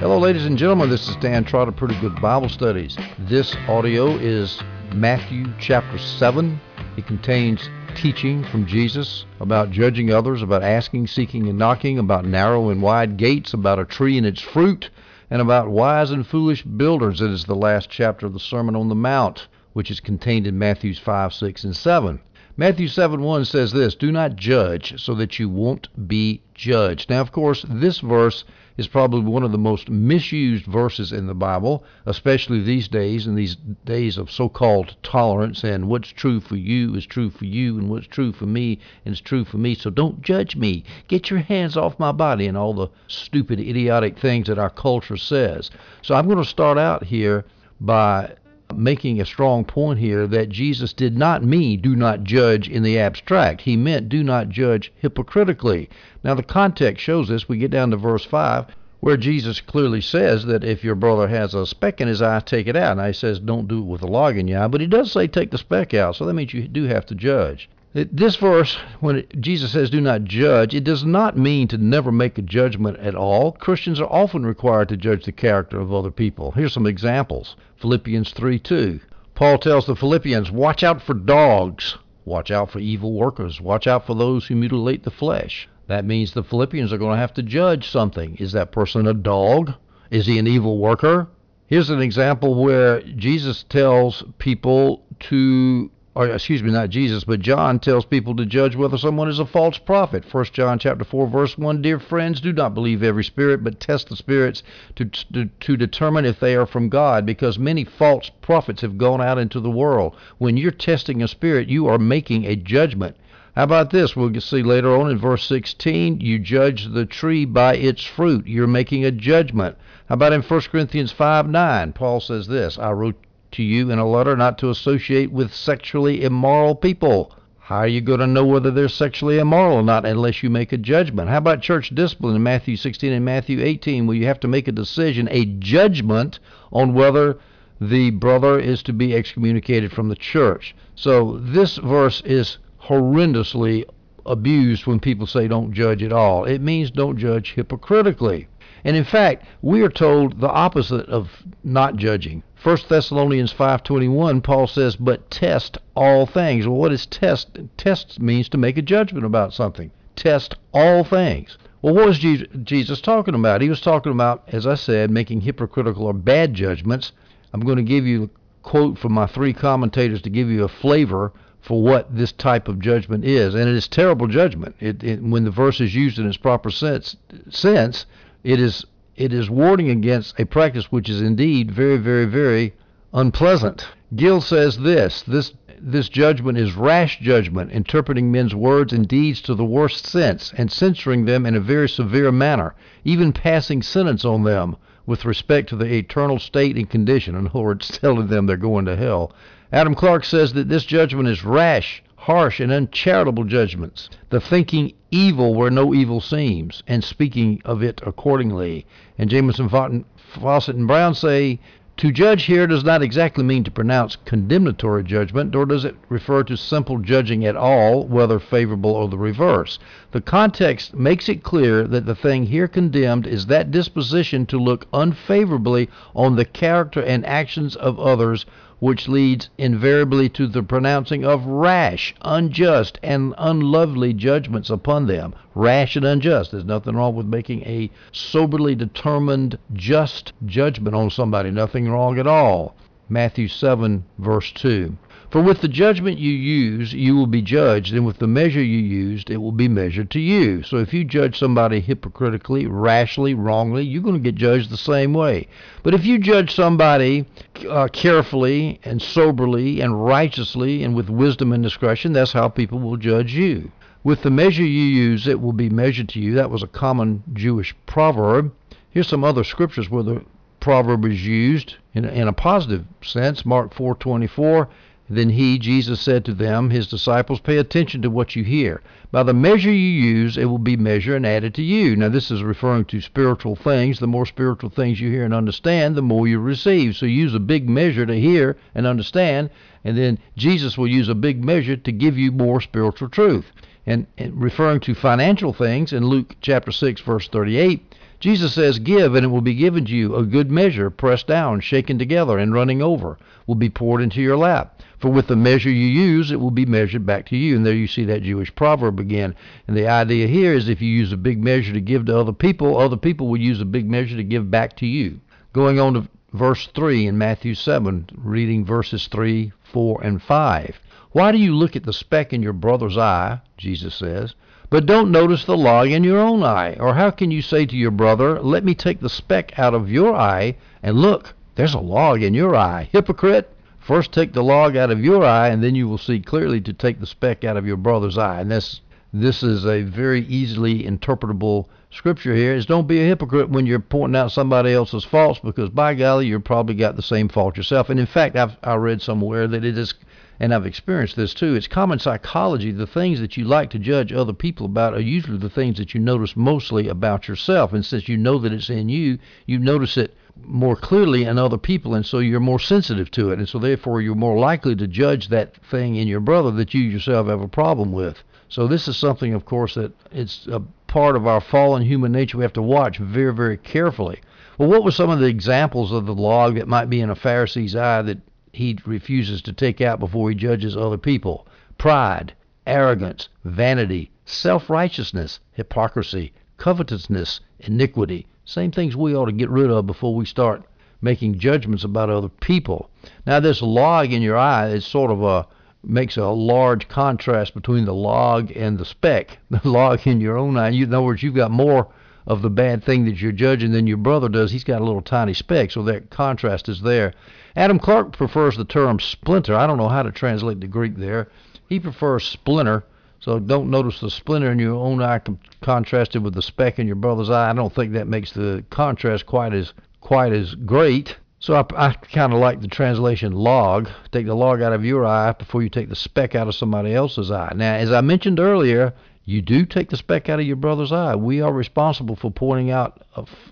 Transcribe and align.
Hello, 0.00 0.18
ladies 0.18 0.46
and 0.46 0.56
gentlemen. 0.56 0.88
This 0.88 1.10
is 1.10 1.16
Dan 1.16 1.44
Trotter, 1.44 1.72
Pretty 1.72 1.94
Good 2.00 2.18
Bible 2.22 2.48
Studies. 2.48 2.96
This 3.18 3.54
audio 3.68 4.16
is 4.16 4.58
Matthew 4.94 5.44
chapter 5.60 5.98
7. 5.98 6.58
It 6.96 7.06
contains 7.06 7.68
teaching 7.94 8.42
from 8.44 8.64
Jesus 8.64 9.26
about 9.40 9.70
judging 9.70 10.10
others, 10.10 10.40
about 10.40 10.62
asking, 10.62 11.08
seeking, 11.08 11.50
and 11.50 11.58
knocking, 11.58 11.98
about 11.98 12.24
narrow 12.24 12.70
and 12.70 12.80
wide 12.80 13.18
gates, 13.18 13.52
about 13.52 13.78
a 13.78 13.84
tree 13.84 14.16
and 14.16 14.26
its 14.26 14.40
fruit, 14.40 14.88
and 15.28 15.42
about 15.42 15.68
wise 15.68 16.12
and 16.12 16.26
foolish 16.26 16.62
builders. 16.62 17.20
It 17.20 17.30
is 17.30 17.44
the 17.44 17.54
last 17.54 17.90
chapter 17.90 18.24
of 18.24 18.32
the 18.32 18.40
Sermon 18.40 18.74
on 18.74 18.88
the 18.88 18.94
Mount, 18.94 19.48
which 19.74 19.90
is 19.90 20.00
contained 20.00 20.46
in 20.46 20.58
Matthews 20.58 20.98
5, 20.98 21.34
6, 21.34 21.64
and 21.64 21.76
7. 21.76 22.20
Matthew 22.56 22.88
7 22.88 23.22
1 23.22 23.44
says 23.44 23.72
this 23.72 23.94
Do 23.94 24.10
not 24.10 24.36
judge 24.36 24.98
so 24.98 25.14
that 25.16 25.38
you 25.38 25.50
won't 25.50 25.88
be 26.08 26.42
judged. 26.54 27.10
Now, 27.10 27.20
of 27.20 27.32
course, 27.32 27.66
this 27.68 27.98
verse 27.98 28.44
is 28.76 28.86
probably 28.86 29.20
one 29.20 29.42
of 29.42 29.52
the 29.52 29.58
most 29.58 29.88
misused 29.88 30.64
verses 30.66 31.12
in 31.12 31.26
the 31.26 31.34
Bible, 31.34 31.84
especially 32.06 32.62
these 32.62 32.88
days, 32.88 33.26
in 33.26 33.34
these 33.34 33.56
days 33.84 34.16
of 34.16 34.30
so 34.30 34.48
called 34.48 34.96
tolerance 35.02 35.64
and 35.64 35.88
what's 35.88 36.10
true 36.10 36.40
for 36.40 36.56
you 36.56 36.94
is 36.94 37.06
true 37.06 37.30
for 37.30 37.44
you, 37.44 37.78
and 37.78 37.88
what's 37.88 38.06
true 38.06 38.32
for 38.32 38.46
me 38.46 38.78
is 39.04 39.20
true 39.20 39.44
for 39.44 39.58
me. 39.58 39.74
So 39.74 39.90
don't 39.90 40.22
judge 40.22 40.56
me. 40.56 40.84
Get 41.08 41.30
your 41.30 41.40
hands 41.40 41.76
off 41.76 41.98
my 41.98 42.12
body, 42.12 42.46
and 42.46 42.56
all 42.56 42.74
the 42.74 42.88
stupid, 43.06 43.60
idiotic 43.60 44.18
things 44.18 44.46
that 44.46 44.58
our 44.58 44.70
culture 44.70 45.16
says. 45.16 45.70
So 46.02 46.14
I'm 46.14 46.26
going 46.26 46.38
to 46.38 46.44
start 46.44 46.78
out 46.78 47.04
here 47.04 47.44
by 47.80 48.34
making 48.76 49.20
a 49.20 49.26
strong 49.26 49.64
point 49.64 49.98
here 49.98 50.26
that 50.26 50.48
Jesus 50.48 50.92
did 50.92 51.16
not 51.16 51.44
mean 51.44 51.80
do 51.80 51.96
not 51.96 52.24
judge 52.24 52.68
in 52.68 52.82
the 52.82 52.98
abstract. 52.98 53.62
He 53.62 53.76
meant 53.76 54.08
do 54.08 54.22
not 54.22 54.48
judge 54.48 54.92
hypocritically. 54.96 55.88
Now, 56.24 56.34
the 56.34 56.42
context 56.42 57.02
shows 57.02 57.28
this. 57.28 57.48
We 57.48 57.58
get 57.58 57.70
down 57.70 57.90
to 57.90 57.96
verse 57.96 58.24
5 58.24 58.66
where 59.00 59.16
Jesus 59.16 59.62
clearly 59.62 60.02
says 60.02 60.44
that 60.44 60.62
if 60.62 60.84
your 60.84 60.94
brother 60.94 61.26
has 61.28 61.54
a 61.54 61.66
speck 61.66 62.00
in 62.02 62.08
his 62.08 62.20
eye, 62.20 62.40
take 62.40 62.66
it 62.66 62.76
out. 62.76 62.98
Now, 62.98 63.06
he 63.06 63.12
says 63.14 63.40
don't 63.40 63.66
do 63.66 63.78
it 63.78 63.86
with 63.86 64.02
a 64.02 64.06
log 64.06 64.36
in 64.36 64.46
your 64.46 64.62
eye, 64.62 64.68
but 64.68 64.82
he 64.82 64.86
does 64.86 65.10
say 65.10 65.26
take 65.26 65.50
the 65.50 65.58
speck 65.58 65.94
out, 65.94 66.16
so 66.16 66.26
that 66.26 66.34
means 66.34 66.52
you 66.52 66.68
do 66.68 66.84
have 66.84 67.06
to 67.06 67.14
judge. 67.14 67.68
This 67.92 68.36
verse, 68.36 68.76
when 69.00 69.24
Jesus 69.40 69.72
says 69.72 69.90
do 69.90 70.00
not 70.00 70.22
judge, 70.22 70.76
it 70.76 70.84
does 70.84 71.02
not 71.04 71.36
mean 71.36 71.66
to 71.68 71.78
never 71.78 72.12
make 72.12 72.38
a 72.38 72.42
judgment 72.42 72.98
at 72.98 73.16
all. 73.16 73.50
Christians 73.52 74.00
are 74.00 74.12
often 74.12 74.46
required 74.46 74.90
to 74.90 74.96
judge 74.96 75.24
the 75.24 75.32
character 75.32 75.80
of 75.80 75.92
other 75.92 76.12
people. 76.12 76.52
Here's 76.52 76.72
some 76.72 76.86
examples 76.86 77.56
Philippians 77.80 78.32
3 78.32 78.58
2. 78.58 79.00
Paul 79.34 79.56
tells 79.56 79.86
the 79.86 79.96
Philippians, 79.96 80.50
Watch 80.50 80.82
out 80.82 81.00
for 81.00 81.14
dogs, 81.14 81.96
watch 82.26 82.50
out 82.50 82.70
for 82.70 82.78
evil 82.78 83.14
workers, 83.14 83.58
watch 83.58 83.86
out 83.86 84.06
for 84.06 84.14
those 84.14 84.46
who 84.46 84.54
mutilate 84.54 85.02
the 85.02 85.10
flesh. 85.10 85.66
That 85.86 86.04
means 86.04 86.32
the 86.32 86.44
Philippians 86.44 86.92
are 86.92 86.98
going 86.98 87.14
to 87.14 87.20
have 87.20 87.32
to 87.34 87.42
judge 87.42 87.88
something. 87.88 88.36
Is 88.36 88.52
that 88.52 88.70
person 88.70 89.06
a 89.06 89.14
dog? 89.14 89.72
Is 90.10 90.26
he 90.26 90.38
an 90.38 90.46
evil 90.46 90.78
worker? 90.78 91.28
Here's 91.66 91.88
an 91.88 92.02
example 92.02 92.62
where 92.62 93.00
Jesus 93.00 93.64
tells 93.68 94.24
people 94.38 95.06
to 95.20 95.90
Oh, 96.16 96.22
or 96.22 96.28
excuse 96.28 96.60
me, 96.60 96.72
not 96.72 96.90
Jesus, 96.90 97.22
but 97.22 97.38
John 97.38 97.78
tells 97.78 98.04
people 98.04 98.34
to 98.34 98.44
judge 98.44 98.74
whether 98.74 98.98
someone 98.98 99.28
is 99.28 99.38
a 99.38 99.46
false 99.46 99.78
prophet. 99.78 100.24
First 100.24 100.52
John 100.52 100.80
chapter 100.80 101.04
4 101.04 101.28
verse 101.28 101.56
1, 101.56 101.82
dear 101.82 102.00
friends, 102.00 102.40
do 102.40 102.52
not 102.52 102.74
believe 102.74 103.04
every 103.04 103.22
spirit, 103.22 103.62
but 103.62 103.78
test 103.78 104.08
the 104.08 104.16
spirits 104.16 104.64
to, 104.96 105.04
to, 105.04 105.46
to 105.60 105.76
determine 105.76 106.24
if 106.24 106.40
they 106.40 106.56
are 106.56 106.66
from 106.66 106.88
God, 106.88 107.24
because 107.24 107.60
many 107.60 107.84
false 107.84 108.28
prophets 108.40 108.82
have 108.82 108.98
gone 108.98 109.20
out 109.20 109.38
into 109.38 109.60
the 109.60 109.70
world. 109.70 110.16
When 110.38 110.56
you're 110.56 110.72
testing 110.72 111.22
a 111.22 111.28
spirit, 111.28 111.68
you 111.68 111.86
are 111.86 111.96
making 111.96 112.44
a 112.44 112.56
judgment. 112.56 113.16
How 113.54 113.62
about 113.62 113.90
this? 113.90 114.16
We'll 114.16 114.34
see 114.40 114.64
later 114.64 114.96
on 114.96 115.12
in 115.12 115.18
verse 115.18 115.44
16, 115.44 116.20
you 116.20 116.40
judge 116.40 116.86
the 116.92 117.06
tree 117.06 117.44
by 117.44 117.76
its 117.76 118.04
fruit. 118.04 118.48
You're 118.48 118.66
making 118.66 119.04
a 119.04 119.12
judgment. 119.12 119.76
How 120.08 120.14
about 120.14 120.32
in 120.32 120.42
1 120.42 120.60
Corinthians 120.72 121.12
5 121.12 121.48
9? 121.48 121.92
Paul 121.92 122.18
says 122.18 122.48
this 122.48 122.80
I 122.80 122.90
wrote 122.90 123.16
to 123.52 123.62
you 123.62 123.90
in 123.90 123.98
a 123.98 124.08
letter 124.08 124.36
not 124.36 124.58
to 124.58 124.70
associate 124.70 125.32
with 125.32 125.52
sexually 125.52 126.22
immoral 126.24 126.74
people. 126.74 127.32
How 127.58 127.76
are 127.76 127.86
you 127.86 128.00
going 128.00 128.18
to 128.18 128.26
know 128.26 128.44
whether 128.44 128.72
they're 128.72 128.88
sexually 128.88 129.38
immoral 129.38 129.76
or 129.76 129.82
not 129.84 130.04
unless 130.04 130.42
you 130.42 130.50
make 130.50 130.72
a 130.72 130.76
judgment? 130.76 131.28
How 131.28 131.38
about 131.38 131.62
church 131.62 131.94
discipline 131.94 132.34
in 132.34 132.42
Matthew 132.42 132.76
16 132.76 133.12
and 133.12 133.24
Matthew 133.24 133.60
18, 133.62 134.06
where 134.06 134.16
you 134.16 134.26
have 134.26 134.40
to 134.40 134.48
make 134.48 134.66
a 134.66 134.72
decision, 134.72 135.28
a 135.30 135.44
judgment 135.44 136.40
on 136.72 136.94
whether 136.94 137.38
the 137.80 138.10
brother 138.10 138.58
is 138.58 138.82
to 138.82 138.92
be 138.92 139.14
excommunicated 139.14 139.92
from 139.92 140.08
the 140.08 140.16
church? 140.16 140.74
So 140.96 141.38
this 141.38 141.76
verse 141.76 142.22
is 142.24 142.58
horrendously 142.82 143.84
abused 144.26 144.86
when 144.86 144.98
people 144.98 145.26
say 145.26 145.46
don't 145.46 145.72
judge 145.72 146.02
at 146.02 146.12
all. 146.12 146.44
It 146.44 146.60
means 146.60 146.90
don't 146.90 147.16
judge 147.16 147.54
hypocritically. 147.54 148.48
And 148.84 148.96
in 148.96 149.04
fact, 149.04 149.44
we 149.62 149.82
are 149.82 149.88
told 149.88 150.40
the 150.40 150.50
opposite 150.50 151.08
of 151.08 151.44
not 151.64 151.96
judging. 151.96 152.42
1 152.62 152.76
Thessalonians 152.88 153.52
5:21 153.52 154.42
Paul 154.42 154.66
says, 154.66 154.96
"But 154.96 155.30
test 155.30 155.78
all 155.96 156.26
things." 156.26 156.66
Well, 156.66 156.76
what 156.76 156.92
is 156.92 157.06
test? 157.06 157.58
Test 157.76 158.20
means 158.20 158.48
to 158.50 158.58
make 158.58 158.76
a 158.76 158.82
judgment 158.82 159.24
about 159.24 159.54
something. 159.54 159.90
Test 160.14 160.56
all 160.74 161.02
things. 161.02 161.56
Well, 161.82 161.94
what 161.94 162.06
was 162.06 162.18
Jesus 162.18 163.00
talking 163.00 163.34
about? 163.34 163.62
He 163.62 163.70
was 163.70 163.80
talking 163.80 164.12
about, 164.12 164.42
as 164.48 164.66
I 164.66 164.74
said, 164.74 165.10
making 165.10 165.40
hypocritical 165.40 166.04
or 166.04 166.12
bad 166.12 166.52
judgments. 166.52 167.12
I'm 167.54 167.62
going 167.62 167.78
to 167.78 167.82
give 167.82 168.06
you 168.06 168.24
a 168.24 168.28
quote 168.62 168.98
from 168.98 169.14
my 169.14 169.26
three 169.26 169.54
commentators 169.54 170.20
to 170.22 170.30
give 170.30 170.48
you 170.48 170.62
a 170.64 170.68
flavor 170.68 171.32
for 171.62 171.82
what 171.82 172.14
this 172.14 172.32
type 172.32 172.68
of 172.68 172.80
judgment 172.80 173.24
is, 173.24 173.54
and 173.54 173.68
it 173.68 173.74
is 173.74 173.88
terrible 173.88 174.26
judgment. 174.26 174.74
It, 174.80 175.02
it, 175.02 175.22
when 175.22 175.44
the 175.44 175.50
verse 175.50 175.80
is 175.80 175.94
used 175.94 176.18
in 176.18 176.26
its 176.26 176.36
proper 176.36 176.70
sense, 176.70 177.16
sense 177.48 178.06
it 178.44 178.60
is 178.60 178.84
it 179.16 179.32
is 179.32 179.50
warning 179.50 179.90
against 179.90 180.38
a 180.40 180.46
practice 180.46 180.90
which 180.90 181.10
is 181.10 181.20
indeed 181.20 181.70
very, 181.70 181.98
very, 181.98 182.24
very 182.24 182.74
unpleasant. 183.12 183.86
Gill 184.16 184.40
says 184.40 184.78
this 184.78 185.22
this 185.22 185.52
this 185.82 186.08
judgment 186.08 186.58
is 186.58 186.74
rash 186.74 187.20
judgment, 187.20 187.72
interpreting 187.72 188.30
men's 188.30 188.54
words 188.54 188.92
and 188.92 189.08
deeds 189.08 189.40
to 189.42 189.54
the 189.54 189.64
worst 189.64 190.06
sense, 190.06 190.52
and 190.56 190.70
censoring 190.70 191.24
them 191.24 191.46
in 191.46 191.54
a 191.54 191.60
very 191.60 191.88
severe 191.88 192.30
manner, 192.30 192.74
even 193.04 193.32
passing 193.32 193.82
sentence 193.82 194.24
on 194.24 194.42
them 194.42 194.76
with 195.06 195.24
respect 195.24 195.68
to 195.68 195.76
the 195.76 195.92
eternal 195.94 196.38
state 196.38 196.76
and 196.76 196.90
condition. 196.90 197.34
In 197.34 197.46
other 197.46 197.60
words, 197.60 197.88
telling 198.00 198.26
them 198.26 198.46
they're 198.46 198.56
going 198.56 198.84
to 198.84 198.96
hell. 198.96 199.32
Adam 199.72 199.94
Clarke 199.94 200.24
says 200.24 200.52
that 200.52 200.68
this 200.68 200.84
judgment 200.84 201.28
is 201.28 201.44
rash, 201.44 202.02
harsh, 202.30 202.60
and 202.60 202.70
uncharitable 202.70 203.42
judgments, 203.42 204.08
the 204.28 204.40
thinking 204.40 204.92
evil 205.10 205.52
where 205.52 205.68
no 205.68 205.92
evil 205.92 206.20
seems, 206.20 206.80
and 206.86 207.02
speaking 207.02 207.60
of 207.64 207.82
it 207.82 208.00
accordingly. 208.06 208.86
And 209.18 209.28
Jamieson, 209.28 209.68
Fausset, 209.68 210.76
and 210.76 210.86
Brown 210.86 211.16
say, 211.16 211.58
to 211.96 212.12
judge 212.12 212.44
here 212.44 212.68
does 212.68 212.84
not 212.84 213.02
exactly 213.02 213.42
mean 213.42 213.64
to 213.64 213.70
pronounce 213.70 214.16
condemnatory 214.24 215.02
judgment, 215.02 215.52
nor 215.52 215.66
does 215.66 215.84
it 215.84 215.96
refer 216.08 216.44
to 216.44 216.56
simple 216.56 216.98
judging 216.98 217.44
at 217.44 217.56
all, 217.56 218.06
whether 218.06 218.38
favorable 218.38 218.92
or 218.92 219.08
the 219.08 219.18
reverse. 219.18 219.80
The 220.12 220.20
context 220.20 220.94
makes 220.94 221.28
it 221.28 221.42
clear 221.42 221.86
that 221.88 222.06
the 222.06 222.14
thing 222.14 222.46
here 222.46 222.68
condemned 222.68 223.26
is 223.26 223.46
that 223.46 223.72
disposition 223.72 224.46
to 224.46 224.56
look 224.56 224.86
unfavorably 224.94 225.90
on 226.14 226.36
the 226.36 226.44
character 226.44 227.02
and 227.02 227.26
actions 227.26 227.74
of 227.74 227.98
others 227.98 228.46
which 228.80 229.08
leads 229.08 229.48
invariably 229.58 230.28
to 230.28 230.46
the 230.46 230.62
pronouncing 230.62 231.24
of 231.24 231.46
rash, 231.46 232.14
unjust, 232.22 232.98
and 233.02 233.34
unlovely 233.38 234.12
judgments 234.12 234.70
upon 234.70 235.06
them. 235.06 235.34
Rash 235.54 235.96
and 235.96 236.04
unjust. 236.04 236.50
There's 236.50 236.64
nothing 236.64 236.96
wrong 236.96 237.14
with 237.14 237.26
making 237.26 237.62
a 237.62 237.90
soberly 238.10 238.74
determined, 238.74 239.58
just 239.72 240.32
judgment 240.46 240.96
on 240.96 241.10
somebody. 241.10 241.50
Nothing 241.50 241.88
wrong 241.88 242.18
at 242.18 242.26
all. 242.26 242.74
Matthew 243.08 243.48
7, 243.48 244.04
verse 244.18 244.50
2. 244.52 244.96
For 245.30 245.40
with 245.40 245.60
the 245.60 245.68
judgment 245.68 246.18
you 246.18 246.32
use, 246.32 246.92
you 246.92 247.14
will 247.14 247.28
be 247.28 247.40
judged, 247.40 247.94
and 247.94 248.04
with 248.04 248.18
the 248.18 248.26
measure 248.26 248.62
you 248.62 248.78
used, 248.78 249.30
it 249.30 249.36
will 249.36 249.52
be 249.52 249.68
measured 249.68 250.10
to 250.10 250.18
you. 250.18 250.64
So 250.64 250.78
if 250.78 250.92
you 250.92 251.04
judge 251.04 251.38
somebody 251.38 251.78
hypocritically, 251.78 252.66
rashly, 252.66 253.32
wrongly, 253.32 253.84
you're 253.84 254.02
going 254.02 254.16
to 254.16 254.20
get 254.20 254.34
judged 254.34 254.70
the 254.70 254.76
same 254.76 255.14
way. 255.14 255.46
But 255.84 255.94
if 255.94 256.04
you 256.04 256.18
judge 256.18 256.52
somebody 256.52 257.26
uh, 257.68 257.86
carefully 257.92 258.80
and 258.82 259.00
soberly 259.00 259.80
and 259.80 260.04
righteously 260.04 260.82
and 260.82 260.96
with 260.96 261.08
wisdom 261.08 261.52
and 261.52 261.62
discretion, 261.62 262.12
that's 262.12 262.32
how 262.32 262.48
people 262.48 262.80
will 262.80 262.96
judge 262.96 263.32
you. 263.32 263.70
With 264.02 264.22
the 264.22 264.30
measure 264.30 264.64
you 264.64 264.82
use, 264.82 265.28
it 265.28 265.40
will 265.40 265.52
be 265.52 265.70
measured 265.70 266.08
to 266.08 266.18
you. 266.18 266.34
That 266.34 266.50
was 266.50 266.64
a 266.64 266.66
common 266.66 267.22
Jewish 267.34 267.76
proverb. 267.86 268.52
Here's 268.90 269.06
some 269.06 269.22
other 269.22 269.44
scriptures 269.44 269.88
where 269.88 270.02
the 270.02 270.24
proverb 270.58 271.04
is 271.04 271.24
used 271.24 271.76
in, 271.94 272.04
in 272.04 272.26
a 272.26 272.32
positive 272.32 272.84
sense. 273.02 273.46
Mark 273.46 273.72
4:24 273.72 274.68
then 275.12 275.30
he, 275.30 275.58
Jesus, 275.58 276.00
said 276.00 276.24
to 276.24 276.32
them, 276.32 276.70
his 276.70 276.86
disciples, 276.86 277.40
Pay 277.40 277.56
attention 277.56 278.00
to 278.02 278.08
what 278.08 278.36
you 278.36 278.44
hear. 278.44 278.80
By 279.10 279.24
the 279.24 279.34
measure 279.34 279.72
you 279.72 279.74
use, 279.74 280.36
it 280.36 280.44
will 280.44 280.58
be 280.58 280.76
measured 280.76 281.16
and 281.16 281.26
added 281.26 281.52
to 281.54 281.62
you. 281.62 281.96
Now, 281.96 282.10
this 282.10 282.30
is 282.30 282.44
referring 282.44 282.84
to 282.84 283.00
spiritual 283.00 283.56
things. 283.56 283.98
The 283.98 284.06
more 284.06 284.24
spiritual 284.24 284.70
things 284.70 285.00
you 285.00 285.10
hear 285.10 285.24
and 285.24 285.34
understand, 285.34 285.96
the 285.96 286.02
more 286.02 286.28
you 286.28 286.38
receive. 286.38 286.96
So 286.96 287.06
use 287.06 287.34
a 287.34 287.40
big 287.40 287.68
measure 287.68 288.06
to 288.06 288.20
hear 288.20 288.56
and 288.72 288.86
understand, 288.86 289.50
and 289.82 289.98
then 289.98 290.20
Jesus 290.36 290.78
will 290.78 290.86
use 290.86 291.08
a 291.08 291.16
big 291.16 291.44
measure 291.44 291.76
to 291.76 291.90
give 291.90 292.16
you 292.16 292.30
more 292.30 292.60
spiritual 292.60 293.08
truth. 293.08 293.50
And, 293.84 294.06
and 294.16 294.40
referring 294.40 294.78
to 294.80 294.94
financial 294.94 295.52
things 295.52 295.92
in 295.92 296.06
Luke 296.06 296.36
chapter 296.40 296.70
6, 296.70 297.00
verse 297.00 297.26
38, 297.26 297.96
Jesus 298.20 298.52
says, 298.52 298.78
Give, 298.78 299.16
and 299.16 299.24
it 299.24 299.30
will 299.30 299.40
be 299.40 299.54
given 299.54 299.86
to 299.86 299.92
you. 299.92 300.14
A 300.14 300.22
good 300.22 300.52
measure, 300.52 300.88
pressed 300.88 301.26
down, 301.26 301.58
shaken 301.62 301.98
together, 301.98 302.38
and 302.38 302.54
running 302.54 302.80
over, 302.80 303.18
will 303.48 303.56
be 303.56 303.70
poured 303.70 304.02
into 304.02 304.22
your 304.22 304.36
lap. 304.36 304.79
For 305.00 305.08
with 305.08 305.28
the 305.28 305.36
measure 305.36 305.70
you 305.70 305.86
use, 305.86 306.30
it 306.30 306.40
will 306.40 306.50
be 306.50 306.66
measured 306.66 307.06
back 307.06 307.26
to 307.26 307.36
you. 307.36 307.56
And 307.56 307.64
there 307.64 307.74
you 307.74 307.86
see 307.86 308.04
that 308.04 308.22
Jewish 308.22 308.54
proverb 308.54 309.00
again. 309.00 309.34
And 309.66 309.74
the 309.74 309.88
idea 309.88 310.26
here 310.26 310.52
is 310.52 310.68
if 310.68 310.82
you 310.82 310.90
use 310.90 311.10
a 311.10 311.16
big 311.16 311.42
measure 311.42 311.72
to 311.72 311.80
give 311.80 312.04
to 312.04 312.18
other 312.18 312.34
people, 312.34 312.76
other 312.76 312.98
people 312.98 313.26
will 313.28 313.40
use 313.40 313.62
a 313.62 313.64
big 313.64 313.88
measure 313.88 314.16
to 314.16 314.22
give 314.22 314.50
back 314.50 314.76
to 314.76 314.86
you. 314.86 315.20
Going 315.54 315.80
on 315.80 315.94
to 315.94 316.08
verse 316.34 316.68
3 316.74 317.06
in 317.06 317.16
Matthew 317.16 317.54
7, 317.54 318.10
reading 318.14 318.62
verses 318.64 319.06
3, 319.06 319.52
4, 319.62 320.02
and 320.02 320.22
5. 320.22 320.80
Why 321.12 321.32
do 321.32 321.38
you 321.38 321.56
look 321.56 321.76
at 321.76 321.84
the 321.84 321.92
speck 321.94 322.32
in 322.34 322.42
your 322.42 322.52
brother's 322.52 322.98
eye, 322.98 323.40
Jesus 323.56 323.94
says, 323.94 324.34
but 324.68 324.86
don't 324.86 325.10
notice 325.10 325.44
the 325.44 325.56
log 325.56 325.88
in 325.88 326.04
your 326.04 326.20
own 326.20 326.44
eye? 326.44 326.76
Or 326.78 326.94
how 326.94 327.10
can 327.10 327.30
you 327.30 327.42
say 327.42 327.66
to 327.66 327.76
your 327.76 327.90
brother, 327.90 328.38
Let 328.38 328.64
me 328.64 328.74
take 328.74 329.00
the 329.00 329.08
speck 329.08 329.58
out 329.58 329.74
of 329.74 329.90
your 329.90 330.14
eye, 330.14 330.56
and 330.82 330.98
look, 330.98 331.34
there's 331.56 331.74
a 331.74 331.80
log 331.80 332.22
in 332.22 332.34
your 332.34 332.54
eye? 332.54 332.88
Hypocrite! 332.92 333.50
First 333.80 334.12
take 334.12 334.34
the 334.34 334.44
log 334.44 334.76
out 334.76 334.90
of 334.90 335.02
your 335.02 335.24
eye, 335.24 335.48
and 335.48 335.62
then 335.62 335.74
you 335.74 335.88
will 335.88 335.98
see 335.98 336.20
clearly 336.20 336.60
to 336.60 336.72
take 336.72 337.00
the 337.00 337.06
speck 337.06 337.44
out 337.44 337.56
of 337.56 337.66
your 337.66 337.78
brother's 337.78 338.18
eye. 338.18 338.40
And 338.40 338.50
this 338.50 338.82
this 339.12 339.42
is 339.42 339.64
a 339.64 339.82
very 339.82 340.24
easily 340.26 340.84
interpretable 340.84 341.66
scripture 341.90 342.36
here. 342.36 342.54
Is 342.54 342.66
don't 342.66 342.86
be 342.86 343.00
a 343.00 343.06
hypocrite 343.06 343.48
when 343.48 343.66
you're 343.66 343.80
pointing 343.80 344.16
out 344.16 344.30
somebody 344.30 344.72
else's 344.72 345.04
faults 345.04 345.40
because 345.42 345.70
by 345.70 345.94
golly 345.94 346.26
you've 346.26 346.44
probably 346.44 346.76
got 346.76 346.94
the 346.94 347.02
same 347.02 347.28
fault 347.28 347.56
yourself. 347.56 347.90
And 347.90 347.98
in 347.98 348.06
fact 348.06 348.36
I've 348.36 348.56
I 348.62 348.74
read 348.74 349.02
somewhere 349.02 349.48
that 349.48 349.64
it 349.64 349.76
is 349.76 349.94
and 350.38 350.54
I've 350.54 350.66
experienced 350.66 351.16
this 351.16 351.34
too 351.34 351.56
it's 351.56 351.66
common 351.66 351.98
psychology. 351.98 352.70
The 352.70 352.86
things 352.86 353.18
that 353.20 353.36
you 353.36 353.44
like 353.44 353.70
to 353.70 353.78
judge 353.78 354.12
other 354.12 354.32
people 354.34 354.66
about 354.66 354.94
are 354.94 355.00
usually 355.00 355.38
the 355.38 355.50
things 355.50 355.78
that 355.78 355.94
you 355.94 356.00
notice 356.00 356.36
mostly 356.36 356.86
about 356.86 357.26
yourself. 357.26 357.72
And 357.72 357.84
since 357.84 358.08
you 358.08 358.16
know 358.16 358.38
that 358.38 358.52
it's 358.52 358.70
in 358.70 358.88
you 358.88 359.18
you 359.46 359.58
notice 359.58 359.96
it 359.96 360.14
more 360.44 360.76
clearly 360.76 361.24
in 361.24 361.38
other 361.38 361.58
people 361.58 361.94
and 361.94 362.04
so 362.04 362.18
you're 362.18 362.40
more 362.40 362.58
sensitive 362.58 363.10
to 363.10 363.30
it 363.30 363.38
and 363.38 363.48
so 363.48 363.58
therefore 363.58 364.00
you're 364.00 364.14
more 364.14 364.38
likely 364.38 364.74
to 364.74 364.86
judge 364.86 365.28
that 365.28 365.56
thing 365.70 365.96
in 365.96 366.08
your 366.08 366.20
brother 366.20 366.50
that 366.50 366.74
you 366.74 366.80
yourself 366.80 367.26
have 367.26 367.40
a 367.40 367.48
problem 367.48 367.92
with 367.92 368.22
so 368.50 368.66
this 368.66 368.88
is 368.88 368.96
something, 368.96 369.32
of 369.32 369.44
course, 369.44 369.74
that 369.74 369.92
it's 370.10 370.48
a 370.48 370.58
part 370.88 371.14
of 371.14 371.24
our 371.24 371.40
fallen 371.40 371.82
human 371.82 372.10
nature 372.10 372.36
we 372.36 372.42
have 372.42 372.52
to 372.54 372.62
watch 372.62 372.98
very, 372.98 373.32
very 373.32 373.56
carefully. 373.56 374.20
Well, 374.58 374.68
what 374.68 374.82
were 374.82 374.90
some 374.90 375.08
of 375.08 375.20
the 375.20 375.26
examples 375.26 375.92
of 375.92 376.04
the 376.04 376.14
log 376.16 376.56
that 376.56 376.66
might 376.66 376.90
be 376.90 377.00
in 377.00 377.10
a 377.10 377.14
Pharisee's 377.14 377.76
eye 377.76 378.02
that 378.02 378.18
he 378.52 378.76
refuses 378.84 379.40
to 379.42 379.52
take 379.52 379.80
out 379.80 380.00
before 380.00 380.30
he 380.30 380.34
judges 380.34 380.76
other 380.76 380.98
people? 380.98 381.46
Pride, 381.78 382.32
arrogance, 382.66 383.28
vanity, 383.44 384.10
self-righteousness, 384.24 385.38
hypocrisy, 385.52 386.32
covetousness, 386.56 387.38
iniquity. 387.60 388.26
Same 388.50 388.72
things 388.72 388.96
we 388.96 389.14
ought 389.14 389.26
to 389.26 389.32
get 389.32 389.48
rid 389.48 389.70
of 389.70 389.86
before 389.86 390.12
we 390.12 390.26
start 390.26 390.64
making 391.00 391.38
judgments 391.38 391.84
about 391.84 392.10
other 392.10 392.28
people. 392.28 392.90
Now, 393.24 393.38
this 393.38 393.62
log 393.62 394.12
in 394.12 394.22
your 394.22 394.36
eye 394.36 394.70
is 394.70 394.84
sort 394.84 395.12
of 395.12 395.22
a 395.22 395.46
makes 395.84 396.16
a 396.16 396.26
large 396.26 396.88
contrast 396.88 397.54
between 397.54 397.84
the 397.84 397.94
log 397.94 398.50
and 398.56 398.76
the 398.76 398.84
speck. 398.84 399.38
The 399.50 399.68
log 399.68 400.04
in 400.04 400.20
your 400.20 400.36
own 400.36 400.56
eye. 400.56 400.70
In 400.70 400.92
other 400.92 401.00
words, 401.00 401.22
you've 401.22 401.36
got 401.36 401.52
more 401.52 401.92
of 402.26 402.42
the 402.42 402.50
bad 402.50 402.82
thing 402.82 403.04
that 403.04 403.20
you're 403.20 403.30
judging 403.30 403.70
than 403.70 403.86
your 403.86 403.98
brother 403.98 404.28
does. 404.28 404.50
He's 404.50 404.64
got 404.64 404.82
a 404.82 404.84
little 404.84 405.00
tiny 405.00 405.32
speck, 405.32 405.70
so 405.70 405.84
that 405.84 406.10
contrast 406.10 406.68
is 406.68 406.80
there. 406.80 407.14
Adam 407.54 407.78
Clarke 407.78 408.16
prefers 408.16 408.56
the 408.56 408.64
term 408.64 408.98
splinter. 408.98 409.54
I 409.54 409.68
don't 409.68 409.78
know 409.78 409.88
how 409.88 410.02
to 410.02 410.10
translate 410.10 410.60
the 410.60 410.66
Greek 410.66 410.96
there. 410.96 411.28
He 411.68 411.78
prefers 411.78 412.24
splinter. 412.24 412.82
So 413.20 413.38
don't 413.38 413.68
notice 413.68 414.00
the 414.00 414.10
splinter 414.10 414.50
in 414.50 414.58
your 414.58 414.76
own 414.76 415.02
eye 415.02 415.20
contrasted 415.60 416.24
with 416.24 416.32
the 416.32 416.40
speck 416.40 416.78
in 416.78 416.86
your 416.86 416.96
brother's 416.96 417.28
eye. 417.28 417.50
I 417.50 417.52
don't 417.52 417.72
think 417.72 417.92
that 417.92 418.08
makes 418.08 418.32
the 418.32 418.64
contrast 418.70 419.26
quite 419.26 419.52
as 419.52 419.74
quite 420.00 420.32
as 420.32 420.54
great. 420.54 421.18
So 421.38 421.54
I, 421.54 421.88
I 421.88 421.92
kind 421.92 422.32
of 422.32 422.38
like 422.38 422.62
the 422.62 422.68
translation 422.68 423.32
log. 423.32 423.90
Take 424.10 424.24
the 424.24 424.34
log 424.34 424.62
out 424.62 424.72
of 424.72 424.86
your 424.86 425.04
eye 425.04 425.32
before 425.32 425.62
you 425.62 425.68
take 425.68 425.90
the 425.90 425.96
speck 425.96 426.34
out 426.34 426.48
of 426.48 426.54
somebody 426.54 426.94
else's 426.94 427.30
eye. 427.30 427.52
Now, 427.54 427.74
as 427.74 427.92
I 427.92 428.00
mentioned 428.00 428.40
earlier, 428.40 428.94
you 429.26 429.42
do 429.42 429.66
take 429.66 429.90
the 429.90 429.98
speck 429.98 430.30
out 430.30 430.40
of 430.40 430.46
your 430.46 430.56
brother's 430.56 430.92
eye. 430.92 431.14
We 431.14 431.42
are 431.42 431.52
responsible 431.52 432.16
for 432.16 432.30
pointing 432.30 432.70
out 432.70 433.02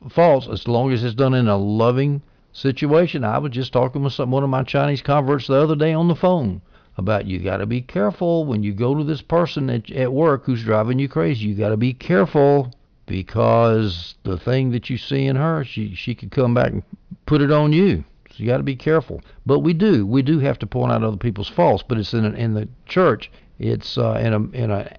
faults 0.08 0.48
as 0.50 0.66
long 0.66 0.92
as 0.92 1.04
it's 1.04 1.14
done 1.14 1.34
in 1.34 1.46
a 1.46 1.58
loving 1.58 2.22
situation. 2.54 3.22
I 3.22 3.36
was 3.36 3.52
just 3.52 3.74
talking 3.74 4.02
with 4.02 4.14
some, 4.14 4.30
one 4.30 4.44
of 4.44 4.50
my 4.50 4.62
Chinese 4.62 5.02
converts 5.02 5.46
the 5.46 5.62
other 5.62 5.76
day 5.76 5.92
on 5.92 6.08
the 6.08 6.16
phone 6.16 6.62
about 6.98 7.26
you 7.26 7.38
got 7.38 7.58
to 7.58 7.66
be 7.66 7.80
careful 7.80 8.44
when 8.44 8.62
you 8.62 8.74
go 8.74 8.94
to 8.94 9.04
this 9.04 9.22
person 9.22 9.70
at, 9.70 9.90
at 9.90 10.12
work 10.12 10.44
who's 10.44 10.64
driving 10.64 10.98
you 10.98 11.08
crazy. 11.08 11.46
You 11.46 11.54
got 11.54 11.70
to 11.70 11.76
be 11.76 11.94
careful 11.94 12.74
because 13.06 14.16
the 14.24 14.36
thing 14.36 14.72
that 14.72 14.90
you 14.90 14.98
see 14.98 15.26
in 15.26 15.36
her, 15.36 15.64
she 15.64 15.94
she 15.94 16.14
could 16.14 16.30
come 16.30 16.54
back 16.54 16.72
and 16.72 16.82
put 17.26 17.40
it 17.40 17.50
on 17.50 17.72
you. 17.72 18.04
So 18.30 18.34
you 18.36 18.46
got 18.46 18.58
to 18.58 18.62
be 18.62 18.76
careful. 18.76 19.22
But 19.46 19.60
we 19.60 19.72
do, 19.72 20.06
we 20.06 20.22
do 20.22 20.38
have 20.40 20.58
to 20.58 20.66
point 20.66 20.92
out 20.92 21.02
other 21.02 21.16
people's 21.16 21.48
faults. 21.48 21.84
But 21.86 21.98
it's 21.98 22.12
in 22.12 22.24
in 22.34 22.54
the 22.54 22.68
church. 22.86 23.30
It's 23.58 23.96
uh, 23.96 24.20
in 24.20 24.34
a 24.34 24.40
in 24.50 24.70
a 24.70 24.96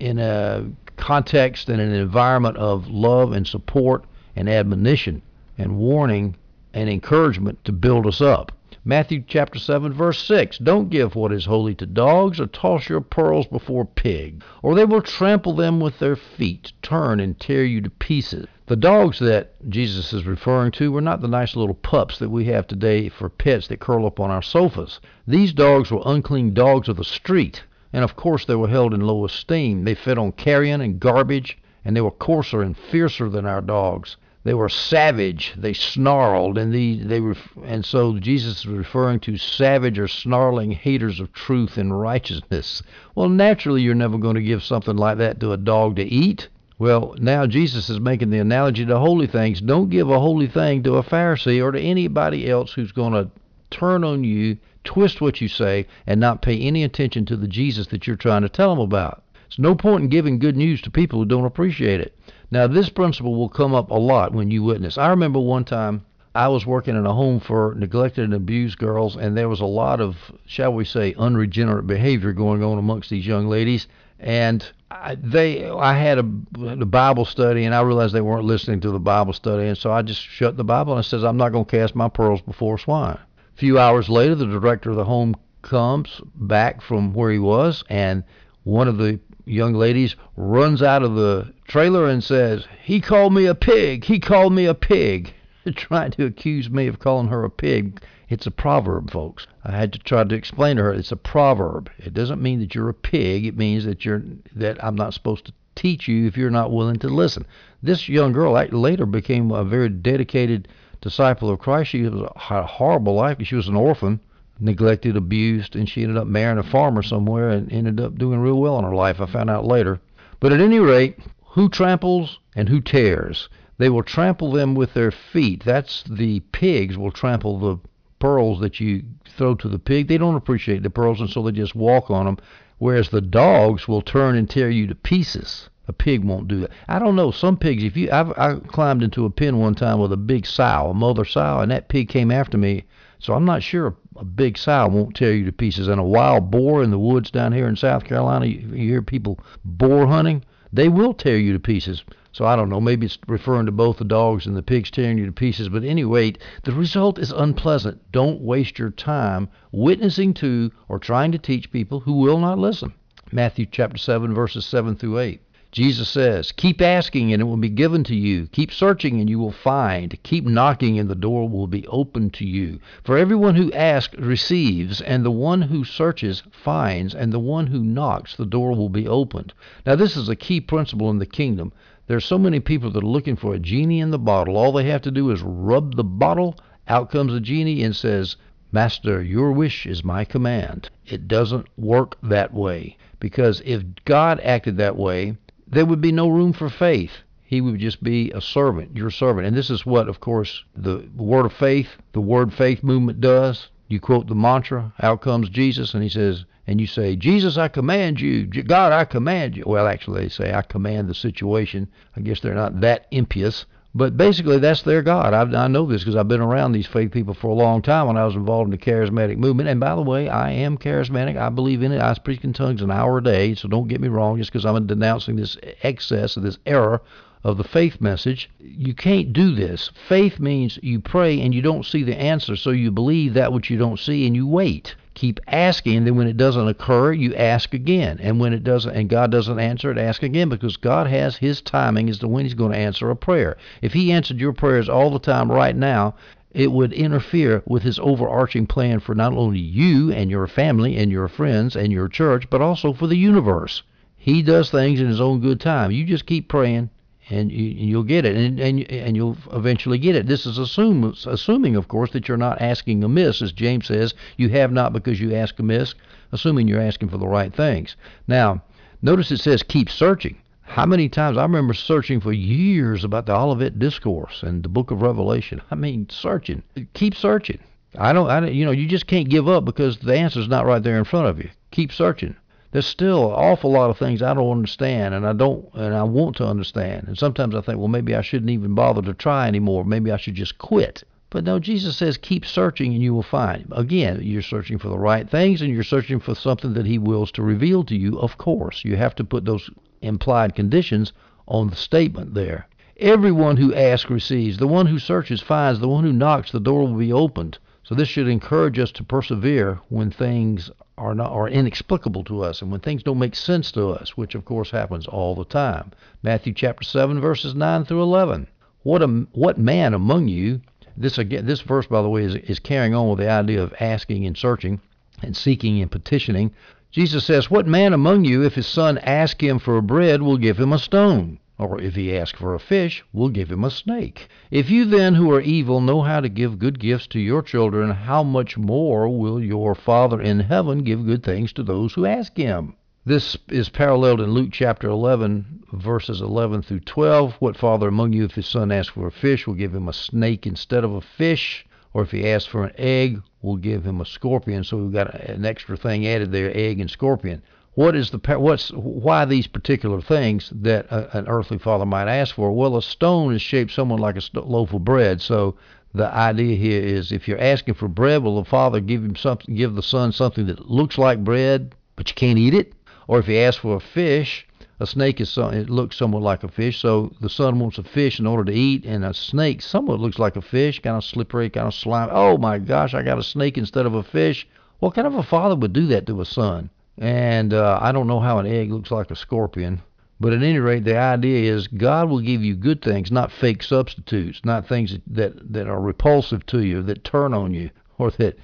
in 0.00 0.18
a 0.18 0.66
context 0.96 1.68
and 1.68 1.80
an 1.80 1.92
environment 1.92 2.56
of 2.56 2.88
love 2.88 3.32
and 3.32 3.46
support 3.46 4.04
and 4.34 4.48
admonition 4.48 5.22
and 5.56 5.78
warning 5.78 6.36
and 6.74 6.88
encouragement 6.88 7.64
to 7.64 7.72
build 7.72 8.06
us 8.06 8.20
up. 8.20 8.52
Matthew 8.84 9.24
chapter 9.26 9.58
7 9.58 9.92
verse 9.92 10.20
6 10.20 10.58
Don't 10.58 10.88
give 10.88 11.16
what 11.16 11.32
is 11.32 11.46
holy 11.46 11.74
to 11.74 11.84
dogs 11.84 12.38
or 12.38 12.46
toss 12.46 12.88
your 12.88 13.00
pearls 13.00 13.48
before 13.48 13.84
pigs 13.84 14.44
or 14.62 14.76
they 14.76 14.84
will 14.84 15.02
trample 15.02 15.52
them 15.52 15.80
with 15.80 15.98
their 15.98 16.14
feet 16.14 16.72
turn 16.80 17.18
and 17.18 17.40
tear 17.40 17.64
you 17.64 17.80
to 17.80 17.90
pieces. 17.90 18.46
The 18.66 18.76
dogs 18.76 19.18
that 19.18 19.54
Jesus 19.68 20.12
is 20.12 20.26
referring 20.26 20.70
to 20.72 20.92
were 20.92 21.00
not 21.00 21.20
the 21.20 21.26
nice 21.26 21.56
little 21.56 21.74
pups 21.74 22.20
that 22.20 22.30
we 22.30 22.44
have 22.44 22.68
today 22.68 23.08
for 23.08 23.28
pets 23.28 23.66
that 23.66 23.80
curl 23.80 24.06
up 24.06 24.20
on 24.20 24.30
our 24.30 24.42
sofas. 24.42 25.00
These 25.26 25.54
dogs 25.54 25.90
were 25.90 26.02
unclean 26.06 26.54
dogs 26.54 26.88
of 26.88 26.98
the 26.98 27.04
street 27.04 27.64
and 27.92 28.04
of 28.04 28.14
course 28.14 28.44
they 28.44 28.54
were 28.54 28.68
held 28.68 28.94
in 28.94 29.00
low 29.00 29.24
esteem. 29.24 29.82
They 29.82 29.96
fed 29.96 30.18
on 30.18 30.30
carrion 30.30 30.80
and 30.80 31.00
garbage 31.00 31.58
and 31.84 31.96
they 31.96 32.00
were 32.00 32.12
coarser 32.12 32.62
and 32.62 32.76
fiercer 32.76 33.28
than 33.28 33.44
our 33.44 33.60
dogs 33.60 34.16
they 34.44 34.54
were 34.54 34.68
savage. 34.68 35.52
They 35.56 35.72
snarled, 35.72 36.58
and 36.58 36.72
the 36.72 37.02
they 37.02 37.20
were, 37.20 37.36
and 37.64 37.84
so 37.84 38.18
Jesus 38.18 38.60
is 38.60 38.66
referring 38.66 39.20
to 39.20 39.36
savage 39.36 39.98
or 39.98 40.08
snarling 40.08 40.70
haters 40.70 41.18
of 41.20 41.32
truth 41.32 41.76
and 41.76 42.00
righteousness. 42.00 42.82
Well, 43.14 43.28
naturally, 43.28 43.82
you're 43.82 43.94
never 43.94 44.16
going 44.16 44.36
to 44.36 44.42
give 44.42 44.62
something 44.62 44.96
like 44.96 45.18
that 45.18 45.40
to 45.40 45.52
a 45.52 45.56
dog 45.56 45.96
to 45.96 46.04
eat. 46.04 46.48
Well, 46.78 47.16
now 47.18 47.46
Jesus 47.46 47.90
is 47.90 47.98
making 47.98 48.30
the 48.30 48.38
analogy 48.38 48.86
to 48.86 48.98
holy 48.98 49.26
things. 49.26 49.60
Don't 49.60 49.90
give 49.90 50.08
a 50.08 50.20
holy 50.20 50.46
thing 50.46 50.84
to 50.84 50.94
a 50.96 51.02
Pharisee 51.02 51.60
or 51.62 51.72
to 51.72 51.80
anybody 51.80 52.48
else 52.48 52.72
who's 52.72 52.92
going 52.92 53.14
to 53.14 53.30
turn 53.70 54.04
on 54.04 54.22
you, 54.22 54.56
twist 54.84 55.20
what 55.20 55.40
you 55.40 55.48
say, 55.48 55.86
and 56.06 56.20
not 56.20 56.42
pay 56.42 56.58
any 56.60 56.84
attention 56.84 57.26
to 57.26 57.36
the 57.36 57.48
Jesus 57.48 57.88
that 57.88 58.06
you're 58.06 58.14
trying 58.14 58.42
to 58.42 58.48
tell 58.48 58.70
them 58.70 58.78
about. 58.78 59.24
There's 59.48 59.58
no 59.58 59.74
point 59.74 60.02
in 60.02 60.08
giving 60.08 60.38
good 60.38 60.56
news 60.56 60.82
to 60.82 60.90
people 60.90 61.18
who 61.18 61.24
don't 61.24 61.46
appreciate 61.46 62.00
it. 62.00 62.18
Now, 62.50 62.66
this 62.66 62.90
principle 62.90 63.34
will 63.34 63.48
come 63.48 63.74
up 63.74 63.90
a 63.90 63.94
lot 63.94 64.32
when 64.32 64.50
you 64.50 64.62
witness. 64.62 64.98
I 64.98 65.08
remember 65.08 65.40
one 65.40 65.64
time 65.64 66.04
I 66.34 66.48
was 66.48 66.66
working 66.66 66.96
in 66.96 67.06
a 67.06 67.14
home 67.14 67.40
for 67.40 67.74
neglected 67.76 68.24
and 68.24 68.34
abused 68.34 68.78
girls, 68.78 69.16
and 69.16 69.36
there 69.36 69.48
was 69.48 69.60
a 69.60 69.66
lot 69.66 70.00
of, 70.00 70.16
shall 70.46 70.72
we 70.74 70.84
say, 70.84 71.14
unregenerate 71.14 71.86
behavior 71.86 72.32
going 72.32 72.62
on 72.62 72.78
amongst 72.78 73.10
these 73.10 73.26
young 73.26 73.48
ladies. 73.48 73.88
And 74.20 74.64
I, 74.90 75.14
they, 75.14 75.68
I 75.68 75.94
had 75.94 76.18
a, 76.18 76.28
a 76.60 76.84
Bible 76.84 77.24
study, 77.24 77.64
and 77.64 77.74
I 77.74 77.80
realized 77.80 78.14
they 78.14 78.20
weren't 78.20 78.44
listening 78.44 78.80
to 78.80 78.90
the 78.90 79.00
Bible 79.00 79.32
study, 79.32 79.66
and 79.66 79.78
so 79.78 79.90
I 79.90 80.02
just 80.02 80.20
shut 80.20 80.56
the 80.56 80.64
Bible 80.64 80.94
and 80.94 81.04
says, 81.04 81.24
"I'm 81.24 81.36
not 81.36 81.52
going 81.52 81.64
to 81.64 81.70
cast 81.70 81.94
my 81.94 82.08
pearls 82.08 82.40
before 82.42 82.78
swine." 82.78 83.18
A 83.18 83.58
few 83.58 83.78
hours 83.78 84.08
later, 84.08 84.34
the 84.34 84.46
director 84.46 84.90
of 84.90 84.96
the 84.96 85.04
home 85.04 85.34
comes 85.62 86.20
back 86.34 86.82
from 86.82 87.14
where 87.14 87.30
he 87.30 87.38
was, 87.38 87.82
and 87.88 88.24
one 88.64 88.88
of 88.88 88.98
the 88.98 89.18
young 89.48 89.72
ladies 89.72 90.14
runs 90.36 90.82
out 90.82 91.02
of 91.02 91.14
the 91.14 91.52
trailer 91.66 92.06
and 92.06 92.22
says, 92.22 92.66
He 92.82 93.00
called 93.00 93.32
me 93.32 93.46
a 93.46 93.54
pig. 93.54 94.04
He 94.04 94.18
called 94.18 94.52
me 94.52 94.66
a 94.66 94.74
pig. 94.74 95.32
Trying 95.74 96.12
to 96.12 96.26
accuse 96.26 96.70
me 96.70 96.86
of 96.86 96.98
calling 96.98 97.28
her 97.28 97.44
a 97.44 97.50
pig. 97.50 98.02
It's 98.28 98.46
a 98.46 98.50
proverb, 98.50 99.10
folks. 99.10 99.46
I 99.64 99.72
had 99.72 99.92
to 99.94 99.98
try 99.98 100.24
to 100.24 100.34
explain 100.34 100.76
to 100.76 100.82
her 100.82 100.92
it's 100.92 101.12
a 101.12 101.16
proverb. 101.16 101.90
It 101.98 102.14
doesn't 102.14 102.42
mean 102.42 102.60
that 102.60 102.74
you're 102.74 102.90
a 102.90 102.94
pig. 102.94 103.46
It 103.46 103.56
means 103.56 103.84
that 103.84 104.04
you're 104.04 104.22
that 104.54 104.82
I'm 104.84 104.94
not 104.94 105.14
supposed 105.14 105.46
to 105.46 105.52
teach 105.74 106.08
you 106.08 106.26
if 106.26 106.36
you're 106.36 106.50
not 106.50 106.72
willing 106.72 106.98
to 106.98 107.08
listen. 107.08 107.46
This 107.82 108.08
young 108.08 108.32
girl 108.32 108.52
later 108.52 109.06
became 109.06 109.50
a 109.50 109.64
very 109.64 109.88
dedicated 109.88 110.68
disciple 111.00 111.48
of 111.50 111.58
Christ. 111.58 111.90
She 111.90 112.02
was 112.02 112.20
a 112.20 112.62
horrible 112.62 113.14
life. 113.14 113.38
She 113.42 113.54
was 113.54 113.68
an 113.68 113.76
orphan 113.76 114.20
neglected, 114.60 115.16
abused, 115.16 115.76
and 115.76 115.88
she 115.88 116.02
ended 116.02 116.16
up 116.16 116.26
marrying 116.26 116.58
a 116.58 116.62
farmer 116.62 117.02
somewhere 117.02 117.48
and 117.50 117.72
ended 117.72 118.00
up 118.00 118.18
doing 118.18 118.40
real 118.40 118.58
well 118.60 118.78
in 118.78 118.84
her 118.84 118.94
life. 118.94 119.20
I 119.20 119.26
found 119.26 119.50
out 119.50 119.64
later. 119.64 120.00
But 120.40 120.52
at 120.52 120.60
any 120.60 120.78
rate, 120.78 121.18
who 121.50 121.68
tramples 121.68 122.38
and 122.54 122.68
who 122.68 122.80
tears? 122.80 123.48
They 123.78 123.88
will 123.88 124.02
trample 124.02 124.52
them 124.52 124.74
with 124.74 124.94
their 124.94 125.10
feet. 125.10 125.64
That's 125.64 126.02
the 126.02 126.40
pigs 126.52 126.98
will 126.98 127.12
trample 127.12 127.58
the 127.58 127.78
pearls 128.18 128.60
that 128.60 128.80
you 128.80 129.04
throw 129.24 129.54
to 129.54 129.68
the 129.68 129.78
pig. 129.78 130.08
They 130.08 130.18
don't 130.18 130.34
appreciate 130.34 130.82
the 130.82 130.90
pearls, 130.90 131.20
and 131.20 131.30
so 131.30 131.42
they 131.42 131.52
just 131.52 131.74
walk 131.74 132.10
on 132.10 132.26
them. 132.26 132.38
Whereas 132.78 133.08
the 133.08 133.20
dogs 133.20 133.88
will 133.88 134.02
turn 134.02 134.36
and 134.36 134.48
tear 134.48 134.70
you 134.70 134.86
to 134.88 134.94
pieces. 134.94 135.68
A 135.88 135.92
pig 135.92 136.22
won't 136.22 136.48
do 136.48 136.60
that. 136.60 136.70
I 136.86 136.98
don't 136.98 137.16
know. 137.16 137.30
Some 137.30 137.56
pigs, 137.56 137.82
if 137.82 137.96
you, 137.96 138.10
I've, 138.12 138.30
I 138.36 138.56
climbed 138.56 139.02
into 139.02 139.24
a 139.24 139.30
pen 139.30 139.58
one 139.58 139.74
time 139.74 139.98
with 139.98 140.12
a 140.12 140.18
big 140.18 140.44
sow, 140.44 140.90
a 140.90 140.94
mother 140.94 141.24
sow, 141.24 141.60
and 141.60 141.70
that 141.70 141.88
pig 141.88 142.08
came 142.08 142.30
after 142.30 142.58
me. 142.58 142.84
So 143.18 143.34
I'm 143.34 143.44
not 143.44 143.62
sure 143.62 143.96
a 144.18 144.24
big 144.24 144.58
sow 144.58 144.88
won't 144.88 145.14
tear 145.14 145.32
you 145.32 145.44
to 145.44 145.52
pieces. 145.52 145.88
And 145.88 146.00
a 146.00 146.04
wild 146.04 146.50
boar 146.50 146.82
in 146.82 146.90
the 146.90 146.98
woods 146.98 147.30
down 147.30 147.52
here 147.52 147.68
in 147.68 147.76
South 147.76 148.04
Carolina, 148.04 148.46
you, 148.46 148.58
you 148.70 148.88
hear 148.88 149.02
people 149.02 149.38
boar 149.64 150.06
hunting, 150.06 150.44
they 150.72 150.88
will 150.88 151.14
tear 151.14 151.38
you 151.38 151.52
to 151.52 151.60
pieces. 151.60 152.04
So 152.32 152.44
I 152.44 152.56
don't 152.56 152.68
know. 152.68 152.80
Maybe 152.80 153.06
it's 153.06 153.18
referring 153.26 153.66
to 153.66 153.72
both 153.72 153.98
the 153.98 154.04
dogs 154.04 154.46
and 154.46 154.56
the 154.56 154.62
pigs 154.62 154.90
tearing 154.90 155.18
you 155.18 155.26
to 155.26 155.32
pieces. 155.32 155.68
But 155.68 155.84
anyway, 155.84 156.34
the 156.64 156.72
result 156.72 157.18
is 157.18 157.30
unpleasant. 157.30 158.00
Don't 158.12 158.40
waste 158.40 158.78
your 158.78 158.90
time 158.90 159.48
witnessing 159.72 160.34
to 160.34 160.70
or 160.88 160.98
trying 160.98 161.32
to 161.32 161.38
teach 161.38 161.70
people 161.70 162.00
who 162.00 162.14
will 162.14 162.38
not 162.38 162.58
listen. 162.58 162.92
Matthew 163.32 163.66
chapter 163.66 163.98
7, 163.98 164.34
verses 164.34 164.66
7 164.66 164.96
through 164.96 165.18
8. 165.18 165.40
Jesus 165.70 166.08
says, 166.08 166.50
Keep 166.52 166.80
asking 166.80 167.30
and 167.30 167.42
it 167.42 167.44
will 167.44 167.58
be 167.58 167.68
given 167.68 168.02
to 168.04 168.16
you. 168.16 168.46
Keep 168.46 168.72
searching 168.72 169.20
and 169.20 169.28
you 169.28 169.38
will 169.38 169.52
find. 169.52 170.20
Keep 170.22 170.46
knocking 170.46 170.98
and 170.98 171.10
the 171.10 171.14
door 171.14 171.46
will 171.46 171.66
be 171.66 171.86
opened 171.88 172.32
to 172.34 172.46
you. 172.46 172.80
For 173.04 173.18
everyone 173.18 173.54
who 173.54 173.70
asks 173.74 174.16
receives, 174.18 175.02
and 175.02 175.24
the 175.24 175.30
one 175.30 175.60
who 175.60 175.84
searches 175.84 176.42
finds, 176.50 177.14
and 177.14 177.32
the 177.32 177.38
one 177.38 177.66
who 177.66 177.84
knocks 177.84 178.34
the 178.34 178.46
door 178.46 178.74
will 178.74 178.88
be 178.88 179.06
opened. 179.06 179.52
Now, 179.84 179.94
this 179.94 180.16
is 180.16 180.30
a 180.30 180.36
key 180.36 180.60
principle 180.60 181.10
in 181.10 181.18
the 181.18 181.26
kingdom. 181.26 181.72
There's 182.06 182.24
so 182.24 182.38
many 182.38 182.60
people 182.60 182.90
that 182.92 183.04
are 183.04 183.06
looking 183.06 183.36
for 183.36 183.52
a 183.52 183.58
genie 183.58 184.00
in 184.00 184.10
the 184.10 184.18
bottle. 184.18 184.56
All 184.56 184.72
they 184.72 184.88
have 184.88 185.02
to 185.02 185.10
do 185.10 185.30
is 185.30 185.42
rub 185.42 185.96
the 185.96 186.04
bottle, 186.04 186.56
out 186.88 187.10
comes 187.10 187.34
a 187.34 187.40
genie 187.40 187.82
and 187.82 187.94
says, 187.94 188.36
Master, 188.72 189.22
your 189.22 189.52
wish 189.52 189.84
is 189.84 190.02
my 190.02 190.24
command. 190.24 190.88
It 191.04 191.28
doesn't 191.28 191.66
work 191.76 192.16
that 192.22 192.54
way. 192.54 192.96
Because 193.20 193.60
if 193.66 193.82
God 194.06 194.40
acted 194.40 194.78
that 194.78 194.96
way, 194.96 195.36
there 195.70 195.86
would 195.86 196.00
be 196.00 196.12
no 196.12 196.28
room 196.28 196.52
for 196.52 196.68
faith. 196.68 197.12
He 197.44 197.60
would 197.60 197.78
just 197.78 198.02
be 198.02 198.30
a 198.32 198.40
servant, 198.40 198.96
your 198.96 199.10
servant. 199.10 199.46
And 199.46 199.56
this 199.56 199.70
is 199.70 199.86
what, 199.86 200.08
of 200.08 200.20
course, 200.20 200.64
the 200.76 201.08
word 201.16 201.46
of 201.46 201.52
faith, 201.52 201.88
the 202.12 202.20
word 202.20 202.52
faith 202.52 202.82
movement 202.82 203.20
does. 203.20 203.68
You 203.88 204.00
quote 204.00 204.26
the 204.26 204.34
mantra, 204.34 204.92
out 205.00 205.22
comes 205.22 205.48
Jesus, 205.48 205.94
and 205.94 206.02
he 206.02 206.10
says, 206.10 206.44
and 206.66 206.78
you 206.78 206.86
say, 206.86 207.16
Jesus, 207.16 207.56
I 207.56 207.68
command 207.68 208.20
you. 208.20 208.44
God, 208.44 208.92
I 208.92 209.06
command 209.06 209.56
you. 209.56 209.64
Well, 209.66 209.86
actually, 209.86 210.24
they 210.24 210.28
say, 210.28 210.52
I 210.52 210.60
command 210.60 211.08
the 211.08 211.14
situation. 211.14 211.88
I 212.14 212.20
guess 212.20 212.40
they're 212.40 212.54
not 212.54 212.82
that 212.82 213.06
impious. 213.10 213.64
But 213.94 214.16
basically, 214.16 214.58
that's 214.58 214.82
their 214.82 215.02
God. 215.02 215.32
I, 215.32 215.64
I 215.64 215.66
know 215.66 215.86
this 215.86 216.02
because 216.02 216.14
I've 216.14 216.28
been 216.28 216.42
around 216.42 216.72
these 216.72 216.86
faith 216.86 217.10
people 217.10 217.34
for 217.34 217.48
a 217.48 217.54
long 217.54 217.80
time 217.80 218.06
when 218.06 218.18
I 218.18 218.26
was 218.26 218.36
involved 218.36 218.66
in 218.66 218.70
the 218.70 218.78
charismatic 218.78 219.38
movement. 219.38 219.68
And 219.68 219.80
by 219.80 219.94
the 219.94 220.02
way, 220.02 220.28
I 220.28 220.50
am 220.50 220.76
charismatic. 220.76 221.38
I 221.38 221.48
believe 221.48 221.82
in 221.82 221.92
it. 221.92 222.00
I 222.00 222.12
speak 222.12 222.44
in 222.44 222.52
tongues 222.52 222.82
an 222.82 222.90
hour 222.90 223.18
a 223.18 223.22
day. 223.22 223.54
So 223.54 223.66
don't 223.66 223.88
get 223.88 224.00
me 224.00 224.08
wrong 224.08 224.36
just 224.36 224.52
because 224.52 224.66
I'm 224.66 224.86
denouncing 224.86 225.36
this 225.36 225.56
excess 225.82 226.36
of 226.36 226.42
this 226.42 226.58
error 226.66 227.00
of 227.42 227.56
the 227.56 227.64
faith 227.64 228.00
message. 228.00 228.50
You 228.58 228.94
can't 228.94 229.32
do 229.32 229.54
this. 229.54 229.90
Faith 230.08 230.38
means 230.38 230.78
you 230.82 231.00
pray 231.00 231.40
and 231.40 231.54
you 231.54 231.62
don't 231.62 231.86
see 231.86 232.02
the 232.02 232.16
answer, 232.16 232.56
so 232.56 232.70
you 232.70 232.90
believe 232.90 233.34
that 233.34 233.52
which 233.52 233.70
you 233.70 233.78
don't 233.78 233.98
see 233.98 234.26
and 234.26 234.36
you 234.36 234.46
wait 234.46 234.96
keep 235.18 235.40
asking 235.48 236.04
then 236.04 236.14
when 236.14 236.28
it 236.28 236.36
doesn't 236.36 236.68
occur 236.68 237.12
you 237.12 237.34
ask 237.34 237.74
again. 237.74 238.20
And 238.22 238.38
when 238.38 238.52
it 238.52 238.62
doesn't 238.62 238.94
and 238.94 239.10
god 239.10 239.32
doesn't 239.32 239.58
answer 239.58 239.90
it 239.90 239.98
ask 239.98 240.22
again 240.22 240.48
because 240.48 240.76
god 240.76 241.08
has 241.08 241.36
his 241.36 241.60
timing 241.60 242.08
as 242.08 242.18
to 242.18 242.28
when 242.28 242.44
he's 242.44 242.54
going 242.54 242.70
to 242.70 242.78
answer 242.78 243.10
a 243.10 243.16
prayer. 243.16 243.56
If 243.82 243.94
he 243.94 244.12
answered 244.12 244.38
your 244.38 244.52
prayers 244.52 244.88
all 244.88 245.10
the 245.10 245.18
time 245.18 245.50
right 245.50 245.74
now 245.74 246.14
it 246.52 246.70
would 246.70 246.92
interfere 246.92 247.64
with 247.66 247.82
his 247.82 247.98
overarching 247.98 248.68
plan 248.68 249.00
for 249.00 249.16
not 249.16 249.32
only 249.32 249.58
you 249.58 250.12
and 250.12 250.30
your 250.30 250.46
family 250.46 250.96
and 250.96 251.10
your 251.10 251.26
friends 251.26 251.74
and 251.74 251.92
your 251.92 252.08
church 252.08 252.48
but 252.48 252.60
also 252.60 252.92
for 252.92 253.08
the 253.08 253.16
universe. 253.16 253.82
He 254.16 254.40
does 254.40 254.70
things 254.70 255.00
in 255.00 255.08
his 255.08 255.20
own 255.20 255.40
good 255.40 255.58
time. 255.58 255.90
You 255.90 256.04
just 256.04 256.26
keep 256.26 256.46
praying 256.48 256.90
and 257.30 257.52
you, 257.52 257.96
will 257.96 258.04
get 258.04 258.24
it, 258.24 258.36
and, 258.36 258.58
and 258.58 258.90
and 258.90 259.16
you'll 259.16 259.36
eventually 259.52 259.98
get 259.98 260.16
it. 260.16 260.26
This 260.26 260.46
is 260.46 260.58
assume, 260.58 261.14
assuming, 261.26 261.76
of 261.76 261.88
course, 261.88 262.10
that 262.12 262.26
you're 262.26 262.36
not 262.36 262.60
asking 262.62 263.04
amiss, 263.04 263.42
as 263.42 263.52
James 263.52 263.86
says. 263.86 264.14
You 264.36 264.48
have 264.50 264.72
not 264.72 264.92
because 264.92 265.20
you 265.20 265.34
ask 265.34 265.58
amiss, 265.58 265.94
assuming 266.32 266.68
you're 266.68 266.80
asking 266.80 267.10
for 267.10 267.18
the 267.18 267.28
right 267.28 267.54
things. 267.54 267.96
Now, 268.26 268.62
notice 269.02 269.30
it 269.30 269.38
says 269.38 269.62
keep 269.62 269.90
searching. 269.90 270.36
How 270.62 270.86
many 270.86 271.08
times 271.08 271.36
I 271.38 271.42
remember 271.42 271.74
searching 271.74 272.20
for 272.20 272.32
years 272.32 273.04
about 273.04 273.26
the 273.26 273.34
Olivet 273.34 273.78
Discourse 273.78 274.42
and 274.42 274.62
the 274.62 274.68
Book 274.68 274.90
of 274.90 275.02
Revelation. 275.02 275.62
I 275.70 275.74
mean, 275.74 276.06
searching. 276.10 276.62
Keep 276.94 277.14
searching. 277.14 277.58
I 277.96 278.12
don't. 278.12 278.30
I 278.30 278.40
don't, 278.40 278.52
you 278.52 278.64
know 278.64 278.70
you 278.70 278.86
just 278.86 279.06
can't 279.06 279.28
give 279.28 279.48
up 279.48 279.64
because 279.64 279.98
the 279.98 280.14
answer's 280.14 280.48
not 280.48 280.66
right 280.66 280.82
there 280.82 280.98
in 280.98 281.04
front 281.04 281.26
of 281.26 281.38
you. 281.38 281.48
Keep 281.70 281.92
searching 281.92 282.36
there's 282.70 282.86
still 282.86 283.28
an 283.28 283.32
awful 283.32 283.70
lot 283.70 283.88
of 283.88 283.96
things 283.96 284.20
I 284.20 284.34
don't 284.34 284.50
understand 284.50 285.14
and 285.14 285.26
I 285.26 285.32
don't 285.32 285.68
and 285.74 285.94
I 285.94 286.02
want 286.02 286.36
to 286.36 286.46
understand. 286.46 287.08
And 287.08 287.16
sometimes 287.16 287.54
I 287.54 287.62
think, 287.62 287.78
well, 287.78 287.88
maybe 287.88 288.14
I 288.14 288.20
shouldn't 288.20 288.50
even 288.50 288.74
bother 288.74 289.00
to 289.02 289.14
try 289.14 289.48
anymore. 289.48 289.84
Maybe 289.84 290.12
I 290.12 290.18
should 290.18 290.34
just 290.34 290.58
quit. 290.58 291.02
But 291.30 291.44
no, 291.44 291.58
Jesus 291.58 291.96
says, 291.96 292.16
keep 292.16 292.46
searching 292.46 292.94
and 292.94 293.02
you 293.02 293.14
will 293.14 293.22
find. 293.22 293.70
Again, 293.72 294.20
you're 294.22 294.42
searching 294.42 294.78
for 294.78 294.88
the 294.88 294.98
right 294.98 295.28
things 295.28 295.60
and 295.60 295.70
you're 295.70 295.82
searching 295.82 296.20
for 296.20 296.34
something 296.34 296.72
that 296.74 296.86
He 296.86 296.98
wills 296.98 297.30
to 297.32 297.42
reveal 297.42 297.84
to 297.84 297.96
you, 297.96 298.18
of 298.18 298.38
course. 298.38 298.84
You 298.84 298.96
have 298.96 299.14
to 299.16 299.24
put 299.24 299.44
those 299.44 299.70
implied 300.00 300.54
conditions 300.54 301.12
on 301.46 301.68
the 301.68 301.76
statement 301.76 302.34
there. 302.34 302.66
Everyone 302.98 303.56
who 303.56 303.74
asks 303.74 304.10
receives. 304.10 304.56
The 304.56 304.66
one 304.66 304.86
who 304.86 304.98
searches 304.98 305.40
finds. 305.40 305.80
The 305.80 305.88
one 305.88 306.04
who 306.04 306.12
knocks, 306.12 306.50
the 306.50 306.60
door 306.60 306.80
will 306.80 306.98
be 306.98 307.12
opened. 307.12 307.58
So 307.82 307.94
this 307.94 308.08
should 308.08 308.28
encourage 308.28 308.78
us 308.78 308.92
to 308.92 309.04
persevere 309.04 309.80
when 309.88 310.10
things 310.10 310.70
are 310.98 311.14
not 311.14 311.30
are 311.30 311.48
inexplicable 311.48 312.24
to 312.24 312.42
us 312.42 312.60
and 312.60 312.70
when 312.70 312.80
things 312.80 313.02
don't 313.02 313.18
make 313.18 313.34
sense 313.34 313.70
to 313.72 313.88
us, 313.90 314.16
which 314.16 314.34
of 314.34 314.44
course 314.44 314.70
happens 314.70 315.06
all 315.06 315.34
the 315.34 315.44
time. 315.44 315.92
Matthew 316.22 316.52
chapter 316.52 316.84
7 316.84 317.20
verses 317.20 317.54
9 317.54 317.84
through 317.84 318.02
11. 318.02 318.48
What 318.82 319.02
a, 319.02 319.06
what 319.32 319.58
man 319.58 319.94
among 319.94 320.28
you 320.28 320.60
this 320.96 321.16
again 321.16 321.46
this 321.46 321.60
verse 321.60 321.86
by 321.86 322.02
the 322.02 322.08
way 322.08 322.24
is 322.24 322.34
is 322.34 322.58
carrying 322.58 322.94
on 322.94 323.08
with 323.08 323.20
the 323.20 323.30
idea 323.30 323.62
of 323.62 323.72
asking 323.78 324.26
and 324.26 324.36
searching 324.36 324.80
and 325.22 325.36
seeking 325.36 325.80
and 325.80 325.90
petitioning. 325.90 326.50
Jesus 326.90 327.24
says, 327.24 327.50
"What 327.50 327.66
man 327.66 327.92
among 327.92 328.24
you 328.24 328.42
if 328.42 328.54
his 328.54 328.66
son 328.66 328.98
ask 328.98 329.42
him 329.42 329.58
for 329.58 329.80
bread 329.80 330.22
will 330.22 330.38
give 330.38 330.58
him 330.58 330.72
a 330.72 330.78
stone?" 330.78 331.38
Or 331.60 331.80
if 331.80 331.96
he 331.96 332.16
asks 332.16 332.38
for 332.38 332.54
a 332.54 332.60
fish, 332.60 333.02
we'll 333.12 333.30
give 333.30 333.50
him 333.50 333.64
a 333.64 333.70
snake. 333.70 334.28
If 334.48 334.70
you 334.70 334.84
then, 334.84 335.16
who 335.16 335.32
are 335.32 335.40
evil, 335.40 335.80
know 335.80 336.02
how 336.02 336.20
to 336.20 336.28
give 336.28 336.60
good 336.60 336.78
gifts 336.78 337.08
to 337.08 337.18
your 337.18 337.42
children, 337.42 337.90
how 337.90 338.22
much 338.22 338.56
more 338.56 339.08
will 339.08 339.42
your 339.42 339.74
Father 339.74 340.20
in 340.22 340.38
heaven 340.38 340.84
give 340.84 341.04
good 341.04 341.24
things 341.24 341.52
to 341.54 341.64
those 341.64 341.94
who 341.94 342.06
ask 342.06 342.36
him? 342.36 342.76
This 343.04 343.36
is 343.48 343.70
paralleled 343.70 344.20
in 344.20 344.30
Luke 344.30 344.50
chapter 344.52 344.88
11, 344.88 345.64
verses 345.72 346.20
11 346.20 346.62
through 346.62 346.80
12. 346.80 347.34
What 347.40 347.56
father 347.56 347.88
among 347.88 348.12
you, 348.12 348.26
if 348.26 348.36
his 348.36 348.46
son 348.46 348.70
asks 348.70 348.92
for 348.92 349.08
a 349.08 349.10
fish, 349.10 349.44
will 349.44 349.54
give 349.54 349.74
him 349.74 349.88
a 349.88 349.92
snake 349.92 350.46
instead 350.46 350.84
of 350.84 350.92
a 350.92 351.00
fish? 351.00 351.66
Or 351.92 352.02
if 352.02 352.12
he 352.12 352.28
asks 352.28 352.48
for 352.48 352.62
an 352.62 352.72
egg, 352.78 353.20
will 353.42 353.56
give 353.56 353.84
him 353.84 354.00
a 354.00 354.04
scorpion? 354.04 354.62
So 354.62 354.76
we've 354.76 354.92
got 354.92 355.12
an 355.12 355.44
extra 355.44 355.76
thing 355.76 356.06
added 356.06 356.30
there 356.30 356.56
egg 356.56 356.78
and 356.78 356.88
scorpion 356.88 357.42
what 357.78 357.94
is 357.94 358.10
the 358.10 358.18
what's 358.40 358.70
why 358.72 359.24
these 359.24 359.46
particular 359.46 360.00
things 360.00 360.52
that 360.52 360.84
a, 360.86 361.16
an 361.16 361.28
earthly 361.28 361.58
father 361.58 361.86
might 361.86 362.08
ask 362.08 362.34
for? 362.34 362.50
Well, 362.50 362.76
a 362.76 362.82
stone 362.82 363.32
is 363.32 363.40
shaped 363.40 363.70
somewhat 363.70 364.00
like 364.00 364.16
a 364.16 364.40
loaf 364.40 364.72
of 364.72 364.84
bread, 364.84 365.22
so 365.22 365.54
the 365.94 366.12
idea 366.12 366.56
here 366.56 366.82
is 366.82 367.12
if 367.12 367.28
you're 367.28 367.40
asking 367.40 367.74
for 367.74 367.86
bread, 367.86 368.24
will 368.24 368.42
the 368.42 368.50
father 368.50 368.80
give 368.80 369.04
him 369.04 369.14
something, 369.14 369.54
give 369.54 369.76
the 369.76 369.82
son 369.84 370.10
something 370.10 370.46
that 370.46 370.68
looks 370.68 370.98
like 370.98 371.22
bread, 371.22 371.72
but 371.94 372.08
you 372.08 372.16
can't 372.16 372.36
eat 372.36 372.52
it? 372.52 372.72
Or 373.06 373.20
if 373.20 373.26
he 373.26 373.38
asks 373.38 373.60
for 373.60 373.76
a 373.76 373.80
fish, 373.80 374.44
a 374.80 374.86
snake 374.86 375.20
is 375.20 375.30
some, 375.30 375.54
it 375.54 375.70
looks 375.70 375.96
somewhat 375.96 376.24
like 376.24 376.42
a 376.42 376.48
fish, 376.48 376.80
so 376.80 377.12
the 377.20 377.30
son 377.30 377.60
wants 377.60 377.78
a 377.78 377.84
fish 377.84 378.18
in 378.18 378.26
order 378.26 378.42
to 378.50 378.58
eat, 378.58 378.84
and 378.86 379.04
a 379.04 379.14
snake 379.14 379.62
somewhat 379.62 380.00
looks 380.00 380.18
like 380.18 380.34
a 380.34 380.42
fish, 380.42 380.80
kind 380.80 380.96
of 380.96 381.04
slippery, 381.04 381.48
kind 381.48 381.68
of 381.68 381.74
slimy. 381.74 382.10
Oh 382.12 382.38
my 382.38 382.58
gosh, 382.58 382.92
I 382.92 383.04
got 383.04 383.20
a 383.20 383.22
snake 383.22 383.56
instead 383.56 383.86
of 383.86 383.94
a 383.94 384.02
fish. 384.02 384.48
What 384.80 384.94
kind 384.94 385.06
of 385.06 385.14
a 385.14 385.22
father 385.22 385.54
would 385.54 385.72
do 385.72 385.86
that 385.86 386.06
to 386.08 386.20
a 386.20 386.24
son? 386.24 386.70
And 386.98 387.54
uh, 387.54 387.78
I 387.80 387.92
don't 387.92 388.08
know 388.08 388.20
how 388.20 388.38
an 388.38 388.46
egg 388.46 388.72
looks 388.72 388.90
like 388.90 389.10
a 389.10 389.16
scorpion. 389.16 389.82
But 390.20 390.32
at 390.32 390.42
any 390.42 390.58
rate, 390.58 390.82
the 390.82 390.98
idea 390.98 391.54
is 391.54 391.68
God 391.68 392.08
will 392.08 392.20
give 392.20 392.42
you 392.42 392.56
good 392.56 392.82
things, 392.82 393.12
not 393.12 393.30
fake 393.30 393.62
substitutes, 393.62 394.40
not 394.44 394.66
things 394.66 394.98
that, 395.06 395.52
that, 395.52 395.68
are 395.68 395.80
repulsive 395.80 396.44
to 396.46 396.60
you, 396.60 396.82
that 396.82 397.04
turn 397.04 397.32
on 397.32 397.54
you, 397.54 397.70
or 397.98 398.10
that 398.12 398.36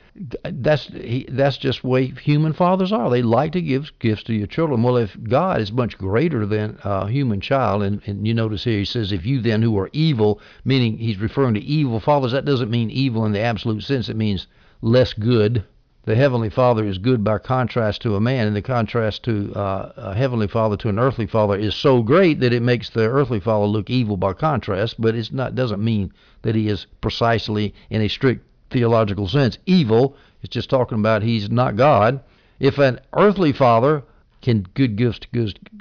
that's 0.44 0.86
he, 0.86 1.26
that's 1.28 1.56
just 1.56 1.82
way 1.82 2.06
human 2.06 2.52
fathers 2.52 2.92
are. 2.92 3.10
They 3.10 3.22
like 3.22 3.50
to 3.52 3.60
give 3.60 3.90
gifts 3.98 4.22
to 4.24 4.34
your 4.34 4.46
children. 4.46 4.84
Well, 4.84 4.96
if 4.96 5.16
God 5.24 5.60
is 5.60 5.72
much 5.72 5.98
greater 5.98 6.46
than 6.46 6.78
a 6.84 7.08
human 7.08 7.40
child, 7.40 7.82
and, 7.82 8.00
and 8.06 8.24
you 8.24 8.34
notice 8.34 8.62
here 8.62 8.78
he 8.78 8.84
says, 8.84 9.10
if 9.10 9.26
you 9.26 9.40
then 9.40 9.62
who 9.62 9.76
are 9.76 9.90
evil, 9.92 10.40
meaning 10.64 10.98
he's 10.98 11.18
referring 11.18 11.54
to 11.54 11.60
evil 11.60 11.98
fathers, 11.98 12.30
that 12.30 12.44
doesn't 12.44 12.70
mean 12.70 12.88
evil 12.88 13.26
in 13.26 13.32
the 13.32 13.40
absolute 13.40 13.82
sense. 13.82 14.08
It 14.08 14.16
means 14.16 14.46
less 14.80 15.12
good 15.12 15.64
the 16.06 16.14
heavenly 16.14 16.50
father 16.50 16.84
is 16.84 16.98
good 16.98 17.24
by 17.24 17.38
contrast 17.38 18.02
to 18.02 18.14
a 18.14 18.20
man, 18.20 18.46
and 18.46 18.54
the 18.54 18.60
contrast 18.60 19.22
to 19.22 19.52
uh, 19.54 19.92
a 19.96 20.14
heavenly 20.14 20.46
father 20.46 20.76
to 20.76 20.88
an 20.90 20.98
earthly 20.98 21.26
father 21.26 21.56
is 21.56 21.74
so 21.74 22.02
great 22.02 22.40
that 22.40 22.52
it 22.52 22.62
makes 22.62 22.90
the 22.90 23.08
earthly 23.08 23.40
father 23.40 23.64
look 23.64 23.88
evil 23.88 24.18
by 24.18 24.34
contrast. 24.34 25.00
But 25.00 25.14
it's 25.14 25.32
not 25.32 25.54
doesn't 25.54 25.82
mean 25.82 26.12
that 26.42 26.54
he 26.54 26.68
is 26.68 26.86
precisely 27.00 27.74
in 27.88 28.02
a 28.02 28.08
strict 28.08 28.46
theological 28.70 29.28
sense 29.28 29.56
evil. 29.64 30.14
It's 30.42 30.52
just 30.52 30.68
talking 30.68 30.98
about 30.98 31.22
he's 31.22 31.50
not 31.50 31.76
God. 31.76 32.20
If 32.60 32.78
an 32.78 33.00
earthly 33.14 33.52
father 33.52 34.02
can 34.42 34.66
good 34.74 34.96
gifts 34.96 35.20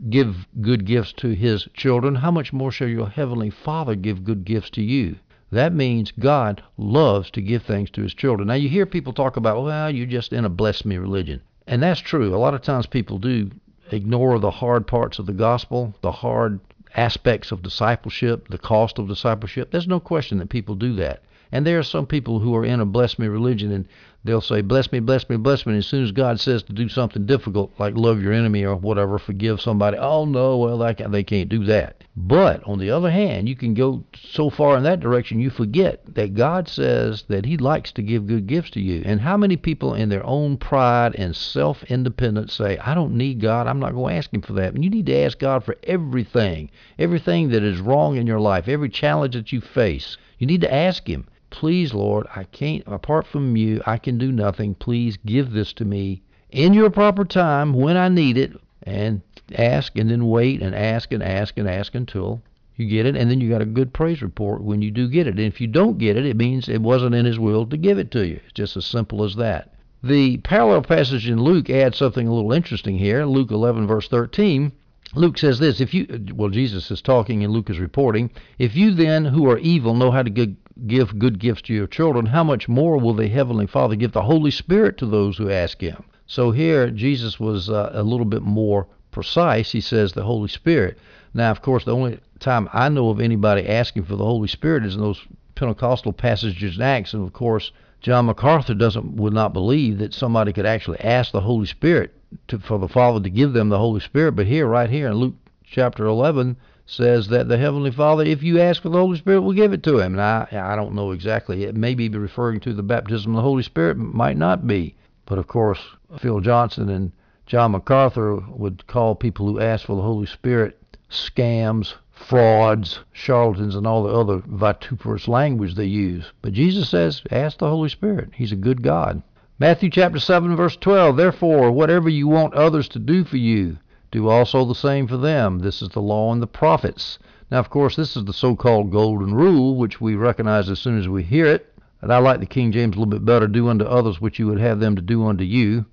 give 0.09 0.47
good 0.61 0.85
gifts 0.85 1.11
to 1.17 1.35
his 1.35 1.67
children, 1.73 2.15
how 2.15 2.31
much 2.31 2.53
more 2.53 2.71
shall 2.71 2.87
your 2.87 3.09
heavenly 3.09 3.49
Father 3.49 3.93
give 3.93 4.23
good 4.23 4.45
gifts 4.45 4.69
to 4.69 4.81
you? 4.81 5.17
That 5.53 5.71
means 5.71 6.11
God 6.11 6.63
loves 6.77 7.29
to 7.31 7.41
give 7.41 7.61
things 7.61 7.91
to 7.91 8.01
his 8.01 8.15
children. 8.15 8.47
Now 8.47 8.55
you 8.55 8.69
hear 8.69 8.87
people 8.87 9.13
talk 9.13 9.37
about, 9.37 9.63
well, 9.63 9.91
you're 9.91 10.07
just 10.07 10.33
in 10.33 10.45
a 10.45 10.49
bless 10.49 10.83
me 10.83 10.97
religion. 10.97 11.41
And 11.67 11.83
that's 11.83 12.01
true. 12.01 12.33
A 12.33 12.37
lot 12.37 12.55
of 12.55 12.63
times 12.63 12.87
people 12.87 13.19
do 13.19 13.51
ignore 13.91 14.39
the 14.39 14.49
hard 14.49 14.87
parts 14.87 15.19
of 15.19 15.27
the 15.27 15.33
gospel, 15.33 15.93
the 16.01 16.11
hard 16.11 16.59
aspects 16.95 17.51
of 17.51 17.61
discipleship, 17.61 18.47
the 18.47 18.57
cost 18.57 18.97
of 18.97 19.07
discipleship. 19.07 19.69
There's 19.69 19.87
no 19.87 19.99
question 19.99 20.39
that 20.39 20.49
people 20.49 20.73
do 20.73 20.95
that. 20.95 21.21
And 21.53 21.67
there 21.67 21.77
are 21.77 21.83
some 21.83 22.07
people 22.07 22.39
who 22.39 22.55
are 22.55 22.65
in 22.65 22.79
a 22.79 22.85
bless 22.85 23.19
me 23.19 23.27
religion 23.27 23.71
and 23.71 23.87
they'll 24.23 24.41
say, 24.41 24.61
bless 24.61 24.91
me, 24.91 24.99
bless 24.99 25.29
me, 25.29 25.35
bless 25.37 25.67
me. 25.67 25.73
And 25.73 25.77
as 25.77 25.85
soon 25.85 26.03
as 26.03 26.11
God 26.11 26.39
says 26.39 26.63
to 26.63 26.73
do 26.73 26.89
something 26.89 27.27
difficult, 27.27 27.71
like 27.77 27.95
love 27.95 28.23
your 28.23 28.33
enemy 28.33 28.63
or 28.63 28.75
whatever, 28.75 29.19
forgive 29.19 29.61
somebody, 29.61 29.95
oh 29.97 30.25
no, 30.25 30.57
well, 30.57 30.79
they 30.79 31.23
can't 31.23 31.49
do 31.49 31.63
that. 31.65 32.03
But 32.17 32.63
on 32.63 32.79
the 32.79 32.89
other 32.89 33.11
hand, 33.11 33.47
you 33.47 33.55
can 33.55 33.75
go 33.75 34.03
so 34.15 34.49
far 34.49 34.75
in 34.77 34.83
that 34.83 34.99
direction 34.99 35.39
you 35.39 35.51
forget 35.51 36.15
that 36.15 36.33
God 36.33 36.67
says 36.67 37.25
that 37.27 37.45
He 37.45 37.55
likes 37.55 37.91
to 37.91 38.01
give 38.01 38.25
good 38.25 38.47
gifts 38.47 38.71
to 38.71 38.81
you. 38.81 39.03
And 39.05 39.21
how 39.21 39.37
many 39.37 39.55
people 39.55 39.93
in 39.93 40.09
their 40.09 40.25
own 40.25 40.57
pride 40.57 41.13
and 41.13 41.35
self 41.35 41.83
independence 41.83 42.53
say, 42.53 42.79
I 42.79 42.95
don't 42.95 43.15
need 43.15 43.41
God, 43.41 43.67
I'm 43.67 43.79
not 43.79 43.93
going 43.93 44.13
to 44.13 44.17
ask 44.17 44.33
Him 44.33 44.41
for 44.41 44.53
that. 44.53 44.73
And 44.73 44.83
you 44.83 44.89
need 44.89 45.05
to 45.05 45.17
ask 45.17 45.37
God 45.37 45.63
for 45.63 45.75
everything, 45.83 46.71
everything 46.97 47.49
that 47.49 47.61
is 47.61 47.79
wrong 47.79 48.15
in 48.15 48.25
your 48.25 48.39
life, 48.39 48.67
every 48.67 48.89
challenge 48.89 49.35
that 49.35 49.51
you 49.51 49.61
face. 49.61 50.17
You 50.39 50.47
need 50.47 50.61
to 50.61 50.73
ask 50.73 51.07
Him. 51.07 51.27
Please, 51.53 51.93
Lord, 51.93 52.27
I 52.35 52.43
can't, 52.43 52.83
apart 52.85 53.25
from 53.25 53.55
you, 53.55 53.81
I 53.85 53.97
can 53.97 54.17
do 54.17 54.31
nothing. 54.31 54.75
Please 54.75 55.17
give 55.25 55.51
this 55.51 55.71
to 55.73 55.85
me 55.85 56.21
in 56.51 56.73
your 56.73 56.89
proper 56.89 57.23
time 57.23 57.71
when 57.73 57.95
I 57.95 58.09
need 58.09 58.37
it. 58.37 58.51
And 58.85 59.21
ask 59.57 59.97
and 59.97 60.09
then 60.09 60.27
wait 60.27 60.61
and 60.61 60.75
ask 60.75 61.13
and 61.13 61.23
ask 61.23 61.57
and 61.57 61.69
ask 61.69 61.95
until 61.95 62.41
you 62.75 62.85
get 62.85 63.05
it, 63.05 63.15
and 63.15 63.29
then 63.29 63.39
you 63.39 63.49
got 63.49 63.61
a 63.61 63.65
good 63.65 63.93
praise 63.93 64.21
report 64.21 64.61
when 64.61 64.81
you 64.81 64.91
do 64.91 65.07
get 65.07 65.27
it. 65.27 65.35
And 65.35 65.47
if 65.47 65.61
you 65.61 65.67
don't 65.67 65.97
get 65.97 66.17
it, 66.17 66.25
it 66.25 66.35
means 66.35 66.67
it 66.67 66.81
wasn't 66.81 67.15
in 67.15 67.25
His 67.25 67.39
will 67.39 67.65
to 67.67 67.77
give 67.77 67.97
it 67.97 68.11
to 68.11 68.27
you. 68.27 68.39
It's 68.43 68.53
just 68.53 68.75
as 68.75 68.85
simple 68.85 69.23
as 69.23 69.35
that. 69.35 69.73
The 70.03 70.37
parallel 70.37 70.81
passage 70.81 71.29
in 71.29 71.41
Luke 71.41 71.69
adds 71.69 71.97
something 71.97 72.27
a 72.27 72.33
little 72.33 72.51
interesting 72.51 72.97
here. 72.97 73.25
Luke 73.25 73.51
11, 73.51 73.87
verse 73.87 74.09
13. 74.09 74.73
Luke 75.15 75.37
says 75.37 75.59
this, 75.59 75.79
if 75.79 75.93
you, 75.93 76.07
well, 76.33 76.49
Jesus 76.49 76.89
is 76.89 77.01
talking 77.01 77.43
and 77.43 77.53
Luke 77.53 77.69
is 77.69 77.79
reporting, 77.79 78.31
if 78.57 78.75
you 78.75 78.93
then 78.93 79.25
who 79.25 79.49
are 79.49 79.59
evil 79.59 79.93
know 79.93 80.11
how 80.11 80.23
to 80.23 80.29
give 80.29 80.55
good 80.87 81.39
gifts 81.39 81.61
to 81.63 81.73
your 81.73 81.87
children, 81.87 82.27
how 82.27 82.43
much 82.43 82.67
more 82.67 82.97
will 82.97 83.13
the 83.13 83.27
Heavenly 83.27 83.67
Father 83.67 83.95
give 83.95 84.11
the 84.11 84.23
Holy 84.23 84.51
Spirit 84.51 84.97
to 84.97 85.05
those 85.05 85.37
who 85.37 85.49
ask 85.49 85.81
Him? 85.81 86.03
So 86.25 86.51
here, 86.51 86.89
Jesus 86.89 87.39
was 87.39 87.69
uh, 87.69 87.91
a 87.93 88.03
little 88.03 88.25
bit 88.25 88.41
more 88.41 88.87
precise, 89.11 89.71
he 89.71 89.81
says 89.81 90.13
the 90.13 90.23
Holy 90.23 90.47
Spirit. 90.47 90.97
Now, 91.33 91.51
of 91.51 91.61
course, 91.61 91.85
the 91.85 91.95
only 91.95 92.19
time 92.39 92.67
I 92.73 92.89
know 92.89 93.09
of 93.09 93.19
anybody 93.19 93.67
asking 93.67 94.03
for 94.03 94.15
the 94.15 94.25
Holy 94.25 94.47
Spirit 94.47 94.85
is 94.85 94.95
in 94.95 95.01
those 95.01 95.21
Pentecostal 95.55 96.13
passages 96.13 96.77
in 96.77 96.81
Acts, 96.81 97.13
and 97.13 97.25
of 97.25 97.33
course, 97.33 97.71
John 98.01 98.25
MacArthur 98.25 98.73
doesn't 98.73 99.15
would 99.15 99.33
not 99.33 99.53
believe 99.53 99.99
that 99.99 100.13
somebody 100.13 100.51
could 100.51 100.65
actually 100.65 100.99
ask 100.99 101.31
the 101.31 101.41
Holy 101.41 101.65
Spirit 101.65 102.13
to, 102.49 102.59
for 102.59 102.77
the 102.77 102.89
Father 102.89 103.21
to 103.21 103.29
give 103.29 103.53
them 103.53 103.69
the 103.69 103.77
Holy 103.77 104.01
Spirit. 104.01 104.33
But 104.33 104.47
here, 104.47 104.67
right 104.67 104.89
here 104.89 105.07
in 105.07 105.13
Luke 105.13 105.35
chapter 105.63 106.05
11, 106.05 106.57
says 106.85 107.27
that 107.29 107.47
the 107.47 107.57
Heavenly 107.57 107.91
Father, 107.91 108.23
if 108.23 108.43
you 108.43 108.59
ask 108.59 108.81
for 108.81 108.89
the 108.89 108.97
Holy 108.97 109.17
Spirit, 109.17 109.41
will 109.41 109.53
give 109.53 109.73
it 109.73 109.83
to 109.83 109.99
him. 109.99 110.13
And 110.13 110.21
I, 110.21 110.47
I 110.51 110.75
don't 110.75 110.93
know 110.93 111.11
exactly. 111.11 111.63
It 111.63 111.75
may 111.75 111.95
be 111.95 112.09
referring 112.09 112.59
to 112.61 112.73
the 112.73 112.83
baptism 112.83 113.31
of 113.31 113.37
the 113.37 113.41
Holy 113.41 113.63
Spirit, 113.63 113.97
might 113.97 114.37
not 114.37 114.67
be. 114.67 114.95
But 115.25 115.37
of 115.37 115.47
course, 115.47 115.79
Phil 116.19 116.41
Johnson 116.41 116.89
and 116.89 117.11
John 117.45 117.71
MacArthur 117.71 118.35
would 118.35 118.85
call 118.87 119.15
people 119.15 119.47
who 119.47 119.59
ask 119.59 119.85
for 119.85 119.95
the 119.95 120.01
Holy 120.01 120.25
Spirit 120.25 120.77
scams, 121.09 121.93
frauds, 122.11 122.99
charlatans, 123.11 123.75
and 123.75 123.87
all 123.87 124.03
the 124.03 124.13
other 124.13 124.41
vituperous 124.45 125.27
language 125.27 125.75
they 125.75 125.85
use. 125.85 126.31
But 126.41 126.53
Jesus 126.53 126.89
says, 126.89 127.21
ask 127.31 127.59
the 127.59 127.69
Holy 127.69 127.89
Spirit. 127.89 128.31
He's 128.33 128.51
a 128.51 128.57
good 128.57 128.81
God. 128.81 129.21
Matthew 129.59 129.89
chapter 129.89 130.19
7, 130.19 130.55
verse 130.55 130.75
12. 130.77 131.15
Therefore, 131.15 131.71
whatever 131.71 132.09
you 132.09 132.27
want 132.27 132.53
others 132.53 132.89
to 132.89 132.99
do 132.99 133.23
for 133.23 133.37
you, 133.37 133.77
do 134.13 134.29
also 134.29 134.63
the 134.63 134.73
same 134.73 135.07
for 135.07 135.17
them. 135.17 135.59
This 135.59 135.81
is 135.81 135.89
the 135.89 135.99
law 135.99 136.31
and 136.31 136.41
the 136.41 136.47
prophets. 136.47 137.19
Now, 137.51 137.59
of 137.59 137.69
course, 137.69 137.97
this 137.97 138.15
is 138.15 138.23
the 138.23 138.31
so 138.31 138.55
called 138.55 138.91
golden 138.91 139.33
rule, 139.33 139.75
which 139.75 139.99
we 139.99 140.15
recognize 140.15 140.69
as 140.69 140.79
soon 140.79 140.97
as 140.97 141.09
we 141.09 141.23
hear 141.23 141.45
it. 141.47 141.73
And 142.01 142.13
I 142.13 142.19
like 142.19 142.39
the 142.39 142.45
King 142.45 142.71
James 142.71 142.95
a 142.95 142.99
little 142.99 143.11
bit 143.11 143.25
better 143.25 143.47
do 143.47 143.67
unto 143.67 143.85
others 143.85 144.21
what 144.21 144.39
you 144.39 144.47
would 144.47 144.59
have 144.59 144.79
them 144.79 144.95
to 144.95 145.01
do 145.01 145.25
unto 145.25 145.43
you 145.43 145.85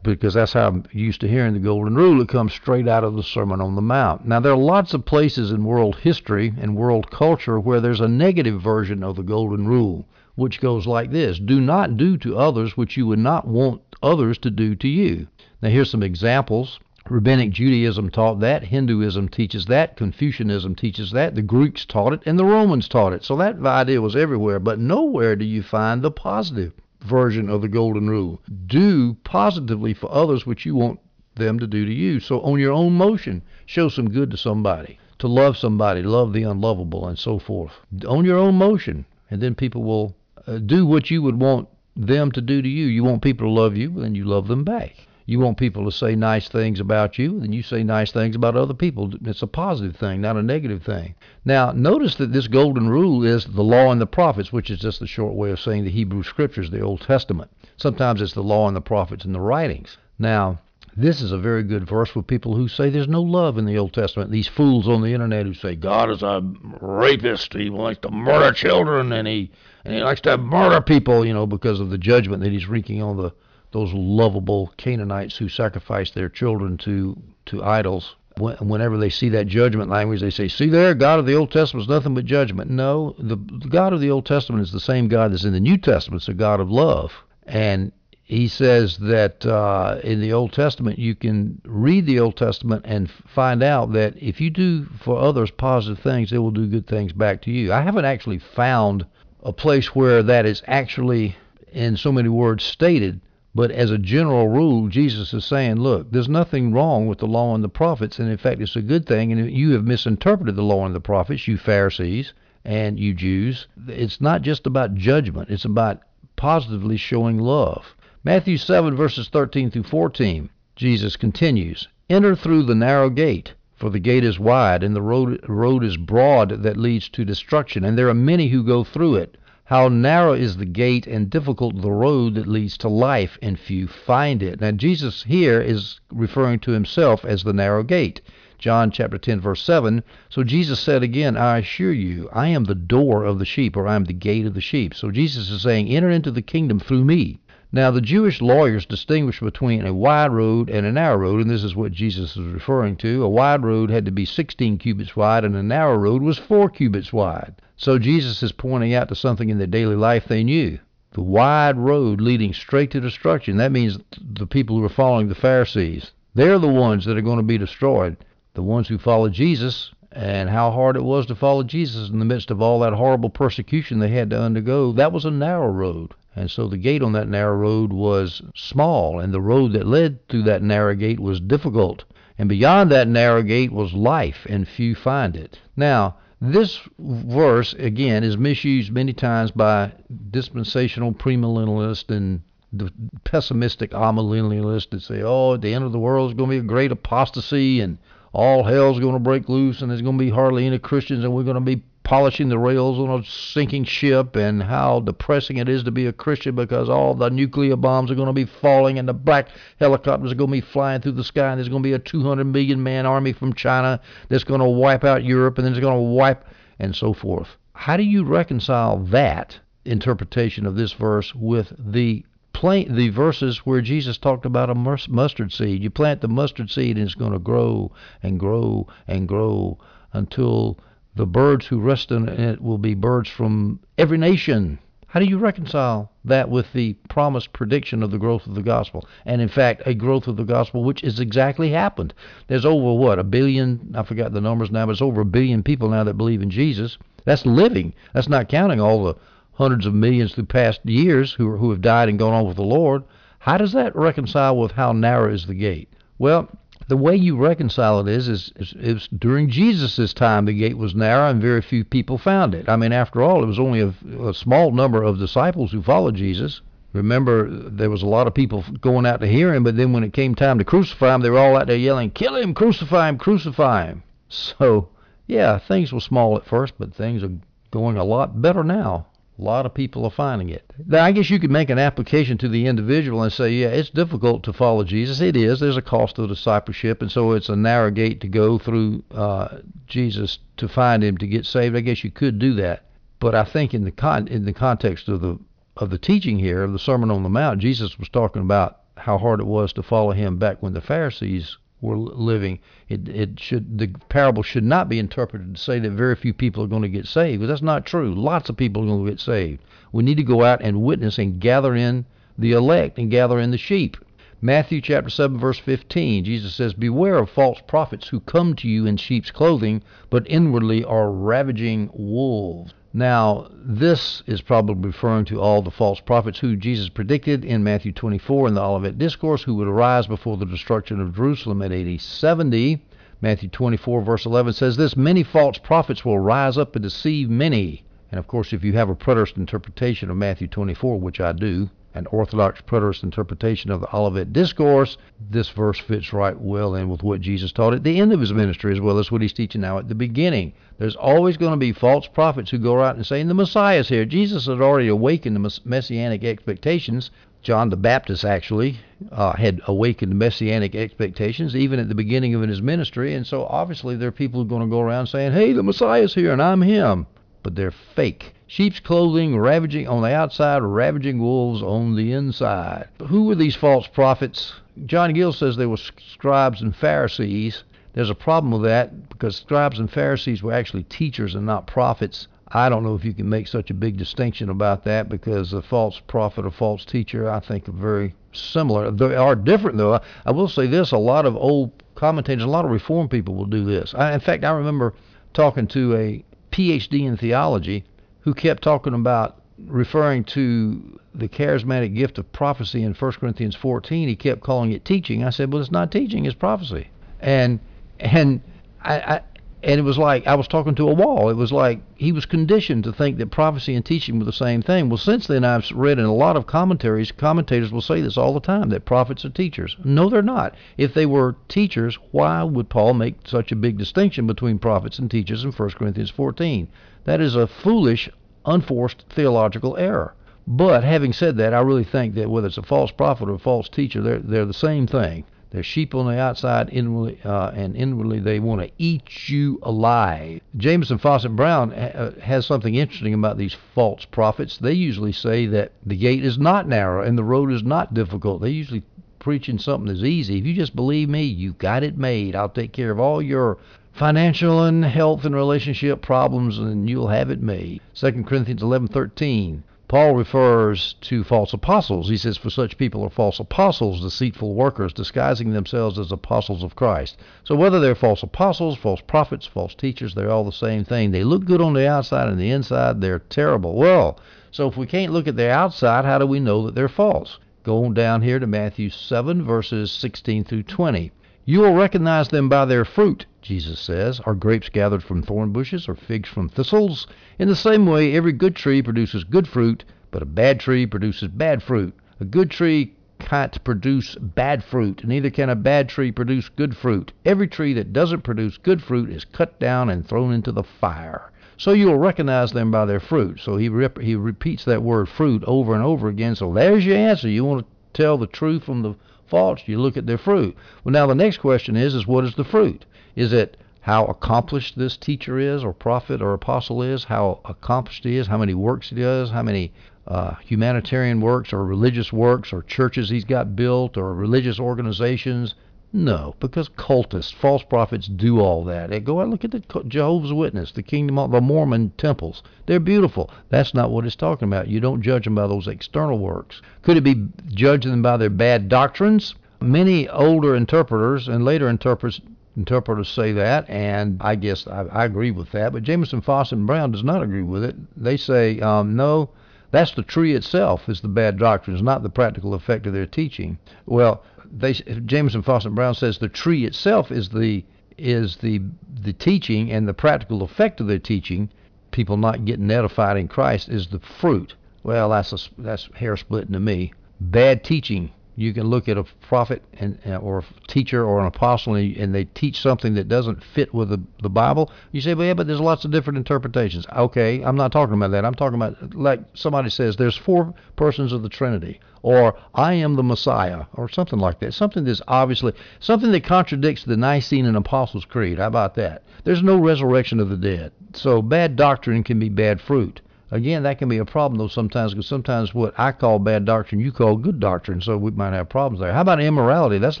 because 0.02 0.34
that's 0.34 0.52
how 0.52 0.68
I'm 0.68 0.84
used 0.92 1.22
to 1.22 1.28
hearing 1.28 1.54
the 1.54 1.58
Golden 1.58 1.94
Rule. 1.94 2.20
It 2.20 2.28
comes 2.28 2.52
straight 2.52 2.86
out 2.86 3.04
of 3.04 3.14
the 3.16 3.22
Sermon 3.22 3.58
on 3.62 3.74
the 3.74 3.80
Mount. 3.80 4.26
Now, 4.26 4.38
there 4.38 4.52
are 4.52 4.58
lots 4.58 4.92
of 4.92 5.06
places 5.06 5.50
in 5.50 5.64
world 5.64 5.96
history 5.96 6.52
and 6.60 6.76
world 6.76 7.10
culture 7.10 7.58
where 7.58 7.80
there's 7.80 8.00
a 8.00 8.08
negative 8.08 8.60
version 8.60 9.02
of 9.02 9.16
the 9.16 9.22
Golden 9.22 9.66
Rule, 9.66 10.06
which 10.34 10.60
goes 10.60 10.86
like 10.86 11.10
this 11.10 11.38
Do 11.38 11.58
not 11.58 11.96
do 11.96 12.18
to 12.18 12.36
others 12.36 12.76
what 12.76 12.98
you 12.98 13.06
would 13.06 13.18
not 13.18 13.46
want 13.46 13.80
others 14.02 14.36
to 14.38 14.50
do 14.50 14.74
to 14.74 14.88
you. 14.88 15.26
Now, 15.62 15.70
here's 15.70 15.90
some 15.90 16.02
examples. 16.02 16.78
Rabbinic 17.08 17.50
Judaism 17.50 18.10
taught 18.10 18.38
that, 18.40 18.62
Hinduism 18.62 19.28
teaches 19.28 19.66
that, 19.66 19.96
Confucianism 19.96 20.76
teaches 20.76 21.10
that, 21.10 21.34
the 21.34 21.42
Greeks 21.42 21.84
taught 21.84 22.12
it, 22.12 22.22
and 22.26 22.38
the 22.38 22.44
Romans 22.44 22.86
taught 22.86 23.12
it. 23.12 23.24
So 23.24 23.36
that 23.36 23.58
idea 23.64 24.00
was 24.00 24.14
everywhere, 24.14 24.60
but 24.60 24.78
nowhere 24.78 25.34
do 25.34 25.44
you 25.44 25.62
find 25.62 26.00
the 26.00 26.12
positive 26.12 26.72
version 27.00 27.50
of 27.50 27.60
the 27.60 27.68
golden 27.68 28.08
rule. 28.08 28.40
Do 28.66 29.14
positively 29.24 29.94
for 29.94 30.12
others 30.12 30.46
what 30.46 30.64
you 30.64 30.76
want 30.76 31.00
them 31.34 31.58
to 31.58 31.66
do 31.66 31.84
to 31.84 31.92
you. 31.92 32.20
So 32.20 32.40
on 32.42 32.60
your 32.60 32.72
own 32.72 32.92
motion, 32.92 33.42
show 33.66 33.88
some 33.88 34.08
good 34.10 34.30
to 34.30 34.36
somebody. 34.36 34.98
To 35.18 35.28
love 35.28 35.56
somebody, 35.56 36.02
love 36.02 36.32
the 36.32 36.44
unlovable, 36.44 37.06
and 37.06 37.18
so 37.18 37.38
forth. 37.38 37.72
On 38.06 38.24
your 38.24 38.38
own 38.38 38.54
motion, 38.54 39.04
and 39.30 39.42
then 39.42 39.54
people 39.54 39.82
will 39.82 40.14
uh, 40.46 40.58
do 40.58 40.86
what 40.86 41.10
you 41.10 41.22
would 41.22 41.40
want 41.40 41.68
them 41.96 42.32
to 42.32 42.40
do 42.40 42.62
to 42.62 42.68
you. 42.68 42.86
You 42.86 43.04
want 43.04 43.22
people 43.22 43.46
to 43.46 43.52
love 43.52 43.76
you, 43.76 43.90
then 43.90 44.14
you 44.14 44.24
love 44.24 44.48
them 44.48 44.64
back. 44.64 45.08
You 45.24 45.38
want 45.38 45.56
people 45.56 45.84
to 45.84 45.92
say 45.92 46.16
nice 46.16 46.48
things 46.48 46.80
about 46.80 47.18
you, 47.18 47.38
then 47.40 47.52
you 47.52 47.62
say 47.62 47.84
nice 47.84 48.10
things 48.10 48.34
about 48.34 48.56
other 48.56 48.74
people. 48.74 49.12
It's 49.24 49.42
a 49.42 49.46
positive 49.46 49.96
thing, 49.96 50.20
not 50.20 50.36
a 50.36 50.42
negative 50.42 50.82
thing. 50.82 51.14
Now, 51.44 51.72
notice 51.72 52.16
that 52.16 52.32
this 52.32 52.48
golden 52.48 52.88
rule 52.88 53.24
is 53.24 53.44
the 53.44 53.62
law 53.62 53.92
and 53.92 54.00
the 54.00 54.06
prophets, 54.06 54.52
which 54.52 54.70
is 54.70 54.80
just 54.80 55.00
a 55.00 55.06
short 55.06 55.34
way 55.34 55.50
of 55.50 55.60
saying 55.60 55.84
the 55.84 55.90
Hebrew 55.90 56.22
scriptures, 56.22 56.70
the 56.70 56.80
Old 56.80 57.02
Testament. 57.02 57.50
Sometimes 57.76 58.20
it's 58.20 58.34
the 58.34 58.42
law 58.42 58.66
and 58.66 58.76
the 58.76 58.80
prophets 58.80 59.24
and 59.24 59.34
the 59.34 59.40
writings. 59.40 59.96
Now, 60.18 60.58
this 60.96 61.22
is 61.22 61.32
a 61.32 61.38
very 61.38 61.62
good 61.62 61.88
verse 61.88 62.10
for 62.10 62.22
people 62.22 62.54
who 62.54 62.68
say 62.68 62.90
there's 62.90 63.08
no 63.08 63.22
love 63.22 63.56
in 63.56 63.64
the 63.64 63.78
Old 63.78 63.94
Testament. 63.94 64.30
These 64.30 64.48
fools 64.48 64.88
on 64.88 65.00
the 65.00 65.14
internet 65.14 65.46
who 65.46 65.54
say 65.54 65.74
God 65.74 66.10
is 66.10 66.22
a 66.22 66.42
rapist, 66.80 67.54
he 67.54 67.70
likes 67.70 68.00
to 68.00 68.10
murder 68.10 68.52
children, 68.52 69.12
and 69.12 69.26
he 69.26 69.50
and 69.84 69.94
he 69.94 70.02
likes 70.02 70.20
to 70.22 70.36
murder 70.36 70.80
people, 70.80 71.24
you 71.24 71.32
know, 71.32 71.46
because 71.46 71.80
of 71.80 71.90
the 71.90 71.98
judgment 71.98 72.42
that 72.42 72.52
he's 72.52 72.68
wreaking 72.68 73.02
on 73.02 73.16
the 73.16 73.32
those 73.72 73.92
lovable 73.92 74.72
Canaanites 74.76 75.36
who 75.36 75.48
sacrificed 75.48 76.14
their 76.14 76.28
children 76.28 76.76
to 76.78 77.20
to 77.46 77.62
idols. 77.62 78.16
Whenever 78.38 78.96
they 78.96 79.10
see 79.10 79.28
that 79.30 79.46
judgment 79.46 79.90
language, 79.90 80.20
they 80.20 80.30
say, 80.30 80.48
"See 80.48 80.68
there, 80.68 80.94
God 80.94 81.18
of 81.18 81.26
the 81.26 81.34
Old 81.34 81.50
Testament 81.50 81.82
is 81.82 81.88
nothing 81.88 82.14
but 82.14 82.24
judgment." 82.24 82.70
No, 82.70 83.14
the, 83.18 83.36
God 83.36 83.92
of 83.92 84.00
the 84.00 84.10
Old 84.10 84.24
Testament 84.24 84.62
is 84.62 84.72
the 84.72 84.80
same 84.80 85.08
God 85.08 85.32
that's 85.32 85.44
in 85.44 85.52
the 85.52 85.60
New 85.60 85.76
Testament. 85.76 86.22
It's 86.22 86.28
a 86.28 86.34
God 86.34 86.58
of 86.58 86.70
love, 86.70 87.12
and 87.46 87.92
he 88.32 88.48
says 88.48 88.96
that 88.98 89.44
uh, 89.44 89.98
in 90.02 90.22
the 90.22 90.32
Old 90.32 90.54
Testament, 90.54 90.98
you 90.98 91.14
can 91.14 91.60
read 91.66 92.06
the 92.06 92.20
Old 92.20 92.36
Testament 92.36 92.82
and 92.86 93.10
find 93.10 93.62
out 93.62 93.92
that 93.92 94.14
if 94.16 94.40
you 94.40 94.48
do 94.48 94.86
for 95.04 95.18
others 95.18 95.50
positive 95.50 96.02
things, 96.02 96.30
they 96.30 96.38
will 96.38 96.50
do 96.50 96.66
good 96.66 96.86
things 96.86 97.12
back 97.12 97.42
to 97.42 97.50
you. 97.50 97.72
I 97.72 97.82
haven't 97.82 98.06
actually 98.06 98.38
found 98.38 99.04
a 99.42 99.52
place 99.52 99.94
where 99.94 100.22
that 100.22 100.46
is 100.46 100.62
actually, 100.66 101.36
in 101.72 101.98
so 101.98 102.10
many 102.10 102.30
words, 102.30 102.64
stated 102.64 103.20
but 103.54 103.70
as 103.70 103.90
a 103.90 103.98
general 103.98 104.48
rule, 104.48 104.88
Jesus 104.88 105.34
is 105.34 105.44
saying, 105.44 105.76
look, 105.76 106.10
there's 106.10 106.28
nothing 106.28 106.72
wrong 106.72 107.06
with 107.06 107.18
the 107.18 107.26
law 107.26 107.54
and 107.54 107.62
the 107.62 107.68
prophets, 107.68 108.18
and 108.18 108.30
in 108.30 108.38
fact, 108.38 108.62
it's 108.62 108.76
a 108.76 108.82
good 108.82 109.04
thing. 109.04 109.30
And 109.30 109.50
you 109.50 109.72
have 109.72 109.84
misinterpreted 109.84 110.56
the 110.56 110.62
law 110.62 110.86
and 110.86 110.94
the 110.94 111.00
prophets, 111.00 111.46
you 111.46 111.58
Pharisees 111.58 112.32
and 112.64 112.98
you 112.98 113.12
Jews. 113.12 113.66
It's 113.88 114.20
not 114.20 114.40
just 114.40 114.66
about 114.66 114.94
judgment, 114.94 115.50
it's 115.50 115.66
about 115.66 116.00
positively 116.36 116.96
showing 116.96 117.38
love. 117.38 117.94
Matthew 118.24 118.56
7, 118.56 118.96
verses 118.96 119.28
13 119.28 119.70
through 119.70 119.82
14, 119.82 120.48
Jesus 120.76 121.16
continues 121.16 121.88
Enter 122.08 122.34
through 122.34 122.62
the 122.62 122.74
narrow 122.74 123.10
gate, 123.10 123.52
for 123.74 123.90
the 123.90 123.98
gate 123.98 124.24
is 124.24 124.38
wide, 124.38 124.82
and 124.82 124.96
the 124.96 125.02
road, 125.02 125.44
road 125.46 125.84
is 125.84 125.96
broad 125.96 126.62
that 126.62 126.76
leads 126.76 127.08
to 127.10 127.24
destruction, 127.24 127.84
and 127.84 127.98
there 127.98 128.08
are 128.08 128.14
many 128.14 128.48
who 128.48 128.62
go 128.62 128.82
through 128.82 129.16
it. 129.16 129.36
How 129.66 129.86
narrow 129.88 130.32
is 130.32 130.56
the 130.56 130.66
gate 130.66 131.06
and 131.06 131.30
difficult 131.30 131.80
the 131.80 131.92
road 131.92 132.34
that 132.34 132.48
leads 132.48 132.76
to 132.78 132.88
life, 132.88 133.38
and 133.40 133.58
few 133.58 133.86
find 133.86 134.42
it. 134.42 134.60
Now, 134.60 134.72
Jesus 134.72 135.22
here 135.22 135.60
is 135.60 136.00
referring 136.10 136.58
to 136.60 136.72
himself 136.72 137.24
as 137.24 137.44
the 137.44 137.52
narrow 137.52 137.84
gate. 137.84 138.20
John 138.58 138.90
chapter 138.90 139.18
10, 139.18 139.40
verse 139.40 139.62
7. 139.62 140.02
So 140.28 140.42
Jesus 140.42 140.80
said 140.80 141.02
again, 141.02 141.36
I 141.36 141.58
assure 141.58 141.92
you, 141.92 142.28
I 142.32 142.48
am 142.48 142.64
the 142.64 142.74
door 142.74 143.24
of 143.24 143.38
the 143.38 143.44
sheep, 143.44 143.76
or 143.76 143.86
I 143.86 143.94
am 143.94 144.04
the 144.04 144.12
gate 144.12 144.46
of 144.46 144.54
the 144.54 144.60
sheep. 144.60 144.94
So 144.94 145.10
Jesus 145.10 145.48
is 145.48 145.62
saying, 145.62 145.88
enter 145.88 146.10
into 146.10 146.30
the 146.30 146.42
kingdom 146.42 146.80
through 146.80 147.04
me. 147.04 147.38
Now, 147.74 147.90
the 147.90 148.02
Jewish 148.02 148.42
lawyers 148.42 148.84
distinguished 148.84 149.40
between 149.40 149.86
a 149.86 149.94
wide 149.94 150.30
road 150.30 150.68
and 150.68 150.84
a 150.84 150.92
narrow 150.92 151.16
road, 151.16 151.40
and 151.40 151.50
this 151.50 151.64
is 151.64 151.74
what 151.74 151.92
Jesus 151.92 152.36
is 152.36 152.46
referring 152.46 152.96
to. 152.96 153.22
A 153.22 153.28
wide 153.30 153.64
road 153.64 153.90
had 153.90 154.04
to 154.04 154.10
be 154.10 154.26
16 154.26 154.76
cubits 154.76 155.16
wide, 155.16 155.42
and 155.44 155.56
a 155.56 155.62
narrow 155.62 155.96
road 155.96 156.20
was 156.20 156.38
4 156.38 156.68
cubits 156.68 157.14
wide. 157.14 157.54
So 157.76 157.98
Jesus 157.98 158.42
is 158.42 158.52
pointing 158.52 158.92
out 158.92 159.08
to 159.08 159.14
something 159.14 159.48
in 159.48 159.56
their 159.56 159.66
daily 159.66 159.96
life 159.96 160.26
they 160.26 160.44
knew. 160.44 160.78
The 161.12 161.22
wide 161.22 161.78
road 161.78 162.20
leading 162.20 162.52
straight 162.52 162.90
to 162.90 163.00
destruction. 163.00 163.56
That 163.56 163.72
means 163.72 163.98
the 164.20 164.46
people 164.46 164.76
who 164.76 164.84
are 164.84 164.90
following 164.90 165.28
the 165.28 165.34
Pharisees. 165.34 166.12
They're 166.34 166.58
the 166.58 166.68
ones 166.68 167.06
that 167.06 167.16
are 167.16 167.22
going 167.22 167.38
to 167.38 167.42
be 167.42 167.58
destroyed. 167.58 168.18
The 168.52 168.62
ones 168.62 168.88
who 168.88 168.98
follow 168.98 169.30
Jesus 169.30 169.92
and 170.10 170.50
how 170.50 170.70
hard 170.70 170.96
it 170.96 171.04
was 171.04 171.24
to 171.26 171.34
follow 171.34 171.62
Jesus 171.62 172.10
in 172.10 172.18
the 172.18 172.26
midst 172.26 172.50
of 172.50 172.60
all 172.60 172.80
that 172.80 172.92
horrible 172.92 173.30
persecution 173.30 173.98
they 173.98 174.10
had 174.10 174.28
to 174.28 174.40
undergo, 174.40 174.92
that 174.92 175.12
was 175.12 175.24
a 175.24 175.30
narrow 175.30 175.70
road. 175.70 176.12
And 176.34 176.50
so 176.50 176.66
the 176.66 176.78
gate 176.78 177.02
on 177.02 177.12
that 177.12 177.28
narrow 177.28 177.56
road 177.56 177.92
was 177.92 178.42
small, 178.54 179.20
and 179.20 179.34
the 179.34 179.40
road 179.40 179.72
that 179.74 179.86
led 179.86 180.26
through 180.28 180.44
that 180.44 180.62
narrow 180.62 180.94
gate 180.94 181.20
was 181.20 181.40
difficult. 181.40 182.04
And 182.38 182.48
beyond 182.48 182.90
that 182.90 183.08
narrow 183.08 183.42
gate 183.42 183.72
was 183.72 183.92
life, 183.92 184.46
and 184.48 184.66
few 184.66 184.94
find 184.94 185.36
it. 185.36 185.60
Now, 185.76 186.16
this 186.40 186.80
verse, 186.98 187.74
again, 187.74 188.24
is 188.24 188.36
misused 188.36 188.90
many 188.90 189.12
times 189.12 189.50
by 189.50 189.92
dispensational 190.30 191.12
premillennialists 191.12 192.10
and 192.10 192.42
the 192.72 192.90
pessimistic 193.24 193.90
amillennialists 193.90 194.90
that 194.90 195.02
say, 195.02 195.22
oh, 195.22 195.54
at 195.54 195.60
the 195.60 195.74
end 195.74 195.84
of 195.84 195.92
the 195.92 195.98
world 195.98 196.30
is 196.30 196.36
going 196.36 196.50
to 196.50 196.56
be 196.56 196.64
a 196.64 196.66
great 196.66 196.90
apostasy 196.90 197.80
and 197.80 197.98
all 198.32 198.64
hell's 198.64 198.98
going 198.98 199.12
to 199.12 199.20
break 199.20 199.48
loose 199.48 199.82
and 199.82 199.90
there's 199.90 200.02
going 200.02 200.16
to 200.16 200.24
be 200.24 200.30
hardly 200.30 200.66
any 200.66 200.78
Christians 200.78 201.22
and 201.22 201.34
we're 201.34 201.42
going 201.42 201.54
to 201.54 201.60
be 201.60 201.82
polishing 202.12 202.50
the 202.50 202.58
rails 202.58 202.98
on 202.98 203.08
a 203.08 203.24
sinking 203.24 203.84
ship 203.84 204.36
and 204.36 204.62
how 204.62 205.00
depressing 205.00 205.56
it 205.56 205.66
is 205.66 205.82
to 205.82 205.90
be 205.90 206.04
a 206.04 206.12
Christian 206.12 206.54
because 206.54 206.90
all 206.90 207.14
the 207.14 207.30
nuclear 207.30 207.74
bombs 207.74 208.10
are 208.10 208.14
going 208.14 208.26
to 208.26 208.34
be 208.34 208.44
falling 208.44 208.98
and 208.98 209.08
the 209.08 209.14
black 209.14 209.48
helicopters 209.80 210.30
are 210.30 210.34
going 210.34 210.50
to 210.50 210.60
be 210.60 210.60
flying 210.60 211.00
through 211.00 211.12
the 211.12 211.24
sky 211.24 211.50
and 211.50 211.58
there's 211.58 211.70
going 211.70 211.82
to 211.82 211.88
be 211.88 211.94
a 211.94 211.98
200 211.98 212.44
million 212.44 212.82
man 212.82 213.06
army 213.06 213.32
from 213.32 213.54
China 213.54 213.98
that's 214.28 214.44
going 214.44 214.60
to 214.60 214.68
wipe 214.68 215.04
out 215.04 215.24
Europe 215.24 215.56
and 215.56 215.64
then 215.64 215.72
it's 215.72 215.80
going 215.80 215.96
to 215.96 216.02
wipe 216.02 216.44
and 216.78 216.94
so 216.94 217.14
forth. 217.14 217.48
How 217.72 217.96
do 217.96 218.02
you 218.02 218.24
reconcile 218.24 218.98
that 219.04 219.58
interpretation 219.86 220.66
of 220.66 220.76
this 220.76 220.92
verse 220.92 221.34
with 221.34 221.72
the 221.78 222.26
plant 222.52 222.94
the 222.94 223.08
verses 223.08 223.64
where 223.64 223.80
Jesus 223.80 224.18
talked 224.18 224.44
about 224.44 224.68
a 224.68 224.74
mustard 224.74 225.50
seed. 225.50 225.82
You 225.82 225.88
plant 225.88 226.20
the 226.20 226.28
mustard 226.28 226.70
seed 226.70 226.98
and 226.98 227.06
it's 227.06 227.14
going 227.14 227.32
to 227.32 227.38
grow 227.38 227.90
and 228.22 228.38
grow 228.38 228.86
and 229.08 229.26
grow 229.26 229.78
until 230.12 230.78
the 231.14 231.26
birds 231.26 231.66
who 231.66 231.78
rest 231.78 232.10
in 232.10 232.28
it 232.28 232.60
will 232.60 232.78
be 232.78 232.94
birds 232.94 233.28
from 233.28 233.80
every 233.98 234.18
nation. 234.18 234.78
How 235.06 235.20
do 235.20 235.26
you 235.26 235.36
reconcile 235.36 236.10
that 236.24 236.48
with 236.48 236.72
the 236.72 236.94
promised 237.10 237.52
prediction 237.52 238.02
of 238.02 238.10
the 238.10 238.18
growth 238.18 238.46
of 238.46 238.54
the 238.54 238.62
gospel? 238.62 239.06
And 239.26 239.42
in 239.42 239.48
fact, 239.48 239.82
a 239.84 239.92
growth 239.92 240.26
of 240.26 240.38
the 240.38 240.44
gospel 240.44 240.84
which 240.84 241.02
has 241.02 241.20
exactly 241.20 241.68
happened. 241.68 242.14
There's 242.46 242.64
over 242.64 242.98
what, 242.98 243.18
a 243.18 243.24
billion, 243.24 243.94
I 243.94 244.04
forgot 244.04 244.32
the 244.32 244.40
numbers 244.40 244.70
now, 244.70 244.86
but 244.86 244.92
it's 244.92 245.02
over 245.02 245.20
a 245.20 245.26
billion 245.26 245.62
people 245.62 245.90
now 245.90 246.02
that 246.04 246.16
believe 246.16 246.40
in 246.40 246.48
Jesus. 246.48 246.96
That's 247.26 247.44
living. 247.44 247.92
That's 248.14 248.30
not 248.30 248.48
counting 248.48 248.80
all 248.80 249.04
the 249.04 249.16
hundreds 249.52 249.84
of 249.84 249.92
millions 249.92 250.32
through 250.32 250.46
past 250.46 250.80
years 250.84 251.34
who, 251.34 251.58
who 251.58 251.70
have 251.72 251.82
died 251.82 252.08
and 252.08 252.18
gone 252.18 252.32
on 252.32 252.46
with 252.46 252.56
the 252.56 252.62
Lord. 252.62 253.04
How 253.38 253.58
does 253.58 253.72
that 253.72 253.94
reconcile 253.94 254.56
with 254.56 254.72
how 254.72 254.92
narrow 254.92 255.30
is 255.30 255.44
the 255.44 255.54
gate? 255.54 255.92
Well, 256.18 256.48
the 256.88 256.96
way 256.96 257.16
you 257.16 257.36
reconcile 257.36 258.00
it 258.00 258.08
is, 258.08 258.28
is, 258.28 258.52
is, 258.56 258.72
is 258.74 259.08
during 259.08 259.48
Jesus' 259.48 260.12
time 260.12 260.44
the 260.44 260.52
gate 260.52 260.76
was 260.76 260.94
narrow 260.94 261.30
and 261.30 261.40
very 261.40 261.62
few 261.62 261.84
people 261.84 262.18
found 262.18 262.54
it. 262.54 262.68
I 262.68 262.76
mean, 262.76 262.92
after 262.92 263.22
all, 263.22 263.42
it 263.42 263.46
was 263.46 263.58
only 263.58 263.80
a, 263.80 263.94
a 264.28 264.34
small 264.34 264.70
number 264.70 265.02
of 265.02 265.18
disciples 265.18 265.72
who 265.72 265.82
followed 265.82 266.14
Jesus. 266.14 266.60
Remember, 266.92 267.48
there 267.48 267.90
was 267.90 268.02
a 268.02 268.06
lot 268.06 268.26
of 268.26 268.34
people 268.34 268.64
going 268.80 269.06
out 269.06 269.20
to 269.20 269.26
hear 269.26 269.54
him, 269.54 269.64
but 269.64 269.76
then 269.76 269.92
when 269.92 270.04
it 270.04 270.12
came 270.12 270.34
time 270.34 270.58
to 270.58 270.64
crucify 270.64 271.14
him, 271.14 271.22
they 271.22 271.30
were 271.30 271.38
all 271.38 271.56
out 271.56 271.66
there 271.66 271.76
yelling, 271.76 272.10
"Kill 272.10 272.36
him! 272.36 272.52
Crucify 272.52 273.08
him! 273.08 273.18
Crucify 273.18 273.86
him!" 273.86 274.02
So, 274.28 274.88
yeah, 275.26 275.58
things 275.58 275.92
were 275.92 276.00
small 276.00 276.36
at 276.36 276.46
first, 276.46 276.74
but 276.78 276.94
things 276.94 277.22
are 277.22 277.32
going 277.70 277.96
a 277.96 278.04
lot 278.04 278.40
better 278.40 278.64
now. 278.64 279.06
A 279.38 279.42
lot 279.42 279.64
of 279.66 279.74
people 279.74 280.04
are 280.04 280.10
finding 280.10 280.50
it. 280.50 280.70
Now, 280.86 281.04
I 281.04 281.12
guess 281.12 281.30
you 281.30 281.40
could 281.40 281.50
make 281.50 281.70
an 281.70 281.78
application 281.78 282.36
to 282.38 282.48
the 282.48 282.66
individual 282.66 283.22
and 283.22 283.32
say, 283.32 283.50
yeah, 283.50 283.68
it's 283.68 283.88
difficult 283.88 284.42
to 284.44 284.52
follow 284.52 284.84
Jesus. 284.84 285.20
It 285.20 285.36
is. 285.36 285.58
There's 285.58 285.76
a 285.76 285.82
cost 285.82 286.18
of 286.18 286.28
discipleship, 286.28 287.00
and 287.00 287.10
so 287.10 287.32
it's 287.32 287.48
a 287.48 287.56
narrow 287.56 287.90
gate 287.90 288.20
to 288.20 288.28
go 288.28 288.58
through 288.58 289.02
uh, 289.10 289.58
Jesus 289.86 290.38
to 290.58 290.68
find 290.68 291.02
him 291.02 291.16
to 291.18 291.26
get 291.26 291.46
saved. 291.46 291.74
I 291.74 291.80
guess 291.80 292.04
you 292.04 292.10
could 292.10 292.38
do 292.38 292.54
that. 292.54 292.84
But 293.20 293.34
I 293.34 293.44
think 293.44 293.72
in 293.72 293.84
the 293.84 293.90
con- 293.90 294.28
in 294.28 294.44
the 294.44 294.52
context 294.52 295.08
of 295.08 295.20
the 295.20 295.38
of 295.76 295.90
the 295.90 295.98
teaching 295.98 296.38
here 296.38 296.62
of 296.62 296.72
the 296.72 296.78
Sermon 296.78 297.10
on 297.10 297.22
the 297.22 297.28
Mount, 297.28 297.60
Jesus 297.60 297.98
was 297.98 298.08
talking 298.08 298.42
about 298.42 298.80
how 298.96 299.16
hard 299.16 299.40
it 299.40 299.46
was 299.46 299.72
to 299.72 299.82
follow 299.82 300.12
him 300.12 300.38
back 300.38 300.62
when 300.62 300.74
the 300.74 300.80
Pharisees 300.80 301.56
were 301.82 301.98
living. 301.98 302.60
It, 302.88 303.08
it 303.08 303.40
should 303.40 303.76
the 303.76 303.88
parable 304.08 304.42
should 304.42 304.64
not 304.64 304.88
be 304.88 304.98
interpreted 304.98 305.54
to 305.54 305.60
say 305.60 305.80
that 305.80 305.90
very 305.90 306.14
few 306.14 306.32
people 306.32 306.62
are 306.62 306.68
going 306.68 306.82
to 306.82 306.88
get 306.88 307.06
saved 307.06 307.40
because 307.40 307.50
that's 307.50 307.60
not 307.60 307.84
true. 307.84 308.14
Lots 308.14 308.48
of 308.48 308.56
people 308.56 308.84
are 308.84 308.86
going 308.86 309.04
to 309.04 309.10
get 309.10 309.20
saved. 309.20 309.60
We 309.90 310.04
need 310.04 310.16
to 310.16 310.22
go 310.22 310.44
out 310.44 310.62
and 310.62 310.82
witness 310.82 311.18
and 311.18 311.40
gather 311.40 311.74
in 311.74 312.06
the 312.38 312.52
elect 312.52 312.98
and 312.98 313.10
gather 313.10 313.38
in 313.38 313.50
the 313.50 313.58
sheep. 313.58 313.96
Matthew 314.40 314.80
chapter 314.80 315.10
7 315.10 315.38
verse 315.38 315.58
15, 315.58 316.24
Jesus 316.24 316.54
says, 316.54 316.72
Beware 316.72 317.18
of 317.18 317.30
false 317.30 317.60
prophets 317.66 318.08
who 318.08 318.20
come 318.20 318.54
to 318.56 318.68
you 318.68 318.86
in 318.86 318.96
sheep's 318.96 319.30
clothing, 319.30 319.82
but 320.08 320.26
inwardly 320.30 320.84
are 320.84 321.12
ravaging 321.12 321.90
wolves. 321.92 322.74
Now, 322.94 323.48
this 323.54 324.22
is 324.26 324.42
probably 324.42 324.74
referring 324.74 325.24
to 325.26 325.40
all 325.40 325.62
the 325.62 325.70
false 325.70 325.98
prophets 326.00 326.40
who 326.40 326.56
Jesus 326.56 326.90
predicted 326.90 327.42
in 327.42 327.64
Matthew 327.64 327.90
24 327.90 328.48
in 328.48 328.54
the 328.54 328.60
Olivet 328.60 328.98
Discourse 328.98 329.42
who 329.42 329.54
would 329.54 329.66
arise 329.66 330.06
before 330.06 330.36
the 330.36 330.44
destruction 330.44 331.00
of 331.00 331.14
Jerusalem 331.16 331.62
at 331.62 331.72
AD 331.72 332.00
70. 332.00 332.84
Matthew 333.22 333.48
24 333.48 334.02
verse 334.02 334.26
11 334.26 334.52
says 334.52 334.76
this, 334.76 334.94
Many 334.94 335.22
false 335.22 335.56
prophets 335.56 336.04
will 336.04 336.18
rise 336.18 336.58
up 336.58 336.76
and 336.76 336.82
deceive 336.82 337.30
many. 337.30 337.82
And 338.10 338.18
of 338.18 338.26
course, 338.26 338.52
if 338.52 338.62
you 338.62 338.74
have 338.74 338.90
a 338.90 338.94
preterist 338.94 339.38
interpretation 339.38 340.10
of 340.10 340.18
Matthew 340.18 340.46
24, 340.46 341.00
which 341.00 341.18
I 341.18 341.32
do, 341.32 341.70
an 341.94 342.06
Orthodox 342.06 342.60
preterist 342.62 343.02
interpretation 343.02 343.70
of 343.70 343.80
the 343.80 343.94
Olivet 343.94 344.32
Discourse, 344.32 344.96
this 345.30 345.48
verse 345.50 345.78
fits 345.78 346.12
right 346.12 346.40
well 346.40 346.74
in 346.74 346.88
with 346.88 347.02
what 347.02 347.20
Jesus 347.20 347.52
taught 347.52 347.74
at 347.74 347.84
the 347.84 348.00
end 348.00 348.12
of 348.12 348.20
his 348.20 348.32
ministry, 348.32 348.72
as 348.72 348.80
well 348.80 348.98
as 348.98 349.10
what 349.10 349.22
he's 349.22 349.32
teaching 349.32 349.60
now 349.60 349.78
at 349.78 349.88
the 349.88 349.94
beginning. 349.94 350.52
There's 350.78 350.96
always 350.96 351.36
going 351.36 351.52
to 351.52 351.56
be 351.58 351.72
false 351.72 352.06
prophets 352.06 352.50
who 352.50 352.58
go 352.58 352.82
out 352.82 352.96
and 352.96 353.06
say, 353.06 353.22
the 353.22 353.34
Messiah's 353.34 353.88
here. 353.88 354.04
Jesus 354.04 354.46
had 354.46 354.60
already 354.60 354.88
awakened 354.88 355.36
the 355.36 355.60
messianic 355.64 356.24
expectations. 356.24 357.10
John 357.42 357.70
the 357.70 357.76
Baptist 357.76 358.24
actually 358.24 358.78
uh, 359.10 359.32
had 359.32 359.60
awakened 359.66 360.16
messianic 360.16 360.74
expectations 360.74 361.56
even 361.56 361.80
at 361.80 361.88
the 361.88 361.94
beginning 361.94 362.34
of 362.34 362.42
his 362.42 362.62
ministry, 362.62 363.14
and 363.14 363.26
so 363.26 363.44
obviously 363.46 363.96
there 363.96 364.08
are 364.08 364.12
people 364.12 364.40
who 364.40 364.46
are 364.46 364.48
going 364.48 364.62
to 364.62 364.68
go 364.68 364.80
around 364.80 365.08
saying, 365.08 365.32
hey, 365.32 365.52
the 365.52 365.62
Messiah's 365.62 366.14
here 366.14 366.32
and 366.32 366.40
I'm 366.40 366.62
him. 366.62 367.06
But 367.42 367.54
they're 367.56 367.70
fake 367.70 368.34
sheep's 368.52 368.80
clothing, 368.80 369.38
ravaging 369.38 369.88
on 369.88 370.02
the 370.02 370.14
outside, 370.14 370.62
ravaging 370.62 371.18
wolves 371.18 371.62
on 371.62 371.96
the 371.96 372.12
inside. 372.12 372.86
Who 373.08 373.24
were 373.24 373.34
these 373.34 373.56
false 373.56 373.86
prophets? 373.86 374.52
John 374.84 375.14
Gill 375.14 375.32
says 375.32 375.56
they 375.56 375.64
were 375.64 375.78
scribes 375.78 376.60
and 376.60 376.76
Pharisees. 376.76 377.64
There's 377.94 378.10
a 378.10 378.14
problem 378.14 378.52
with 378.52 378.64
that 378.64 379.08
because 379.08 379.36
scribes 379.36 379.78
and 379.78 379.90
Pharisees 379.90 380.42
were 380.42 380.52
actually 380.52 380.82
teachers 380.82 381.34
and 381.34 381.46
not 381.46 381.66
prophets. 381.66 382.28
I 382.48 382.68
don't 382.68 382.82
know 382.82 382.94
if 382.94 383.06
you 383.06 383.14
can 383.14 383.30
make 383.30 383.48
such 383.48 383.70
a 383.70 383.74
big 383.74 383.96
distinction 383.96 384.50
about 384.50 384.84
that 384.84 385.08
because 385.08 385.54
a 385.54 385.62
false 385.62 385.98
prophet 386.06 386.44
or 386.44 386.50
false 386.50 386.84
teacher, 386.84 387.30
I 387.30 387.40
think, 387.40 387.70
are 387.70 387.72
very 387.72 388.14
similar. 388.32 388.90
They 388.90 389.14
are 389.14 389.34
different, 389.34 389.78
though. 389.78 389.98
I 390.26 390.30
will 390.30 390.48
say 390.48 390.66
this 390.66 390.92
a 390.92 390.98
lot 390.98 391.24
of 391.24 391.34
old 391.36 391.82
commentators, 391.94 392.44
a 392.44 392.48
lot 392.48 392.66
of 392.66 392.70
reform 392.70 393.08
people 393.08 393.34
will 393.34 393.46
do 393.46 393.64
this. 393.64 393.94
I, 393.94 394.12
in 394.12 394.20
fact, 394.20 394.44
I 394.44 394.50
remember 394.50 394.92
talking 395.32 395.66
to 395.68 395.96
a 395.96 396.24
PhD 396.52 397.04
in 397.06 397.16
theology 397.16 397.84
who 398.20 398.34
kept 398.34 398.62
talking 398.62 398.94
about 398.94 399.40
referring 399.66 400.24
to 400.24 400.98
the 401.14 401.28
charismatic 401.28 401.94
gift 401.94 402.18
of 402.18 402.30
prophecy 402.32 402.82
in 402.82 402.94
1 402.94 403.12
Corinthians 403.12 403.54
14. 403.54 404.08
He 404.08 404.16
kept 404.16 404.40
calling 404.40 404.72
it 404.72 404.84
teaching. 404.84 405.24
I 405.24 405.30
said, 405.30 405.52
"Well, 405.52 405.60
it's 405.60 405.70
not 405.70 405.90
teaching; 405.90 406.24
it's 406.24 406.34
prophecy." 406.34 406.88
And 407.20 407.60
and 407.98 408.40
I, 408.82 408.94
I 409.00 409.20
and 409.64 409.78
it 409.78 409.84
was 409.84 409.96
like 409.96 410.26
I 410.26 410.34
was 410.34 410.48
talking 410.48 410.74
to 410.74 410.88
a 410.88 410.94
wall. 410.94 411.30
It 411.30 411.36
was 411.36 411.52
like 411.52 411.80
he 411.94 412.10
was 412.10 412.26
conditioned 412.26 412.84
to 412.84 412.92
think 412.92 413.18
that 413.18 413.30
prophecy 413.30 413.74
and 413.74 413.84
teaching 413.84 414.18
were 414.18 414.24
the 414.24 414.32
same 414.32 414.60
thing. 414.60 414.88
Well, 414.88 414.98
since 414.98 415.28
then 415.28 415.44
I've 415.44 415.70
read 415.72 416.00
in 416.00 416.04
a 416.04 416.14
lot 416.14 416.36
of 416.36 416.46
commentaries, 416.46 417.12
commentators 417.12 417.70
will 417.70 417.80
say 417.80 418.00
this 418.00 418.16
all 418.16 418.34
the 418.34 418.40
time 418.40 418.70
that 418.70 418.84
prophets 418.84 419.24
are 419.24 419.30
teachers. 419.30 419.76
No, 419.84 420.08
they're 420.08 420.20
not. 420.20 420.54
If 420.76 420.94
they 420.94 421.06
were 421.06 421.36
teachers, 421.48 421.96
why 422.10 422.42
would 422.42 422.68
Paul 422.68 422.94
make 422.94 423.28
such 423.28 423.52
a 423.52 423.56
big 423.56 423.78
distinction 423.78 424.26
between 424.26 424.58
prophets 424.58 424.98
and 424.98 425.10
teachers 425.10 425.44
in 425.44 425.52
1 425.52 425.70
Corinthians 425.70 426.10
14? 426.10 426.66
That 427.04 427.20
is 427.20 427.36
a 427.36 427.46
foolish, 427.46 428.10
unforced 428.44 429.04
theological 429.08 429.76
error. 429.76 430.14
But 430.44 430.82
having 430.82 431.12
said 431.12 431.36
that, 431.36 431.54
I 431.54 431.60
really 431.60 431.84
think 431.84 432.14
that 432.16 432.28
whether 432.28 432.48
it's 432.48 432.58
a 432.58 432.62
false 432.62 432.90
prophet 432.90 433.28
or 433.28 433.34
a 433.34 433.38
false 433.38 433.68
teacher, 433.68 434.02
they're, 434.02 434.18
they're 434.18 434.44
the 434.44 434.52
same 434.52 434.88
thing. 434.88 435.24
They're 435.52 435.62
sheep 435.62 435.94
on 435.94 436.06
the 436.06 436.18
outside, 436.18 436.70
inwardly, 436.72 437.18
uh, 437.22 437.50
and 437.54 437.76
inwardly 437.76 438.20
they 438.20 438.40
want 438.40 438.62
to 438.62 438.70
eat 438.78 439.28
you 439.28 439.58
alive. 439.62 440.40
Jamieson 440.56 440.98
Fausset 440.98 441.36
Brown 441.36 441.74
uh, 441.74 442.18
has 442.20 442.46
something 442.46 442.74
interesting 442.74 443.12
about 443.12 443.36
these 443.36 443.54
false 443.74 444.06
prophets. 444.06 444.56
They 444.56 444.72
usually 444.72 445.12
say 445.12 445.44
that 445.46 445.72
the 445.84 445.96
gate 445.96 446.24
is 446.24 446.38
not 446.38 446.66
narrow 446.66 447.04
and 447.04 447.18
the 447.18 447.24
road 447.24 447.52
is 447.52 447.62
not 447.62 447.92
difficult. 447.92 448.40
They 448.40 448.48
usually 448.48 448.82
preaching 449.18 449.58
something 449.58 449.92
that's 449.92 450.02
easy. 450.02 450.38
If 450.38 450.46
you 450.46 450.54
just 450.54 450.74
believe 450.74 451.10
me, 451.10 451.24
you 451.24 451.52
got 451.52 451.82
it 451.82 451.98
made. 451.98 452.34
I'll 452.34 452.48
take 452.48 452.72
care 452.72 452.90
of 452.90 452.98
all 452.98 453.20
your 453.20 453.58
financial 453.92 454.64
and 454.64 454.82
health 454.82 455.26
and 455.26 455.34
relationship 455.34 456.00
problems, 456.00 456.58
and 456.58 456.88
you'll 456.88 457.08
have 457.08 457.28
it 457.28 457.42
made. 457.42 457.82
2 457.94 458.24
Corinthians 458.24 458.62
11:13. 458.62 459.62
Paul 459.92 460.14
refers 460.14 460.94
to 461.02 461.22
false 461.22 461.52
apostles. 461.52 462.08
He 462.08 462.16
says, 462.16 462.38
For 462.38 462.48
such 462.48 462.78
people 462.78 463.04
are 463.04 463.10
false 463.10 463.38
apostles, 463.38 464.00
deceitful 464.00 464.54
workers, 464.54 464.94
disguising 464.94 465.52
themselves 465.52 465.98
as 465.98 466.10
apostles 466.10 466.62
of 466.62 466.74
Christ. 466.74 467.18
So 467.44 467.54
whether 467.54 467.78
they're 467.78 467.94
false 467.94 468.22
apostles, 468.22 468.78
false 468.78 469.02
prophets, 469.02 469.44
false 469.44 469.74
teachers, 469.74 470.14
they're 470.14 470.30
all 470.30 470.44
the 470.44 470.50
same 470.50 470.82
thing. 470.82 471.10
They 471.10 471.24
look 471.24 471.44
good 471.44 471.60
on 471.60 471.74
the 471.74 471.86
outside 471.86 472.30
and 472.30 472.40
the 472.40 472.50
inside, 472.50 473.02
they're 473.02 473.18
terrible. 473.18 473.74
Well, 473.74 474.18
so 474.50 474.66
if 474.66 474.78
we 474.78 474.86
can't 474.86 475.12
look 475.12 475.28
at 475.28 475.36
the 475.36 475.50
outside, 475.50 476.06
how 476.06 476.16
do 476.16 476.26
we 476.26 476.40
know 476.40 476.64
that 476.64 476.74
they're 476.74 476.88
false? 476.88 477.38
Go 477.62 477.84
on 477.84 477.92
down 477.92 478.22
here 478.22 478.38
to 478.38 478.46
Matthew 478.46 478.88
7, 478.88 479.42
verses 479.42 479.92
16 479.92 480.44
through 480.44 480.62
20. 480.62 481.12
You 481.44 481.58
will 481.58 481.74
recognize 481.74 482.28
them 482.28 482.48
by 482.48 482.66
their 482.66 482.84
fruit, 482.84 483.26
Jesus 483.40 483.80
says. 483.80 484.20
Are 484.20 484.34
grapes 484.34 484.68
gathered 484.68 485.02
from 485.02 485.22
thorn 485.22 485.50
bushes 485.50 485.88
or 485.88 485.96
figs 485.96 486.28
from 486.28 486.48
thistles? 486.48 487.08
In 487.36 487.48
the 487.48 487.56
same 487.56 487.84
way, 487.84 488.14
every 488.14 488.32
good 488.32 488.54
tree 488.54 488.80
produces 488.80 489.24
good 489.24 489.48
fruit, 489.48 489.84
but 490.12 490.22
a 490.22 490.26
bad 490.26 490.60
tree 490.60 490.86
produces 490.86 491.26
bad 491.26 491.60
fruit. 491.60 491.94
A 492.20 492.24
good 492.24 492.48
tree 492.48 492.94
can't 493.18 493.64
produce 493.64 494.14
bad 494.14 494.62
fruit, 494.62 495.04
neither 495.04 495.30
can 495.30 495.50
a 495.50 495.56
bad 495.56 495.88
tree 495.88 496.12
produce 496.12 496.48
good 496.48 496.76
fruit. 496.76 497.12
Every 497.24 497.48
tree 497.48 497.72
that 497.72 497.92
doesn't 497.92 498.22
produce 498.22 498.56
good 498.56 498.80
fruit 498.80 499.10
is 499.10 499.24
cut 499.24 499.58
down 499.58 499.90
and 499.90 500.06
thrown 500.06 500.32
into 500.32 500.52
the 500.52 500.62
fire. 500.62 501.32
So 501.56 501.72
you'll 501.72 501.98
recognize 501.98 502.52
them 502.52 502.70
by 502.70 502.84
their 502.84 503.00
fruit. 503.00 503.40
So 503.40 503.56
he 503.56 503.68
rep- 503.68 503.98
he 503.98 504.14
repeats 504.14 504.64
that 504.66 504.84
word 504.84 505.08
fruit 505.08 505.42
over 505.44 505.74
and 505.74 505.82
over 505.82 506.06
again. 506.06 506.36
So 506.36 506.52
there's 506.52 506.86
your 506.86 506.96
answer. 506.96 507.28
You 507.28 507.44
want 507.44 507.66
to 507.66 508.00
tell 508.00 508.16
the 508.16 508.28
truth 508.28 508.62
from 508.62 508.82
the 508.82 508.94
false, 509.32 509.62
you 509.64 509.80
look 509.80 509.96
at 509.96 510.06
their 510.06 510.18
fruit. 510.18 510.54
Well, 510.84 510.92
now 510.92 511.06
the 511.06 511.14
next 511.14 511.38
question 511.38 511.74
is, 511.74 511.94
is 511.94 512.06
what 512.06 512.24
is 512.24 512.34
the 512.34 512.44
fruit? 512.44 512.84
Is 513.16 513.32
it 513.32 513.56
how 513.80 514.04
accomplished 514.04 514.76
this 514.76 514.98
teacher 514.98 515.38
is, 515.38 515.64
or 515.64 515.72
prophet, 515.72 516.20
or 516.20 516.34
apostle 516.34 516.82
is? 516.82 517.04
How 517.04 517.40
accomplished 517.46 518.04
he 518.04 518.18
is? 518.18 518.26
How 518.26 518.36
many 518.36 518.52
works 518.52 518.90
he 518.90 518.96
does? 518.96 519.30
How 519.30 519.42
many 519.42 519.72
uh, 520.06 520.34
humanitarian 520.44 521.22
works, 521.22 521.50
or 521.50 521.64
religious 521.64 522.12
works, 522.12 522.52
or 522.52 522.62
churches 522.62 523.08
he's 523.08 523.24
got 523.24 523.56
built, 523.56 523.96
or 523.96 524.12
religious 524.14 524.60
organizations? 524.60 525.54
No, 525.94 526.34
because 526.40 526.70
cultists, 526.70 527.34
false 527.34 527.62
prophets 527.62 528.06
do 528.06 528.40
all 528.40 528.64
that. 528.64 528.88
They 528.88 528.98
go 528.98 529.20
out 529.20 529.28
look 529.28 529.44
at 529.44 529.50
the 529.50 529.60
Jehovah's 529.86 530.32
Witness, 530.32 530.72
the 530.72 530.82
Kingdom, 530.82 531.18
of 531.18 531.32
the 531.32 531.40
Mormon 531.42 531.92
temples. 531.98 532.42
They're 532.64 532.80
beautiful. 532.80 533.30
That's 533.50 533.74
not 533.74 533.90
what 533.90 534.06
it's 534.06 534.16
talking 534.16 534.48
about. 534.48 534.68
You 534.68 534.80
don't 534.80 535.02
judge 535.02 535.24
them 535.24 535.34
by 535.34 535.46
those 535.46 535.68
external 535.68 536.18
works. 536.18 536.62
Could 536.80 536.96
it 536.96 537.04
be 537.04 537.26
judging 537.48 537.90
them 537.90 538.00
by 538.00 538.16
their 538.16 538.30
bad 538.30 538.70
doctrines? 538.70 539.34
Many 539.60 540.08
older 540.08 540.56
interpreters 540.56 541.28
and 541.28 541.44
later 541.44 541.68
interpreters 541.68 542.22
interpreters 542.56 543.08
say 543.08 543.32
that, 543.32 543.68
and 543.68 544.16
I 544.22 544.34
guess 544.34 544.66
I, 544.66 544.84
I 544.84 545.04
agree 545.04 545.30
with 545.30 545.52
that. 545.52 545.74
But 545.74 545.82
Jamieson, 545.82 546.22
Fausset, 546.22 546.52
and 546.52 546.66
Brown 546.66 546.92
does 546.92 547.04
not 547.04 547.22
agree 547.22 547.42
with 547.42 547.64
it. 547.64 547.76
They 548.02 548.16
say 548.16 548.60
um, 548.60 548.96
no. 548.96 549.28
That's 549.72 549.92
the 549.92 550.02
tree 550.02 550.34
itself 550.34 550.86
is 550.86 551.00
the 551.00 551.08
bad 551.08 551.38
doctrine, 551.38 551.74
it's 551.74 551.82
not 551.82 552.02
the 552.02 552.10
practical 552.10 552.52
effect 552.52 552.86
of 552.86 552.92
their 552.92 553.06
teaching. 553.06 553.58
Well, 553.86 554.22
they 554.52 554.74
Jamieson 554.74 555.42
Fausset 555.42 555.74
Brown 555.74 555.94
says 555.94 556.18
the 556.18 556.28
tree 556.28 556.64
itself 556.64 557.10
is 557.10 557.30
the 557.30 557.64
is 557.96 558.36
the 558.36 558.60
the 559.02 559.12
teaching 559.12 559.72
and 559.72 559.88
the 559.88 559.94
practical 559.94 560.42
effect 560.42 560.80
of 560.80 560.86
their 560.86 560.98
teaching. 560.98 561.50
People 561.90 562.16
not 562.16 562.44
getting 562.44 562.70
edified 562.70 563.16
in 563.16 563.28
Christ 563.28 563.68
is 563.68 563.88
the 563.88 563.98
fruit. 563.98 564.54
Well, 564.82 565.10
that's 565.10 565.32
a, 565.32 565.38
that's 565.58 565.88
hair 565.94 566.16
splitting 566.16 566.52
to 566.52 566.60
me. 566.60 566.92
Bad 567.20 567.64
teaching 567.64 568.10
you 568.34 568.54
can 568.54 568.64
look 568.64 568.88
at 568.88 568.96
a 568.96 569.04
prophet 569.20 569.62
and 569.74 569.98
or 570.20 570.38
a 570.38 570.44
teacher 570.68 571.04
or 571.04 571.20
an 571.20 571.26
apostle 571.26 571.74
and, 571.74 571.96
and, 571.96 572.14
they 572.14 572.24
teach 572.24 572.60
something 572.60 572.94
that 572.94 573.08
doesn't 573.08 573.42
fit 573.44 573.74
with 573.74 573.90
the, 573.90 574.00
the 574.22 574.30
Bible. 574.30 574.70
You 574.90 575.00
say, 575.00 575.14
well, 575.14 575.26
yeah, 575.26 575.34
but 575.34 575.46
there's 575.46 575.60
lots 575.60 575.84
of 575.84 575.90
different 575.90 576.16
interpretations. 576.16 576.86
Okay, 576.96 577.42
I'm 577.42 577.56
not 577.56 577.72
talking 577.72 577.94
about 577.94 578.10
that. 578.12 578.24
I'm 578.24 578.34
talking 578.34 578.54
about 578.54 578.94
like 578.94 579.20
somebody 579.34 579.70
says 579.70 579.96
there's 579.96 580.16
four 580.16 580.54
persons 580.76 581.12
of 581.12 581.22
the 581.22 581.28
Trinity 581.28 581.80
or 582.02 582.36
I 582.54 582.74
am 582.74 582.96
the 582.96 583.02
Messiah 583.02 583.64
or 583.74 583.88
something 583.88 584.18
like 584.18 584.40
that. 584.40 584.54
Something 584.54 584.84
that's 584.84 585.02
obviously 585.06 585.52
something 585.80 586.10
that 586.12 586.24
contradicts 586.24 586.84
the 586.84 586.96
Nicene 586.96 587.46
and 587.46 587.56
Apostles' 587.56 588.04
Creed. 588.04 588.38
How 588.38 588.48
about 588.48 588.74
that? 588.74 589.02
There's 589.24 589.42
no 589.42 589.56
resurrection 589.56 590.20
of 590.20 590.28
the 590.28 590.36
dead. 590.36 590.72
So 590.94 591.22
bad 591.22 591.56
doctrine 591.56 592.02
can 592.02 592.18
be 592.18 592.28
bad 592.28 592.60
fruit. 592.60 593.00
Again, 593.32 593.62
that 593.62 593.78
can 593.78 593.88
be 593.88 593.96
a 593.96 594.04
problem 594.04 594.38
though 594.38 594.48
sometimes 594.48 594.92
because 594.92 595.06
sometimes 595.06 595.54
what 595.54 595.72
I 595.78 595.92
call 595.92 596.18
bad 596.18 596.44
doctrine, 596.44 596.82
you 596.82 596.92
call 596.92 597.16
good 597.16 597.40
doctrine, 597.40 597.80
so 597.80 597.96
we 597.96 598.10
might 598.10 598.34
have 598.34 598.50
problems 598.50 598.80
there. 598.80 598.92
How 598.92 599.00
about 599.00 599.22
immorality? 599.22 599.78
That's 599.78 600.00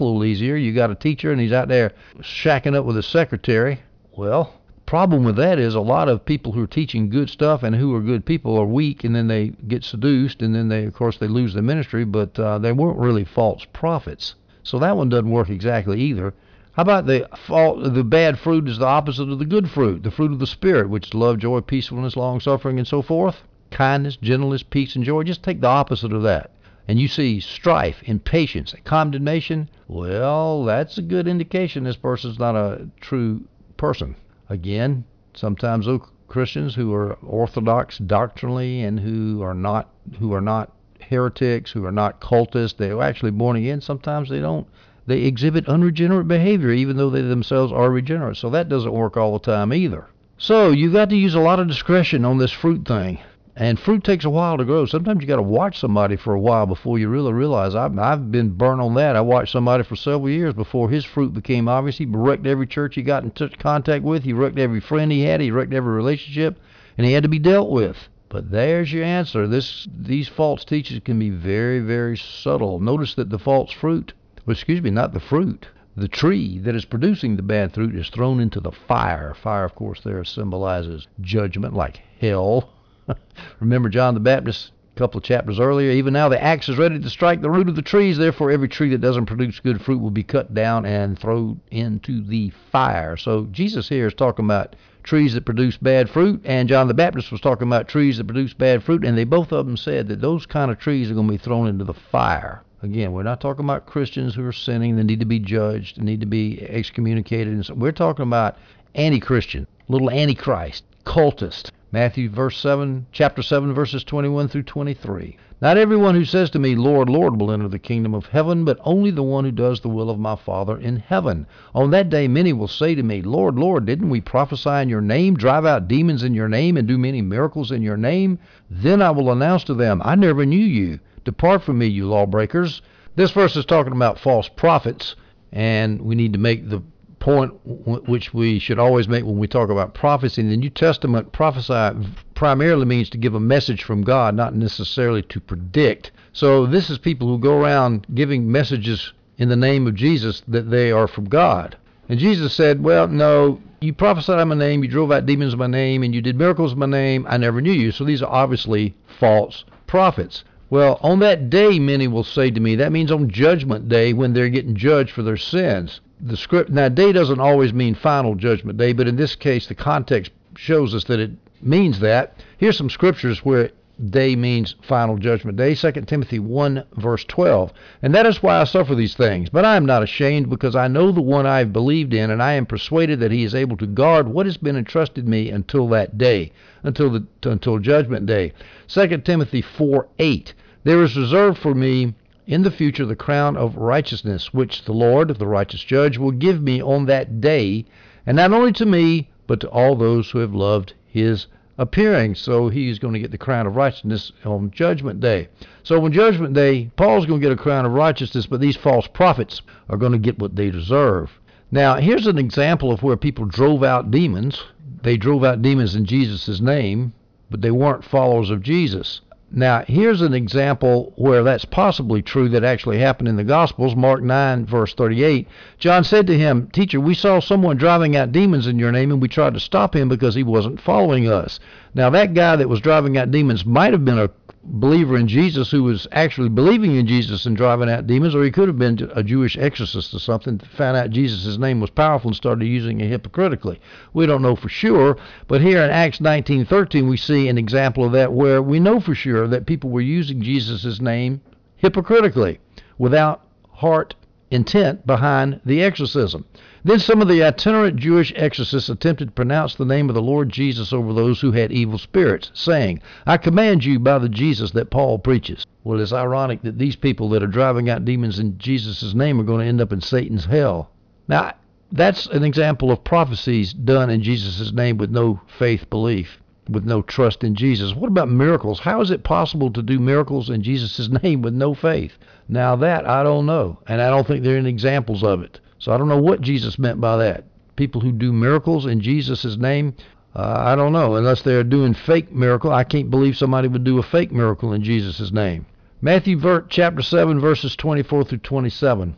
a 0.00 0.04
little 0.04 0.22
easier. 0.22 0.54
You 0.54 0.74
got 0.74 0.90
a 0.90 0.94
teacher 0.94 1.32
and 1.32 1.40
he's 1.40 1.50
out 1.50 1.68
there 1.68 1.92
shacking 2.20 2.76
up 2.76 2.84
with 2.84 2.96
his 2.96 3.06
secretary. 3.06 3.80
Well, 4.14 4.52
problem 4.84 5.24
with 5.24 5.36
that 5.36 5.58
is 5.58 5.74
a 5.74 5.80
lot 5.80 6.10
of 6.10 6.26
people 6.26 6.52
who 6.52 6.62
are 6.62 6.66
teaching 6.66 7.08
good 7.08 7.30
stuff 7.30 7.62
and 7.62 7.74
who 7.74 7.94
are 7.94 8.02
good 8.02 8.26
people 8.26 8.54
are 8.58 8.66
weak 8.66 9.02
and 9.02 9.16
then 9.16 9.28
they 9.28 9.48
get 9.66 9.82
seduced 9.82 10.42
and 10.42 10.54
then 10.54 10.68
they 10.68 10.84
of 10.84 10.92
course 10.92 11.16
they 11.16 11.26
lose 11.26 11.54
their 11.54 11.62
ministry 11.62 12.04
but 12.04 12.38
uh, 12.38 12.58
they 12.58 12.72
weren't 12.72 12.98
really 12.98 13.24
false 13.24 13.64
prophets 13.72 14.34
so 14.62 14.78
that 14.78 14.94
one 14.94 15.08
doesn't 15.08 15.30
work 15.30 15.48
exactly 15.48 15.98
either 15.98 16.34
how 16.72 16.82
about 16.82 17.06
the 17.06 17.28
fault? 17.46 17.82
The 17.82 18.02
bad 18.02 18.38
fruit 18.38 18.66
is 18.66 18.78
the 18.78 18.86
opposite 18.86 19.28
of 19.28 19.38
the 19.38 19.44
good 19.44 19.68
fruit, 19.68 20.02
the 20.02 20.10
fruit 20.10 20.32
of 20.32 20.38
the 20.38 20.46
spirit, 20.46 20.88
which 20.88 21.08
is 21.08 21.14
love, 21.14 21.38
joy, 21.38 21.60
peacefulness, 21.60 22.16
long 22.16 22.40
suffering, 22.40 22.78
and 22.78 22.88
so 22.88 23.02
forth. 23.02 23.42
Kindness, 23.70 24.16
gentleness, 24.16 24.62
peace, 24.62 24.96
and 24.96 25.04
joy. 25.04 25.22
Just 25.22 25.42
take 25.42 25.60
the 25.60 25.66
opposite 25.66 26.14
of 26.14 26.22
that, 26.22 26.50
and 26.88 26.98
you 26.98 27.08
see 27.08 27.40
strife, 27.40 28.02
impatience, 28.04 28.74
condemnation. 28.84 29.68
Well, 29.86 30.64
that's 30.64 30.96
a 30.96 31.02
good 31.02 31.28
indication 31.28 31.84
this 31.84 31.96
person's 31.96 32.38
not 32.38 32.56
a 32.56 32.88
true 33.02 33.42
person. 33.76 34.16
Again, 34.48 35.04
sometimes 35.34 35.84
those 35.84 36.00
Christians 36.26 36.74
who 36.74 36.94
are 36.94 37.14
orthodox 37.16 37.98
doctrinally 37.98 38.82
and 38.82 38.98
who 38.98 39.42
are 39.42 39.52
not 39.52 39.90
who 40.18 40.32
are 40.32 40.40
not 40.40 40.72
heretics, 41.00 41.72
who 41.72 41.84
are 41.84 41.92
not 41.92 42.22
cultists, 42.22 42.78
they're 42.78 43.02
actually 43.02 43.30
born 43.30 43.56
again. 43.56 43.82
Sometimes 43.82 44.30
they 44.30 44.40
don't 44.40 44.66
they 45.06 45.22
exhibit 45.22 45.68
unregenerate 45.68 46.28
behavior 46.28 46.70
even 46.70 46.96
though 46.96 47.10
they 47.10 47.22
themselves 47.22 47.72
are 47.72 47.90
regenerate. 47.90 48.36
So 48.36 48.50
that 48.50 48.68
doesn't 48.68 48.92
work 48.92 49.16
all 49.16 49.32
the 49.32 49.44
time 49.44 49.72
either. 49.72 50.06
So 50.38 50.70
you've 50.70 50.92
got 50.92 51.10
to 51.10 51.16
use 51.16 51.34
a 51.34 51.40
lot 51.40 51.60
of 51.60 51.68
discretion 51.68 52.24
on 52.24 52.38
this 52.38 52.52
fruit 52.52 52.86
thing. 52.86 53.20
And 53.54 53.78
fruit 53.78 54.02
takes 54.02 54.24
a 54.24 54.30
while 54.30 54.56
to 54.56 54.64
grow. 54.64 54.86
Sometimes 54.86 55.20
you 55.20 55.28
got 55.28 55.36
to 55.36 55.42
watch 55.42 55.78
somebody 55.78 56.16
for 56.16 56.32
a 56.32 56.40
while 56.40 56.64
before 56.66 56.98
you 56.98 57.08
really 57.08 57.34
realize. 57.34 57.74
I've, 57.74 57.98
I've 57.98 58.32
been 58.32 58.50
burnt 58.50 58.80
on 58.80 58.94
that. 58.94 59.14
I 59.14 59.20
watched 59.20 59.52
somebody 59.52 59.84
for 59.84 59.94
several 59.94 60.30
years 60.30 60.54
before 60.54 60.88
his 60.88 61.04
fruit 61.04 61.34
became 61.34 61.68
obvious. 61.68 61.98
He 61.98 62.06
wrecked 62.06 62.46
every 62.46 62.66
church 62.66 62.94
he 62.94 63.02
got 63.02 63.24
in 63.24 63.30
touch, 63.30 63.58
contact 63.58 64.04
with. 64.04 64.24
He 64.24 64.32
wrecked 64.32 64.58
every 64.58 64.80
friend 64.80 65.12
he 65.12 65.24
had. 65.24 65.42
He 65.42 65.50
wrecked 65.50 65.74
every 65.74 65.92
relationship, 65.92 66.58
and 66.96 67.06
he 67.06 67.12
had 67.12 67.24
to 67.24 67.28
be 67.28 67.38
dealt 67.38 67.70
with. 67.70 68.08
But 68.30 68.50
there's 68.50 68.90
your 68.90 69.04
answer. 69.04 69.46
This 69.46 69.86
these 69.94 70.28
false 70.28 70.64
teachers 70.64 71.00
can 71.04 71.18
be 71.18 71.28
very, 71.28 71.80
very 71.80 72.16
subtle. 72.16 72.80
Notice 72.80 73.14
that 73.16 73.28
the 73.28 73.38
false 73.38 73.70
fruit 73.70 74.14
well, 74.44 74.52
excuse 74.52 74.82
me, 74.82 74.90
not 74.90 75.12
the 75.12 75.20
fruit. 75.20 75.68
The 75.96 76.08
tree 76.08 76.58
that 76.60 76.74
is 76.74 76.84
producing 76.84 77.36
the 77.36 77.42
bad 77.42 77.74
fruit 77.74 77.94
is 77.94 78.08
thrown 78.08 78.40
into 78.40 78.60
the 78.60 78.72
fire. 78.72 79.34
Fire, 79.34 79.64
of 79.64 79.74
course, 79.74 80.00
there 80.00 80.24
symbolizes 80.24 81.06
judgment, 81.20 81.74
like 81.74 82.00
hell. 82.18 82.70
Remember 83.60 83.88
John 83.88 84.14
the 84.14 84.20
Baptist 84.20 84.72
a 84.94 84.98
couple 84.98 85.18
of 85.18 85.24
chapters 85.24 85.58
earlier. 85.58 85.90
Even 85.90 86.12
now 86.12 86.28
the 86.28 86.42
axe 86.42 86.68
is 86.68 86.76
ready 86.76 86.98
to 86.98 87.10
strike 87.10 87.40
the 87.40 87.50
root 87.50 87.68
of 87.68 87.76
the 87.76 87.82
trees. 87.82 88.18
Therefore, 88.18 88.50
every 88.50 88.68
tree 88.68 88.90
that 88.90 89.00
doesn't 89.00 89.26
produce 89.26 89.60
good 89.60 89.80
fruit 89.80 90.00
will 90.00 90.10
be 90.10 90.22
cut 90.22 90.52
down 90.52 90.84
and 90.84 91.18
thrown 91.18 91.60
into 91.70 92.22
the 92.22 92.50
fire. 92.70 93.16
So 93.16 93.46
Jesus 93.52 93.88
here 93.88 94.06
is 94.06 94.14
talking 94.14 94.44
about 94.44 94.76
trees 95.02 95.34
that 95.34 95.44
produce 95.44 95.76
bad 95.76 96.10
fruit, 96.10 96.42
and 96.44 96.68
John 96.68 96.88
the 96.88 96.94
Baptist 96.94 97.32
was 97.32 97.40
talking 97.40 97.66
about 97.66 97.88
trees 97.88 98.18
that 98.18 98.26
produce 98.26 98.52
bad 98.52 98.82
fruit, 98.82 99.04
and 99.04 99.16
they 99.16 99.24
both 99.24 99.52
of 99.52 99.66
them 99.66 99.76
said 99.76 100.08
that 100.08 100.20
those 100.20 100.46
kind 100.46 100.70
of 100.70 100.78
trees 100.78 101.10
are 101.10 101.14
going 101.14 101.26
to 101.26 101.32
be 101.32 101.38
thrown 101.38 101.66
into 101.66 101.84
the 101.84 101.94
fire. 101.94 102.62
Again, 102.82 103.12
we're 103.12 103.22
not 103.22 103.40
talking 103.40 103.64
about 103.64 103.86
Christians 103.86 104.34
who 104.34 104.44
are 104.44 104.52
sinning 104.52 104.96
that 104.96 105.04
need 105.04 105.20
to 105.20 105.24
be 105.24 105.38
judged, 105.38 106.02
need 106.02 106.18
to 106.18 106.26
be 106.26 106.60
excommunicated. 106.68 107.52
And 107.52 107.64
so 107.64 107.74
we're 107.74 107.92
talking 107.92 108.24
about 108.24 108.56
anti-Christian, 108.96 109.68
little 109.86 110.10
antichrist, 110.10 110.82
cultist. 111.06 111.70
Matthew 111.92 112.28
verse 112.28 112.58
7, 112.58 113.06
chapter 113.12 113.40
7 113.40 113.72
verses 113.72 114.02
21 114.02 114.48
through 114.48 114.64
23. 114.64 115.36
Not 115.60 115.76
everyone 115.76 116.16
who 116.16 116.24
says 116.24 116.50
to 116.50 116.58
me, 116.58 116.74
Lord, 116.74 117.08
Lord, 117.08 117.40
will 117.40 117.52
enter 117.52 117.68
the 117.68 117.78
kingdom 117.78 118.14
of 118.14 118.26
heaven, 118.26 118.64
but 118.64 118.80
only 118.82 119.12
the 119.12 119.22
one 119.22 119.44
who 119.44 119.52
does 119.52 119.80
the 119.80 119.88
will 119.88 120.10
of 120.10 120.18
my 120.18 120.34
Father 120.34 120.76
in 120.76 120.96
heaven. 120.96 121.46
On 121.76 121.92
that 121.92 122.10
day 122.10 122.26
many 122.26 122.52
will 122.52 122.66
say 122.66 122.96
to 122.96 123.02
me, 123.04 123.22
Lord, 123.22 123.60
Lord, 123.60 123.86
didn't 123.86 124.10
we 124.10 124.20
prophesy 124.20 124.70
in 124.70 124.88
your 124.88 125.00
name, 125.00 125.36
drive 125.36 125.64
out 125.64 125.86
demons 125.86 126.24
in 126.24 126.34
your 126.34 126.48
name, 126.48 126.76
and 126.76 126.88
do 126.88 126.98
many 126.98 127.22
miracles 127.22 127.70
in 127.70 127.80
your 127.80 127.96
name? 127.96 128.40
Then 128.68 129.00
I 129.00 129.12
will 129.12 129.30
announce 129.30 129.62
to 129.64 129.74
them, 129.74 130.02
I 130.04 130.16
never 130.16 130.44
knew 130.44 130.56
you. 130.56 130.98
Depart 131.24 131.62
from 131.62 131.78
me, 131.78 131.86
you 131.86 132.06
lawbreakers. 132.06 132.82
This 133.16 133.30
verse 133.30 133.56
is 133.56 133.64
talking 133.64 133.92
about 133.92 134.18
false 134.18 134.48
prophets. 134.48 135.16
and 135.52 136.00
we 136.00 136.14
need 136.14 136.32
to 136.32 136.38
make 136.38 136.68
the 136.70 136.82
point 137.22 137.52
which 137.64 138.34
we 138.34 138.58
should 138.58 138.80
always 138.80 139.06
make 139.06 139.24
when 139.24 139.38
we 139.38 139.46
talk 139.46 139.70
about 139.70 139.94
prophecy. 139.94 140.40
In 140.40 140.50
the 140.50 140.56
New 140.56 140.70
Testament, 140.70 141.30
prophesy 141.30 141.96
primarily 142.34 142.84
means 142.84 143.08
to 143.10 143.18
give 143.18 143.34
a 143.34 143.40
message 143.40 143.84
from 143.84 144.02
God, 144.02 144.34
not 144.34 144.56
necessarily 144.56 145.22
to 145.22 145.38
predict. 145.38 146.10
So 146.32 146.66
this 146.66 146.90
is 146.90 146.98
people 146.98 147.28
who 147.28 147.38
go 147.38 147.60
around 147.60 148.08
giving 148.12 148.50
messages 148.50 149.12
in 149.38 149.48
the 149.48 149.56
name 149.56 149.86
of 149.86 149.94
Jesus 149.94 150.42
that 150.48 150.70
they 150.70 150.90
are 150.90 151.06
from 151.06 151.26
God. 151.26 151.76
And 152.08 152.18
Jesus 152.18 152.54
said, 152.54 152.82
Well, 152.82 153.06
no, 153.06 153.60
you 153.80 153.92
prophesied 153.92 154.40
in 154.40 154.48
my 154.48 154.56
name, 154.56 154.82
you 154.82 154.90
drove 154.90 155.12
out 155.12 155.24
demons 155.24 155.52
in 155.52 155.58
my 155.60 155.68
name, 155.68 156.02
and 156.02 156.12
you 156.12 156.22
did 156.22 156.36
miracles 156.36 156.72
in 156.72 156.80
my 156.80 156.86
name. 156.86 157.24
I 157.28 157.36
never 157.36 157.60
knew 157.60 157.72
you. 157.72 157.92
So 157.92 158.04
these 158.04 158.22
are 158.22 158.32
obviously 158.32 158.96
false 159.20 159.64
prophets. 159.86 160.42
Well, 160.72 160.98
on 161.02 161.18
that 161.18 161.50
day, 161.50 161.78
many 161.78 162.08
will 162.08 162.24
say 162.24 162.50
to 162.50 162.58
me, 162.58 162.76
that 162.76 162.92
means 162.92 163.12
on 163.12 163.28
judgment 163.28 163.90
day 163.90 164.14
when 164.14 164.32
they're 164.32 164.48
getting 164.48 164.74
judged 164.74 165.10
for 165.10 165.22
their 165.22 165.36
sins. 165.36 166.00
The 166.18 166.34
script 166.34 166.70
now 166.70 166.88
day 166.88 167.12
doesn't 167.12 167.40
always 167.40 167.74
mean 167.74 167.94
final 167.94 168.34
judgment 168.34 168.78
day, 168.78 168.94
but 168.94 169.06
in 169.06 169.16
this 169.16 169.34
case 169.34 169.66
the 169.66 169.74
context 169.74 170.32
shows 170.56 170.94
us 170.94 171.04
that 171.04 171.20
it 171.20 171.32
means 171.60 172.00
that. 172.00 172.42
Here's 172.56 172.78
some 172.78 172.88
scriptures 172.88 173.44
where 173.44 173.68
day 174.08 174.34
means 174.34 174.74
final 174.80 175.18
judgment 175.18 175.58
day. 175.58 175.74
2 175.74 175.92
timothy 176.06 176.38
1 176.38 176.84
verse 176.96 177.24
12 177.24 177.70
and 178.00 178.14
that 178.14 178.24
is 178.24 178.42
why 178.42 178.58
i 178.58 178.64
suffer 178.64 178.94
these 178.94 179.14
things. 179.14 179.50
But 179.50 179.66
i 179.66 179.76
am 179.76 179.84
not 179.84 180.02
ashamed 180.02 180.48
because 180.48 180.74
i 180.74 180.88
know 180.88 181.12
the 181.12 181.20
one 181.20 181.44
i 181.44 181.58
have 181.58 181.74
believed 181.74 182.14
in 182.14 182.30
and 182.30 182.42
i 182.42 182.54
am 182.54 182.64
persuaded 182.64 183.20
that 183.20 183.30
he 183.30 183.44
is 183.44 183.54
able 183.54 183.76
to 183.76 183.86
guard 183.86 184.26
what 184.26 184.46
has 184.46 184.56
been 184.56 184.76
entrusted 184.76 185.28
me 185.28 185.50
until 185.50 185.86
that 185.88 186.16
day 186.16 186.50
until 186.82 187.10
the 187.10 187.26
until 187.42 187.78
judgment 187.78 188.24
day. 188.24 188.54
2 188.88 189.18
timothy 189.18 189.60
4 189.60 190.08
8 190.18 190.54
there 190.84 191.02
is 191.02 191.16
reserved 191.16 191.58
for 191.58 191.74
me 191.74 192.14
in 192.46 192.62
the 192.62 192.70
future 192.70 193.06
the 193.06 193.14
crown 193.14 193.56
of 193.56 193.76
righteousness, 193.76 194.52
which 194.52 194.84
the 194.84 194.92
Lord, 194.92 195.28
the 195.28 195.46
righteous 195.46 195.82
judge, 195.82 196.18
will 196.18 196.32
give 196.32 196.60
me 196.60 196.82
on 196.82 197.06
that 197.06 197.40
day, 197.40 197.84
and 198.26 198.36
not 198.36 198.52
only 198.52 198.72
to 198.72 198.86
me, 198.86 199.30
but 199.46 199.60
to 199.60 199.68
all 199.70 199.94
those 199.94 200.30
who 200.30 200.38
have 200.38 200.54
loved 200.54 200.94
his 201.06 201.46
appearing. 201.78 202.34
So 202.34 202.68
he's 202.68 202.98
going 202.98 203.14
to 203.14 203.20
get 203.20 203.30
the 203.30 203.38
crown 203.38 203.66
of 203.66 203.76
righteousness 203.76 204.32
on 204.44 204.70
Judgment 204.70 205.20
Day. 205.20 205.48
So 205.82 206.04
on 206.04 206.12
Judgment 206.12 206.54
Day, 206.54 206.90
Paul's 206.96 207.26
going 207.26 207.40
to 207.40 207.46
get 207.46 207.52
a 207.52 207.62
crown 207.62 207.86
of 207.86 207.92
righteousness, 207.92 208.46
but 208.46 208.60
these 208.60 208.76
false 208.76 209.06
prophets 209.06 209.62
are 209.88 209.96
going 209.96 210.12
to 210.12 210.18
get 210.18 210.38
what 210.38 210.56
they 210.56 210.70
deserve. 210.70 211.30
Now, 211.70 211.96
here's 211.96 212.26
an 212.26 212.38
example 212.38 212.92
of 212.92 213.02
where 213.02 213.16
people 213.16 213.46
drove 213.46 213.82
out 213.82 214.10
demons. 214.10 214.62
They 215.02 215.16
drove 215.16 215.42
out 215.44 215.62
demons 215.62 215.94
in 215.94 216.04
Jesus' 216.04 216.60
name, 216.60 217.14
but 217.50 217.62
they 217.62 217.70
weren't 217.70 218.04
followers 218.04 218.50
of 218.50 218.62
Jesus. 218.62 219.20
Now, 219.54 219.84
here's 219.86 220.22
an 220.22 220.32
example 220.32 221.12
where 221.16 221.42
that's 221.42 221.66
possibly 221.66 222.22
true 222.22 222.48
that 222.48 222.64
actually 222.64 222.98
happened 222.98 223.28
in 223.28 223.36
the 223.36 223.44
Gospels. 223.44 223.94
Mark 223.94 224.22
9, 224.22 224.64
verse 224.64 224.94
38. 224.94 225.46
John 225.78 226.04
said 226.04 226.26
to 226.28 226.38
him, 226.38 226.68
Teacher, 226.72 226.98
we 226.98 227.12
saw 227.12 227.38
someone 227.38 227.76
driving 227.76 228.16
out 228.16 228.32
demons 228.32 228.66
in 228.66 228.78
your 228.78 228.90
name, 228.92 229.10
and 229.12 229.20
we 229.20 229.28
tried 229.28 229.52
to 229.52 229.60
stop 229.60 229.94
him 229.94 230.08
because 230.08 230.34
he 230.34 230.42
wasn't 230.42 230.80
following 230.80 231.28
us. 231.30 231.60
Now, 231.94 232.08
that 232.10 232.32
guy 232.32 232.56
that 232.56 232.70
was 232.70 232.80
driving 232.80 233.18
out 233.18 233.30
demons 233.30 233.66
might 233.66 233.92
have 233.92 234.06
been 234.06 234.18
a 234.18 234.30
believer 234.64 235.16
in 235.16 235.26
Jesus 235.26 235.70
who 235.70 235.82
was 235.82 236.06
actually 236.12 236.48
believing 236.48 236.96
in 236.96 237.06
Jesus 237.06 237.46
and 237.46 237.56
driving 237.56 237.90
out 237.90 238.06
demons, 238.06 238.34
or 238.34 238.44
he 238.44 238.50
could 238.50 238.68
have 238.68 238.78
been 238.78 239.10
a 239.14 239.22
Jewish 239.22 239.58
exorcist 239.58 240.14
or 240.14 240.18
something, 240.18 240.58
found 240.58 240.96
out 240.96 241.10
Jesus' 241.10 241.58
name 241.58 241.80
was 241.80 241.90
powerful 241.90 242.28
and 242.28 242.36
started 242.36 242.64
using 242.66 243.00
it 243.00 243.08
hypocritically. 243.08 243.80
We 244.12 244.26
don't 244.26 244.42
know 244.42 244.56
for 244.56 244.68
sure, 244.68 245.16
but 245.48 245.60
here 245.60 245.82
in 245.82 245.90
Acts 245.90 246.20
19:13 246.20 247.08
we 247.08 247.16
see 247.16 247.48
an 247.48 247.58
example 247.58 248.04
of 248.04 248.12
that 248.12 248.32
where 248.32 248.62
we 248.62 248.78
know 248.78 249.00
for 249.00 249.14
sure 249.14 249.48
that 249.48 249.66
people 249.66 249.90
were 249.90 250.00
using 250.00 250.42
Jesus' 250.42 251.00
name 251.00 251.40
hypocritically 251.76 252.60
without 252.98 253.44
heart 253.70 254.14
intent 254.52 255.06
behind 255.06 255.60
the 255.64 255.82
exorcism. 255.82 256.44
Then 256.84 256.98
some 256.98 257.22
of 257.22 257.28
the 257.28 257.42
itinerant 257.42 257.96
Jewish 257.96 258.32
exorcists 258.36 258.88
attempted 258.88 259.26
to 259.28 259.32
pronounce 259.32 259.74
the 259.74 259.84
name 259.84 260.08
of 260.08 260.14
the 260.14 260.22
Lord 260.22 260.50
Jesus 260.50 260.92
over 260.92 261.12
those 261.12 261.40
who 261.40 261.52
had 261.52 261.72
evil 261.72 261.98
spirits, 261.98 262.50
saying, 262.54 263.00
I 263.26 263.38
command 263.38 263.84
you 263.84 263.98
by 263.98 264.18
the 264.18 264.28
Jesus 264.28 264.72
that 264.72 264.90
Paul 264.90 265.18
preaches. 265.18 265.64
Well, 265.84 266.00
it's 266.00 266.12
ironic 266.12 266.62
that 266.62 266.78
these 266.78 266.96
people 266.96 267.28
that 267.30 267.42
are 267.42 267.46
driving 267.46 267.88
out 267.88 268.04
demons 268.04 268.38
in 268.38 268.58
Jesus' 268.58 269.14
name 269.14 269.40
are 269.40 269.44
going 269.44 269.60
to 269.60 269.66
end 269.66 269.80
up 269.80 269.92
in 269.92 270.00
Satan's 270.00 270.44
hell. 270.44 270.90
Now, 271.28 271.54
that's 271.92 272.26
an 272.26 272.42
example 272.42 272.90
of 272.90 273.04
prophecies 273.04 273.72
done 273.72 274.10
in 274.10 274.22
Jesus' 274.22 274.72
name 274.72 274.98
with 274.98 275.10
no 275.10 275.40
faith 275.58 275.88
belief, 275.88 276.41
with 276.72 276.84
no 276.84 277.02
trust 277.02 277.44
in 277.44 277.54
Jesus. 277.54 277.94
What 277.94 278.08
about 278.08 278.28
miracles? 278.28 278.80
How 278.80 279.00
is 279.00 279.10
it 279.10 279.24
possible 279.24 279.70
to 279.72 279.82
do 279.82 279.98
miracles 279.98 280.50
in 280.50 280.62
Jesus' 280.62 281.08
name 281.22 281.42
with 281.42 281.54
no 281.54 281.74
faith? 281.74 282.18
Now, 282.48 282.76
that 282.76 283.06
I 283.06 283.22
don't 283.22 283.46
know, 283.46 283.78
and 283.86 284.00
I 284.00 284.10
don't 284.10 284.26
think 284.26 284.42
there 284.42 284.56
are 284.56 284.58
any 284.58 284.70
examples 284.70 285.22
of 285.22 285.42
it. 285.42 285.60
So 285.78 285.92
I 285.92 285.96
don't 285.96 286.08
know 286.08 286.20
what 286.20 286.40
Jesus 286.40 286.78
meant 286.78 287.00
by 287.00 287.16
that. 287.18 287.44
People 287.76 288.00
who 288.00 288.12
do 288.12 288.32
miracles 288.32 288.86
in 288.86 289.00
Jesus' 289.00 289.56
name, 289.56 289.94
uh, 290.34 290.54
I 290.58 290.74
don't 290.74 290.92
know. 290.92 291.16
Unless 291.16 291.42
they're 291.42 291.64
doing 291.64 291.94
fake 291.94 292.32
miracle, 292.32 292.72
I 292.72 292.84
can't 292.84 293.10
believe 293.10 293.36
somebody 293.36 293.68
would 293.68 293.84
do 293.84 293.98
a 293.98 294.02
fake 294.02 294.32
miracle 294.32 294.72
in 294.72 294.82
Jesus' 294.82 295.32
name. 295.32 295.66
Matthew 296.00 296.40
chapter 296.68 297.02
7 297.02 297.40
verses 297.40 297.76
24 297.76 298.24
through 298.24 298.38
27. 298.38 299.14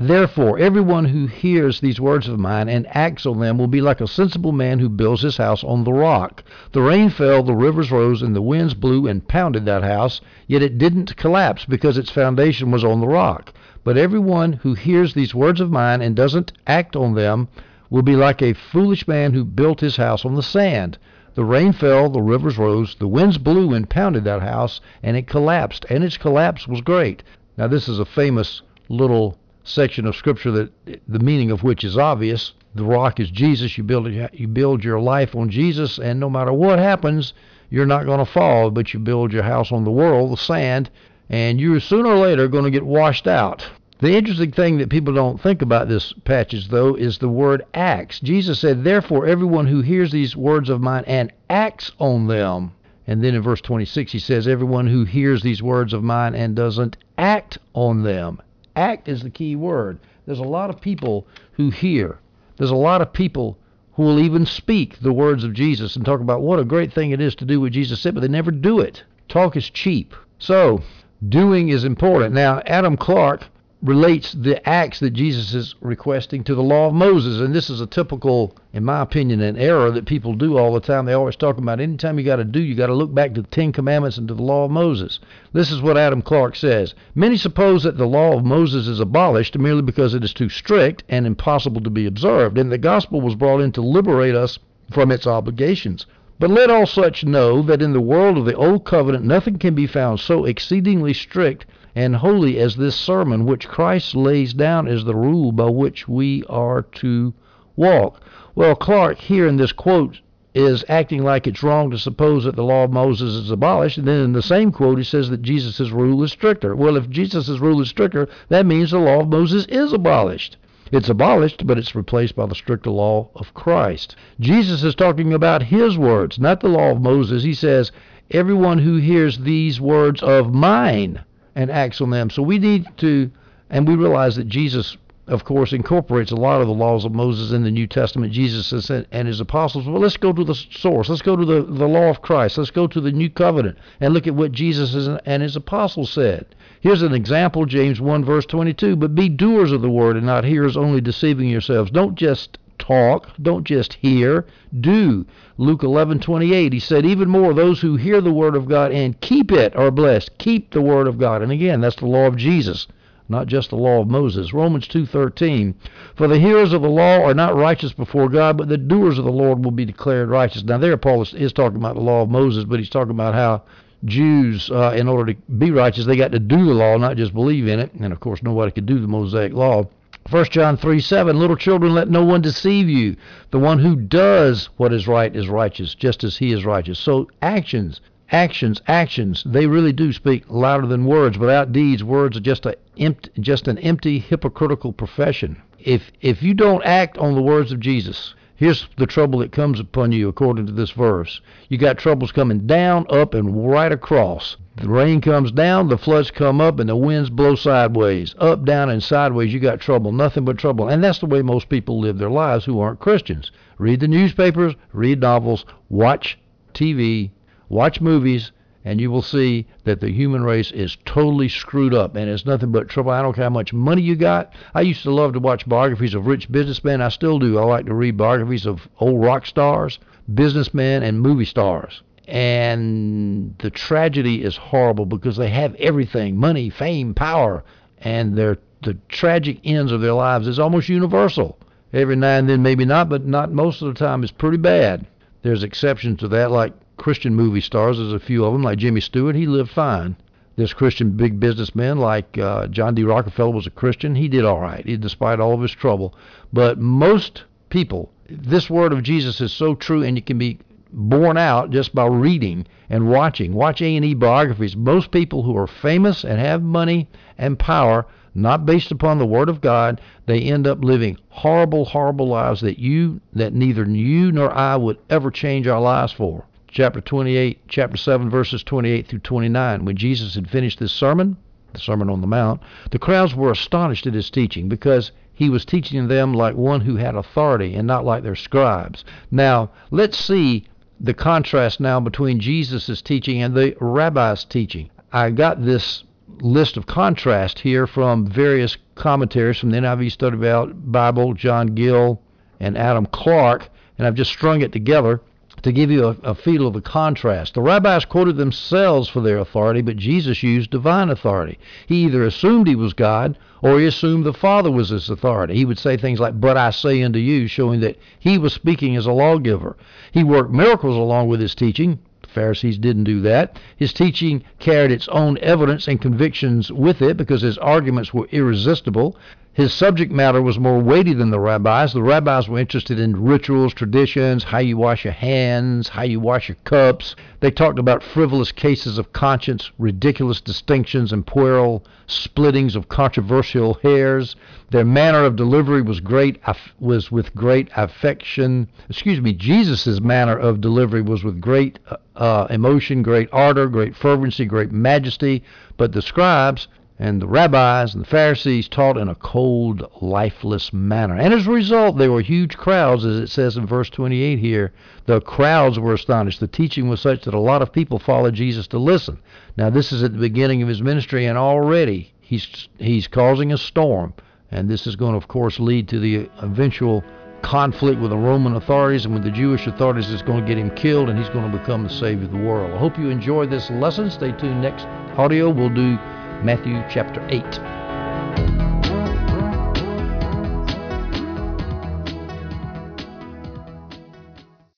Therefore, 0.00 0.58
everyone 0.58 1.04
who 1.04 1.28
hears 1.28 1.78
these 1.78 2.00
words 2.00 2.26
of 2.26 2.40
mine 2.40 2.68
and 2.68 2.84
acts 2.90 3.24
on 3.26 3.38
them 3.38 3.58
will 3.58 3.68
be 3.68 3.80
like 3.80 4.00
a 4.00 4.08
sensible 4.08 4.50
man 4.50 4.80
who 4.80 4.88
builds 4.88 5.22
his 5.22 5.36
house 5.36 5.62
on 5.62 5.84
the 5.84 5.92
rock. 5.92 6.42
The 6.72 6.82
rain 6.82 7.10
fell, 7.10 7.44
the 7.44 7.54
rivers 7.54 7.92
rose, 7.92 8.20
and 8.20 8.34
the 8.34 8.42
winds 8.42 8.74
blew 8.74 9.06
and 9.06 9.28
pounded 9.28 9.64
that 9.66 9.84
house, 9.84 10.20
yet 10.48 10.64
it 10.64 10.78
didn't 10.78 11.16
collapse 11.16 11.64
because 11.64 11.96
its 11.96 12.10
foundation 12.10 12.72
was 12.72 12.82
on 12.82 13.00
the 13.00 13.06
rock. 13.06 13.52
But 13.84 13.96
everyone 13.96 14.54
who 14.54 14.74
hears 14.74 15.14
these 15.14 15.32
words 15.32 15.60
of 15.60 15.70
mine 15.70 16.02
and 16.02 16.16
doesn't 16.16 16.50
act 16.66 16.96
on 16.96 17.14
them 17.14 17.46
will 17.88 18.02
be 18.02 18.16
like 18.16 18.42
a 18.42 18.52
foolish 18.52 19.06
man 19.06 19.32
who 19.32 19.44
built 19.44 19.78
his 19.78 19.96
house 19.96 20.24
on 20.24 20.34
the 20.34 20.42
sand. 20.42 20.98
The 21.36 21.44
rain 21.44 21.72
fell, 21.72 22.08
the 22.08 22.20
rivers 22.20 22.58
rose, 22.58 22.96
the 22.96 23.06
winds 23.06 23.38
blew 23.38 23.72
and 23.72 23.88
pounded 23.88 24.24
that 24.24 24.42
house, 24.42 24.80
and 25.04 25.16
it 25.16 25.28
collapsed, 25.28 25.86
and 25.88 26.02
its 26.02 26.16
collapse 26.16 26.66
was 26.66 26.80
great. 26.80 27.22
Now, 27.56 27.68
this 27.68 27.88
is 27.88 28.00
a 28.00 28.04
famous 28.04 28.60
little 28.88 29.38
section 29.64 30.06
of 30.06 30.14
scripture 30.14 30.50
that 30.52 30.70
the 31.08 31.18
meaning 31.18 31.50
of 31.50 31.62
which 31.62 31.82
is 31.82 31.98
obvious. 31.98 32.52
The 32.74 32.84
rock 32.84 33.18
is 33.18 33.30
Jesus. 33.30 33.76
You 33.76 33.84
build 33.84 34.08
you 34.32 34.48
build 34.48 34.84
your 34.84 35.00
life 35.00 35.34
on 35.34 35.48
Jesus, 35.48 35.98
and 35.98 36.20
no 36.20 36.30
matter 36.30 36.52
what 36.52 36.78
happens, 36.78 37.32
you're 37.70 37.86
not 37.86 38.06
going 38.06 38.18
to 38.18 38.24
fall. 38.24 38.70
But 38.70 38.92
you 38.92 39.00
build 39.00 39.32
your 39.32 39.42
house 39.42 39.72
on 39.72 39.84
the 39.84 39.90
world, 39.90 40.32
the 40.32 40.36
sand, 40.36 40.90
and 41.28 41.60
you're 41.60 41.80
sooner 41.80 42.10
or 42.10 42.18
later 42.18 42.46
going 42.48 42.64
to 42.64 42.70
get 42.70 42.86
washed 42.86 43.26
out. 43.26 43.66
The 44.00 44.16
interesting 44.16 44.50
thing 44.50 44.78
that 44.78 44.90
people 44.90 45.14
don't 45.14 45.40
think 45.40 45.62
about 45.62 45.88
this 45.88 46.12
passage, 46.24 46.68
though, 46.68 46.94
is 46.94 47.18
the 47.18 47.28
word 47.28 47.64
acts. 47.72 48.20
Jesus 48.20 48.58
said, 48.58 48.84
Therefore, 48.84 49.24
everyone 49.24 49.66
who 49.66 49.80
hears 49.80 50.10
these 50.12 50.36
words 50.36 50.68
of 50.68 50.80
mine 50.80 51.04
and 51.06 51.32
acts 51.48 51.92
on 51.98 52.26
them. 52.26 52.72
And 53.06 53.22
then 53.22 53.34
in 53.34 53.42
verse 53.42 53.60
26, 53.60 54.12
he 54.12 54.18
says, 54.18 54.48
Everyone 54.48 54.88
who 54.88 55.04
hears 55.04 55.42
these 55.42 55.62
words 55.62 55.92
of 55.92 56.02
mine 56.02 56.34
and 56.34 56.56
doesn't 56.56 56.96
act 57.16 57.58
on 57.72 58.02
them. 58.02 58.42
Act 58.76 59.08
is 59.08 59.22
the 59.22 59.30
key 59.30 59.56
word. 59.56 59.98
There's 60.26 60.38
a 60.38 60.44
lot 60.44 60.70
of 60.70 60.80
people 60.80 61.26
who 61.52 61.70
hear. 61.70 62.18
There's 62.56 62.70
a 62.70 62.76
lot 62.76 63.02
of 63.02 63.12
people 63.12 63.58
who 63.94 64.02
will 64.02 64.18
even 64.18 64.46
speak 64.46 64.98
the 65.00 65.12
words 65.12 65.44
of 65.44 65.52
Jesus 65.52 65.94
and 65.94 66.04
talk 66.04 66.20
about 66.20 66.42
what 66.42 66.58
a 66.58 66.64
great 66.64 66.92
thing 66.92 67.12
it 67.12 67.20
is 67.20 67.34
to 67.36 67.44
do 67.44 67.60
what 67.60 67.72
Jesus 67.72 68.00
said, 68.00 68.14
but 68.14 68.20
they 68.20 68.28
never 68.28 68.50
do 68.50 68.80
it. 68.80 69.04
Talk 69.28 69.56
is 69.56 69.70
cheap. 69.70 70.14
So, 70.38 70.82
doing 71.28 71.68
is 71.68 71.84
important. 71.84 72.34
Now, 72.34 72.60
Adam 72.66 72.96
Clarke 72.96 73.46
relates 73.84 74.32
the 74.32 74.66
acts 74.66 75.00
that 75.00 75.10
Jesus 75.10 75.52
is 75.52 75.74
requesting 75.82 76.42
to 76.42 76.54
the 76.54 76.62
law 76.62 76.86
of 76.86 76.94
Moses. 76.94 77.38
And 77.38 77.54
this 77.54 77.68
is 77.68 77.82
a 77.82 77.86
typical, 77.86 78.56
in 78.72 78.82
my 78.82 79.02
opinion, 79.02 79.42
an 79.42 79.58
error 79.58 79.90
that 79.90 80.06
people 80.06 80.32
do 80.32 80.56
all 80.56 80.72
the 80.72 80.80
time. 80.80 81.04
They 81.04 81.12
always 81.12 81.36
talk 81.36 81.58
about 81.58 81.80
anytime 81.80 82.18
you 82.18 82.24
got 82.24 82.36
to 82.36 82.44
do, 82.44 82.62
you 82.62 82.74
got 82.74 82.86
to 82.86 82.94
look 82.94 83.14
back 83.14 83.34
to 83.34 83.42
the 83.42 83.48
Ten 83.48 83.72
Commandments 83.72 84.16
and 84.16 84.26
to 84.28 84.34
the 84.34 84.42
law 84.42 84.64
of 84.64 84.70
Moses. 84.70 85.20
This 85.52 85.70
is 85.70 85.82
what 85.82 85.98
Adam 85.98 86.22
Clarke 86.22 86.56
says. 86.56 86.94
Many 87.14 87.36
suppose 87.36 87.82
that 87.82 87.98
the 87.98 88.06
law 88.06 88.34
of 88.34 88.42
Moses 88.42 88.88
is 88.88 89.00
abolished 89.00 89.58
merely 89.58 89.82
because 89.82 90.14
it 90.14 90.24
is 90.24 90.32
too 90.32 90.48
strict 90.48 91.04
and 91.10 91.26
impossible 91.26 91.82
to 91.82 91.90
be 91.90 92.06
observed, 92.06 92.56
and 92.56 92.72
the 92.72 92.78
gospel 92.78 93.20
was 93.20 93.34
brought 93.34 93.60
in 93.60 93.70
to 93.72 93.82
liberate 93.82 94.34
us 94.34 94.58
from 94.90 95.12
its 95.12 95.26
obligations. 95.26 96.06
But 96.38 96.48
let 96.48 96.70
all 96.70 96.86
such 96.86 97.22
know 97.22 97.60
that 97.60 97.82
in 97.82 97.92
the 97.92 98.00
world 98.00 98.38
of 98.38 98.46
the 98.46 98.56
Old 98.56 98.86
Covenant 98.86 99.26
nothing 99.26 99.58
can 99.58 99.74
be 99.74 99.86
found 99.86 100.20
so 100.20 100.46
exceedingly 100.46 101.12
strict 101.12 101.66
and 101.96 102.16
holy 102.16 102.58
as 102.58 102.74
this 102.74 102.96
sermon, 102.96 103.44
which 103.44 103.68
Christ 103.68 104.16
lays 104.16 104.52
down 104.52 104.88
as 104.88 105.04
the 105.04 105.14
rule 105.14 105.52
by 105.52 105.70
which 105.70 106.08
we 106.08 106.42
are 106.48 106.82
to 106.82 107.32
walk. 107.76 108.20
Well, 108.56 108.74
Clarke, 108.74 109.18
here 109.18 109.46
in 109.46 109.56
this 109.56 109.72
quote 109.72 110.18
is 110.54 110.84
acting 110.88 111.22
like 111.22 111.46
it's 111.46 111.62
wrong 111.62 111.90
to 111.90 111.98
suppose 111.98 112.44
that 112.44 112.56
the 112.56 112.64
law 112.64 112.84
of 112.84 112.90
Moses 112.90 113.34
is 113.34 113.50
abolished, 113.50 113.98
and 113.98 114.08
then 114.08 114.20
in 114.20 114.32
the 114.32 114.42
same 114.42 114.72
quote 114.72 114.98
he 114.98 115.04
says 115.04 115.30
that 115.30 115.42
Jesus' 115.42 115.90
rule 115.90 116.22
is 116.22 116.32
stricter. 116.32 116.74
Well, 116.74 116.96
if 116.96 117.10
Jesus' 117.10 117.58
rule 117.58 117.80
is 117.80 117.88
stricter, 117.88 118.28
that 118.48 118.66
means 118.66 118.90
the 118.90 118.98
law 118.98 119.20
of 119.20 119.28
Moses 119.28 119.66
is 119.66 119.92
abolished. 119.92 120.56
It's 120.92 121.08
abolished, 121.08 121.66
but 121.66 121.78
it's 121.78 121.94
replaced 121.94 122.36
by 122.36 122.46
the 122.46 122.54
stricter 122.54 122.90
law 122.90 123.30
of 123.34 123.54
Christ. 123.54 124.16
Jesus 124.38 124.82
is 124.82 124.94
talking 124.94 125.32
about 125.32 125.62
his 125.62 125.96
words, 125.98 126.38
not 126.38 126.60
the 126.60 126.68
law 126.68 126.90
of 126.90 127.00
Moses. 127.00 127.42
He 127.42 127.54
says, 127.54 127.90
Everyone 128.30 128.78
who 128.78 128.96
hears 128.96 129.38
these 129.38 129.80
words 129.80 130.22
of 130.22 130.54
mine 130.54 131.20
and 131.54 131.70
acts 131.70 132.00
on 132.00 132.10
them. 132.10 132.30
So 132.30 132.42
we 132.42 132.58
need 132.58 132.86
to, 132.98 133.30
and 133.70 133.86
we 133.86 133.94
realize 133.94 134.36
that 134.36 134.48
Jesus 134.48 134.96
of 135.26 135.44
course, 135.44 135.72
incorporates 135.72 136.32
a 136.32 136.36
lot 136.36 136.60
of 136.60 136.66
the 136.66 136.74
laws 136.74 137.06
of 137.06 137.12
Moses 137.12 137.52
in 137.52 137.62
the 137.62 137.70
New 137.70 137.86
Testament, 137.86 138.32
Jesus 138.32 138.90
and 138.90 139.26
his 139.26 139.40
apostles. 139.40 139.86
Well, 139.86 140.00
let's 140.00 140.18
go 140.18 140.34
to 140.34 140.44
the 140.44 140.54
source. 140.54 141.08
Let's 141.08 141.22
go 141.22 141.34
to 141.34 141.44
the, 141.46 141.62
the 141.62 141.88
law 141.88 142.10
of 142.10 142.20
Christ. 142.20 142.58
Let's 142.58 142.70
go 142.70 142.86
to 142.86 143.00
the 143.00 143.10
New 143.10 143.30
Covenant 143.30 143.78
and 144.00 144.12
look 144.12 144.26
at 144.26 144.34
what 144.34 144.52
Jesus 144.52 144.94
and 145.24 145.42
his 145.42 145.56
apostles 145.56 146.10
said. 146.10 146.54
Here's 146.80 147.00
an 147.00 147.14
example, 147.14 147.64
James 147.64 148.02
1, 148.02 148.24
verse 148.24 148.44
22. 148.44 148.96
But 148.96 149.14
be 149.14 149.30
doers 149.30 149.72
of 149.72 149.80
the 149.80 149.90
word 149.90 150.16
and 150.16 150.26
not 150.26 150.44
hearers 150.44 150.76
only 150.76 151.00
deceiving 151.00 151.48
yourselves. 151.48 151.90
Don't 151.90 152.16
just 152.16 152.58
talk, 152.78 153.28
don't 153.40 153.64
just 153.64 153.94
hear, 153.94 154.46
do. 154.80 155.26
Luke 155.56 155.82
11:28 155.82 156.72
he 156.72 156.78
said 156.78 157.06
even 157.06 157.28
more 157.28 157.54
those 157.54 157.80
who 157.80 157.96
hear 157.96 158.20
the 158.20 158.32
word 158.32 158.56
of 158.56 158.68
God 158.68 158.92
and 158.92 159.20
keep 159.20 159.52
it 159.52 159.74
are 159.76 159.90
blessed. 159.90 160.36
Keep 160.38 160.70
the 160.70 160.82
word 160.82 161.06
of 161.06 161.18
God. 161.18 161.42
And 161.42 161.52
again, 161.52 161.80
that's 161.80 161.96
the 161.96 162.06
law 162.06 162.26
of 162.26 162.36
Jesus 162.36 162.86
not 163.28 163.46
just 163.46 163.70
the 163.70 163.76
law 163.76 164.00
of 164.00 164.08
Moses. 164.08 164.52
Romans 164.52 164.86
2:13 164.86 165.74
For 166.14 166.28
the 166.28 166.38
hearers 166.38 166.72
of 166.72 166.82
the 166.82 166.90
law 166.90 167.22
are 167.22 167.34
not 167.34 167.56
righteous 167.56 167.92
before 167.92 168.28
God, 168.28 168.58
but 168.58 168.68
the 168.68 168.76
doers 168.76 169.18
of 169.18 169.24
the 169.24 169.32
Lord 169.32 169.64
will 169.64 169.72
be 169.72 169.84
declared 169.84 170.28
righteous. 170.28 170.62
Now 170.62 170.78
there 170.78 170.96
Paul 170.96 171.22
is, 171.22 171.32
is 171.34 171.52
talking 171.52 171.78
about 171.78 171.94
the 171.94 172.02
law 172.02 172.22
of 172.22 172.30
Moses, 172.30 172.64
but 172.64 172.78
he's 172.78 172.90
talking 172.90 173.12
about 173.12 173.34
how 173.34 173.62
Jews, 174.04 174.70
uh, 174.70 174.94
in 174.94 175.08
order 175.08 175.32
to 175.32 175.40
be 175.52 175.70
righteous, 175.70 176.04
they 176.04 176.16
got 176.16 176.32
to 176.32 176.38
do 176.38 176.66
the 176.66 176.74
law, 176.74 176.98
not 176.98 177.16
just 177.16 177.32
believe 177.32 177.66
in 177.66 177.80
it. 177.80 177.92
And 177.94 178.12
of 178.12 178.20
course, 178.20 178.42
nobody 178.42 178.70
could 178.70 178.86
do 178.86 178.98
the 178.98 179.08
Mosaic 179.08 179.54
law. 179.54 179.88
1 180.30 180.44
John 180.46 180.76
3 180.76 181.00
7, 181.00 181.38
little 181.38 181.56
children, 181.56 181.94
let 181.94 182.08
no 182.08 182.24
one 182.24 182.40
deceive 182.40 182.88
you. 182.88 183.16
The 183.50 183.58
one 183.58 183.78
who 183.78 183.94
does 183.94 184.70
what 184.76 184.92
is 184.92 185.06
right 185.06 185.34
is 185.34 185.48
righteous, 185.48 185.94
just 185.94 186.24
as 186.24 186.38
he 186.38 186.52
is 186.52 186.64
righteous. 186.64 186.98
So 186.98 187.28
actions 187.42 188.00
actions, 188.32 188.80
actions, 188.88 189.44
they 189.46 189.66
really 189.66 189.92
do 189.92 190.12
speak 190.12 190.44
louder 190.48 190.86
than 190.86 191.04
words. 191.04 191.38
Without 191.38 191.72
deeds, 191.72 192.02
words 192.02 192.36
are 192.36 192.40
just 192.40 192.66
a 192.66 192.76
empty, 192.98 193.30
just 193.40 193.68
an 193.68 193.78
empty 193.78 194.18
hypocritical 194.18 194.92
profession. 194.92 195.60
If 195.78 196.10
if 196.20 196.42
you 196.42 196.54
don't 196.54 196.82
act 196.84 197.18
on 197.18 197.34
the 197.34 197.42
words 197.42 197.70
of 197.70 197.80
Jesus, 197.80 198.34
here's 198.64 198.88
the 198.96 199.06
trouble 199.06 199.40
that 199.40 199.52
comes 199.52 199.78
upon 199.78 200.10
you 200.10 200.26
according 200.26 200.64
to 200.64 200.72
this 200.72 200.90
verse. 200.90 201.42
You 201.68 201.76
got 201.76 201.98
troubles 201.98 202.32
coming 202.32 202.66
down, 202.66 203.06
up, 203.10 203.34
and 203.34 203.68
right 203.70 203.92
across. 203.92 204.56
The 204.76 204.88
rain 204.88 205.20
comes 205.20 205.52
down, 205.52 205.88
the 205.88 205.98
floods 205.98 206.30
come 206.30 206.62
up, 206.62 206.80
and 206.80 206.88
the 206.88 206.96
winds 206.96 207.28
blow 207.28 207.56
sideways. 207.56 208.34
Up, 208.38 208.64
down, 208.64 208.88
and 208.88 209.02
sideways, 209.02 209.52
you 209.52 209.60
got 209.60 209.80
trouble. 209.80 210.12
Nothing 210.12 210.46
but 210.46 210.56
trouble. 210.56 210.88
And 210.88 211.04
that's 211.04 211.18
the 211.18 211.26
way 211.26 211.42
most 211.42 211.68
people 211.68 212.00
live 212.00 212.16
their 212.16 212.30
lives 212.30 212.64
who 212.64 212.80
aren't 212.80 213.00
Christians. 213.00 213.52
Read 213.76 214.00
the 214.00 214.08
newspapers, 214.08 214.74
read 214.92 215.20
novels, 215.20 215.66
watch 215.90 216.38
TV, 216.72 217.30
Watch 217.70 218.00
movies, 218.00 218.52
and 218.84 219.00
you 219.00 219.10
will 219.10 219.22
see 219.22 219.66
that 219.84 220.00
the 220.00 220.10
human 220.10 220.44
race 220.44 220.70
is 220.70 220.98
totally 221.06 221.48
screwed 221.48 221.94
up 221.94 222.16
and 222.16 222.28
it's 222.28 222.44
nothing 222.44 222.70
but 222.70 222.88
trouble. 222.88 223.12
I 223.12 223.22
don't 223.22 223.32
care 223.32 223.44
how 223.44 223.50
much 223.50 223.72
money 223.72 224.02
you 224.02 224.14
got. 224.14 224.52
I 224.74 224.82
used 224.82 225.02
to 225.04 225.10
love 225.10 225.32
to 225.32 225.40
watch 225.40 225.66
biographies 225.66 226.14
of 226.14 226.26
rich 226.26 226.52
businessmen. 226.52 227.00
I 227.00 227.08
still 227.08 227.38
do. 227.38 227.58
I 227.58 227.64
like 227.64 227.86
to 227.86 227.94
read 227.94 228.18
biographies 228.18 228.66
of 228.66 228.86
old 229.00 229.22
rock 229.22 229.46
stars, 229.46 229.98
businessmen, 230.32 231.02
and 231.02 231.20
movie 231.20 231.46
stars. 231.46 232.02
And 232.28 233.54
the 233.58 233.70
tragedy 233.70 234.42
is 234.42 234.56
horrible 234.56 235.06
because 235.06 235.36
they 235.36 235.50
have 235.50 235.74
everything 235.76 236.36
money, 236.36 236.70
fame, 236.70 237.14
power, 237.14 237.64
and 237.98 238.36
their 238.36 238.58
the 238.82 238.98
tragic 239.08 239.60
ends 239.64 239.92
of 239.92 240.02
their 240.02 240.12
lives 240.12 240.46
is 240.46 240.58
almost 240.58 240.90
universal. 240.90 241.58
Every 241.94 242.16
now 242.16 242.38
and 242.38 242.48
then, 242.48 242.62
maybe 242.62 242.84
not, 242.84 243.08
but 243.08 243.24
not 243.24 243.50
most 243.50 243.80
of 243.80 243.88
the 243.88 243.98
time, 243.98 244.22
it's 244.22 244.32
pretty 244.32 244.58
bad. 244.58 245.06
There's 245.42 245.62
exceptions 245.62 246.20
to 246.20 246.28
that, 246.28 246.50
like 246.50 246.74
Christian 246.96 247.34
movie 247.34 247.60
stars. 247.60 247.98
There's 247.98 248.12
a 248.12 248.20
few 248.20 248.44
of 248.44 248.52
them, 248.52 248.62
like 248.62 248.78
Jimmy 248.78 249.00
Stewart. 249.00 249.34
He 249.34 249.46
lived 249.46 249.70
fine. 249.70 250.16
This 250.56 250.72
Christian 250.72 251.10
big 251.10 251.40
businessman 251.40 251.98
like 251.98 252.38
uh, 252.38 252.68
John 252.68 252.94
D. 252.94 253.02
Rockefeller 253.02 253.50
was 253.50 253.66
a 253.66 253.70
Christian. 253.70 254.14
He 254.14 254.28
did 254.28 254.44
all 254.44 254.60
right, 254.60 254.86
he, 254.86 254.96
despite 254.96 255.40
all 255.40 255.52
of 255.52 255.60
his 255.60 255.72
trouble. 255.72 256.14
But 256.52 256.78
most 256.78 257.42
people, 257.68 258.12
this 258.30 258.70
word 258.70 258.92
of 258.92 259.02
Jesus 259.02 259.40
is 259.40 259.52
so 259.52 259.74
true, 259.74 260.04
and 260.04 260.16
it 260.16 260.26
can 260.26 260.38
be 260.38 260.60
borne 260.92 261.36
out 261.36 261.70
just 261.70 261.92
by 261.92 262.06
reading 262.06 262.64
and 262.88 263.08
watching. 263.08 263.52
Watch 263.52 263.82
A&E 263.82 264.14
biographies. 264.14 264.76
Most 264.76 265.10
people 265.10 265.42
who 265.42 265.56
are 265.56 265.66
famous 265.66 266.24
and 266.24 266.38
have 266.38 266.62
money 266.62 267.08
and 267.36 267.58
power, 267.58 268.06
not 268.36 268.64
based 268.64 268.92
upon 268.92 269.18
the 269.18 269.26
Word 269.26 269.48
of 269.48 269.60
God, 269.60 270.00
they 270.26 270.40
end 270.42 270.68
up 270.68 270.84
living 270.84 271.18
horrible, 271.30 271.86
horrible 271.86 272.28
lives 272.28 272.60
that 272.60 272.78
you, 272.78 273.20
that 273.32 273.52
neither 273.52 273.84
you 273.84 274.30
nor 274.30 274.52
I 274.52 274.76
would 274.76 274.98
ever 275.10 275.32
change 275.32 275.66
our 275.66 275.80
lives 275.80 276.12
for 276.12 276.44
chapter 276.74 277.00
28, 277.00 277.60
chapter 277.68 277.96
7, 277.96 278.28
verses 278.28 278.64
28 278.64 279.06
through 279.06 279.20
29. 279.20 279.84
When 279.84 279.96
Jesus 279.96 280.34
had 280.34 280.50
finished 280.50 280.80
this 280.80 280.90
sermon, 280.90 281.36
the 281.72 281.78
Sermon 281.78 282.10
on 282.10 282.20
the 282.20 282.26
Mount, 282.26 282.60
the 282.90 282.98
crowds 282.98 283.32
were 283.32 283.52
astonished 283.52 284.08
at 284.08 284.14
his 284.14 284.28
teaching 284.28 284.68
because 284.68 285.12
he 285.32 285.48
was 285.48 285.64
teaching 285.64 286.08
them 286.08 286.34
like 286.34 286.56
one 286.56 286.80
who 286.80 286.96
had 286.96 287.14
authority 287.14 287.76
and 287.76 287.86
not 287.86 288.04
like 288.04 288.24
their 288.24 288.34
scribes. 288.34 289.04
Now, 289.30 289.70
let's 289.92 290.18
see 290.18 290.64
the 291.00 291.14
contrast 291.14 291.78
now 291.78 292.00
between 292.00 292.40
Jesus' 292.40 293.00
teaching 293.02 293.40
and 293.40 293.54
the 293.54 293.76
rabbi's 293.80 294.44
teaching. 294.44 294.90
I 295.12 295.30
got 295.30 295.64
this 295.64 296.02
list 296.40 296.76
of 296.76 296.86
contrast 296.86 297.60
here 297.60 297.86
from 297.86 298.26
various 298.26 298.76
commentaries 298.96 299.58
from 299.58 299.70
the 299.70 299.78
NIV 299.78 300.10
Study 300.10 300.36
Bible, 300.36 301.34
John 301.34 301.68
Gill, 301.68 302.20
and 302.58 302.76
Adam 302.76 303.06
Clarke, 303.06 303.68
and 303.96 304.08
I've 304.08 304.14
just 304.14 304.32
strung 304.32 304.60
it 304.60 304.72
together 304.72 305.20
to 305.64 305.72
give 305.72 305.90
you 305.90 306.04
a, 306.04 306.16
a 306.22 306.34
feel 306.34 306.66
of 306.66 306.74
the 306.74 306.80
contrast. 306.82 307.54
The 307.54 307.62
rabbis 307.62 308.04
quoted 308.04 308.36
themselves 308.36 309.08
for 309.08 309.22
their 309.22 309.38
authority, 309.38 309.80
but 309.80 309.96
Jesus 309.96 310.42
used 310.42 310.70
divine 310.70 311.08
authority. 311.08 311.58
He 311.86 312.04
either 312.04 312.22
assumed 312.22 312.66
he 312.66 312.76
was 312.76 312.92
God 312.92 313.38
or 313.62 313.80
he 313.80 313.86
assumed 313.86 314.24
the 314.24 314.34
Father 314.34 314.70
was 314.70 314.90
his 314.90 315.08
authority. 315.08 315.54
He 315.54 315.64
would 315.64 315.78
say 315.78 315.96
things 315.96 316.20
like, 316.20 316.38
But 316.38 316.58
I 316.58 316.68
say 316.68 317.02
unto 317.02 317.18
you, 317.18 317.46
showing 317.46 317.80
that 317.80 317.96
he 318.18 318.36
was 318.36 318.52
speaking 318.52 318.94
as 318.94 319.06
a 319.06 319.12
lawgiver. 319.12 319.74
He 320.12 320.22
worked 320.22 320.52
miracles 320.52 320.96
along 320.96 321.28
with 321.28 321.40
his 321.40 321.54
teaching. 321.54 321.98
The 322.20 322.28
Pharisees 322.28 322.76
didn't 322.76 323.04
do 323.04 323.22
that. 323.22 323.58
His 323.74 323.94
teaching 323.94 324.44
carried 324.58 324.90
its 324.92 325.08
own 325.08 325.38
evidence 325.38 325.88
and 325.88 325.98
convictions 325.98 326.70
with 326.70 327.00
it 327.00 327.16
because 327.16 327.40
his 327.40 327.56
arguments 327.56 328.12
were 328.12 328.28
irresistible. 328.32 329.16
His 329.54 329.72
subject 329.72 330.10
matter 330.10 330.42
was 330.42 330.58
more 330.58 330.80
weighty 330.80 331.14
than 331.14 331.30
the 331.30 331.38
rabbis. 331.38 331.92
The 331.92 332.02
rabbis 332.02 332.48
were 332.48 332.58
interested 332.58 332.98
in 332.98 333.22
rituals, 333.22 333.72
traditions, 333.72 334.42
how 334.42 334.58
you 334.58 334.76
wash 334.76 335.04
your 335.04 335.12
hands, 335.12 335.88
how 335.88 336.02
you 336.02 336.18
wash 336.18 336.48
your 336.48 336.56
cups. 336.64 337.14
They 337.38 337.52
talked 337.52 337.78
about 337.78 338.02
frivolous 338.02 338.50
cases 338.50 338.98
of 338.98 339.12
conscience, 339.12 339.70
ridiculous 339.78 340.40
distinctions, 340.40 341.12
and 341.12 341.24
puerile 341.24 341.84
splittings 342.08 342.74
of 342.74 342.88
controversial 342.88 343.74
hairs. 343.74 344.34
Their 344.70 344.84
manner 344.84 345.24
of 345.24 345.36
delivery 345.36 345.82
was 345.82 346.00
great 346.00 346.40
was 346.80 347.12
with 347.12 347.32
great 347.36 347.68
affection. 347.76 348.66
Excuse 348.90 349.20
me, 349.20 349.32
Jesus' 349.34 350.00
manner 350.00 350.36
of 350.36 350.60
delivery 350.60 351.02
was 351.02 351.22
with 351.22 351.40
great 351.40 351.78
uh, 352.16 352.48
emotion, 352.50 353.02
great 353.02 353.28
ardor, 353.32 353.68
great 353.68 353.94
fervency, 353.94 354.46
great 354.46 354.72
majesty. 354.72 355.44
But 355.76 355.92
the 355.92 356.02
scribes 356.02 356.66
and 357.04 357.20
the 357.20 357.26
rabbis 357.26 357.92
and 357.92 358.02
the 358.02 358.08
Pharisees 358.08 358.66
taught 358.66 358.96
in 358.96 359.10
a 359.10 359.14
cold, 359.14 359.86
lifeless 360.00 360.72
manner. 360.72 361.14
And 361.14 361.34
as 361.34 361.46
a 361.46 361.50
result, 361.50 361.98
there 361.98 362.10
were 362.10 362.22
huge 362.22 362.56
crowds, 362.56 363.04
as 363.04 363.18
it 363.18 363.26
says 363.26 363.58
in 363.58 363.66
verse 363.66 363.90
28 363.90 364.38
here. 364.38 364.72
The 365.04 365.20
crowds 365.20 365.78
were 365.78 365.92
astonished. 365.92 366.40
The 366.40 366.48
teaching 366.48 366.88
was 366.88 367.02
such 367.02 367.24
that 367.24 367.34
a 367.34 367.38
lot 367.38 367.60
of 367.60 367.74
people 367.74 367.98
followed 367.98 368.32
Jesus 368.32 368.66
to 368.68 368.78
listen. 368.78 369.18
Now, 369.58 369.68
this 369.68 369.92
is 369.92 370.02
at 370.02 370.14
the 370.14 370.18
beginning 370.18 370.62
of 370.62 370.68
his 370.68 370.80
ministry, 370.80 371.26
and 371.26 371.36
already 371.36 372.10
he's, 372.22 372.70
he's 372.78 373.06
causing 373.06 373.52
a 373.52 373.58
storm. 373.58 374.14
And 374.50 374.70
this 374.70 374.86
is 374.86 374.96
going 374.96 375.12
to, 375.12 375.18
of 375.18 375.28
course, 375.28 375.60
lead 375.60 375.88
to 375.88 376.00
the 376.00 376.30
eventual 376.38 377.04
conflict 377.42 378.00
with 378.00 378.12
the 378.12 378.16
Roman 378.16 378.56
authorities 378.56 379.04
and 379.04 379.12
with 379.12 379.24
the 379.24 379.30
Jewish 379.30 379.66
authorities 379.66 380.08
that's 380.08 380.22
going 380.22 380.40
to 380.40 380.48
get 380.48 380.56
him 380.56 380.70
killed, 380.70 381.10
and 381.10 381.18
he's 381.18 381.28
going 381.28 381.52
to 381.52 381.58
become 381.58 381.82
the 381.82 381.90
Savior 381.90 382.24
of 382.24 382.32
the 382.32 382.38
world. 382.38 382.72
I 382.72 382.78
hope 382.78 382.98
you 382.98 383.10
enjoyed 383.10 383.50
this 383.50 383.68
lesson. 383.68 384.10
Stay 384.10 384.32
tuned. 384.32 384.62
Next 384.62 384.86
audio, 385.18 385.50
we'll 385.50 385.68
do 385.68 385.98
Matthew 386.44 386.84
chapter 386.90 387.26
8. 387.30 387.83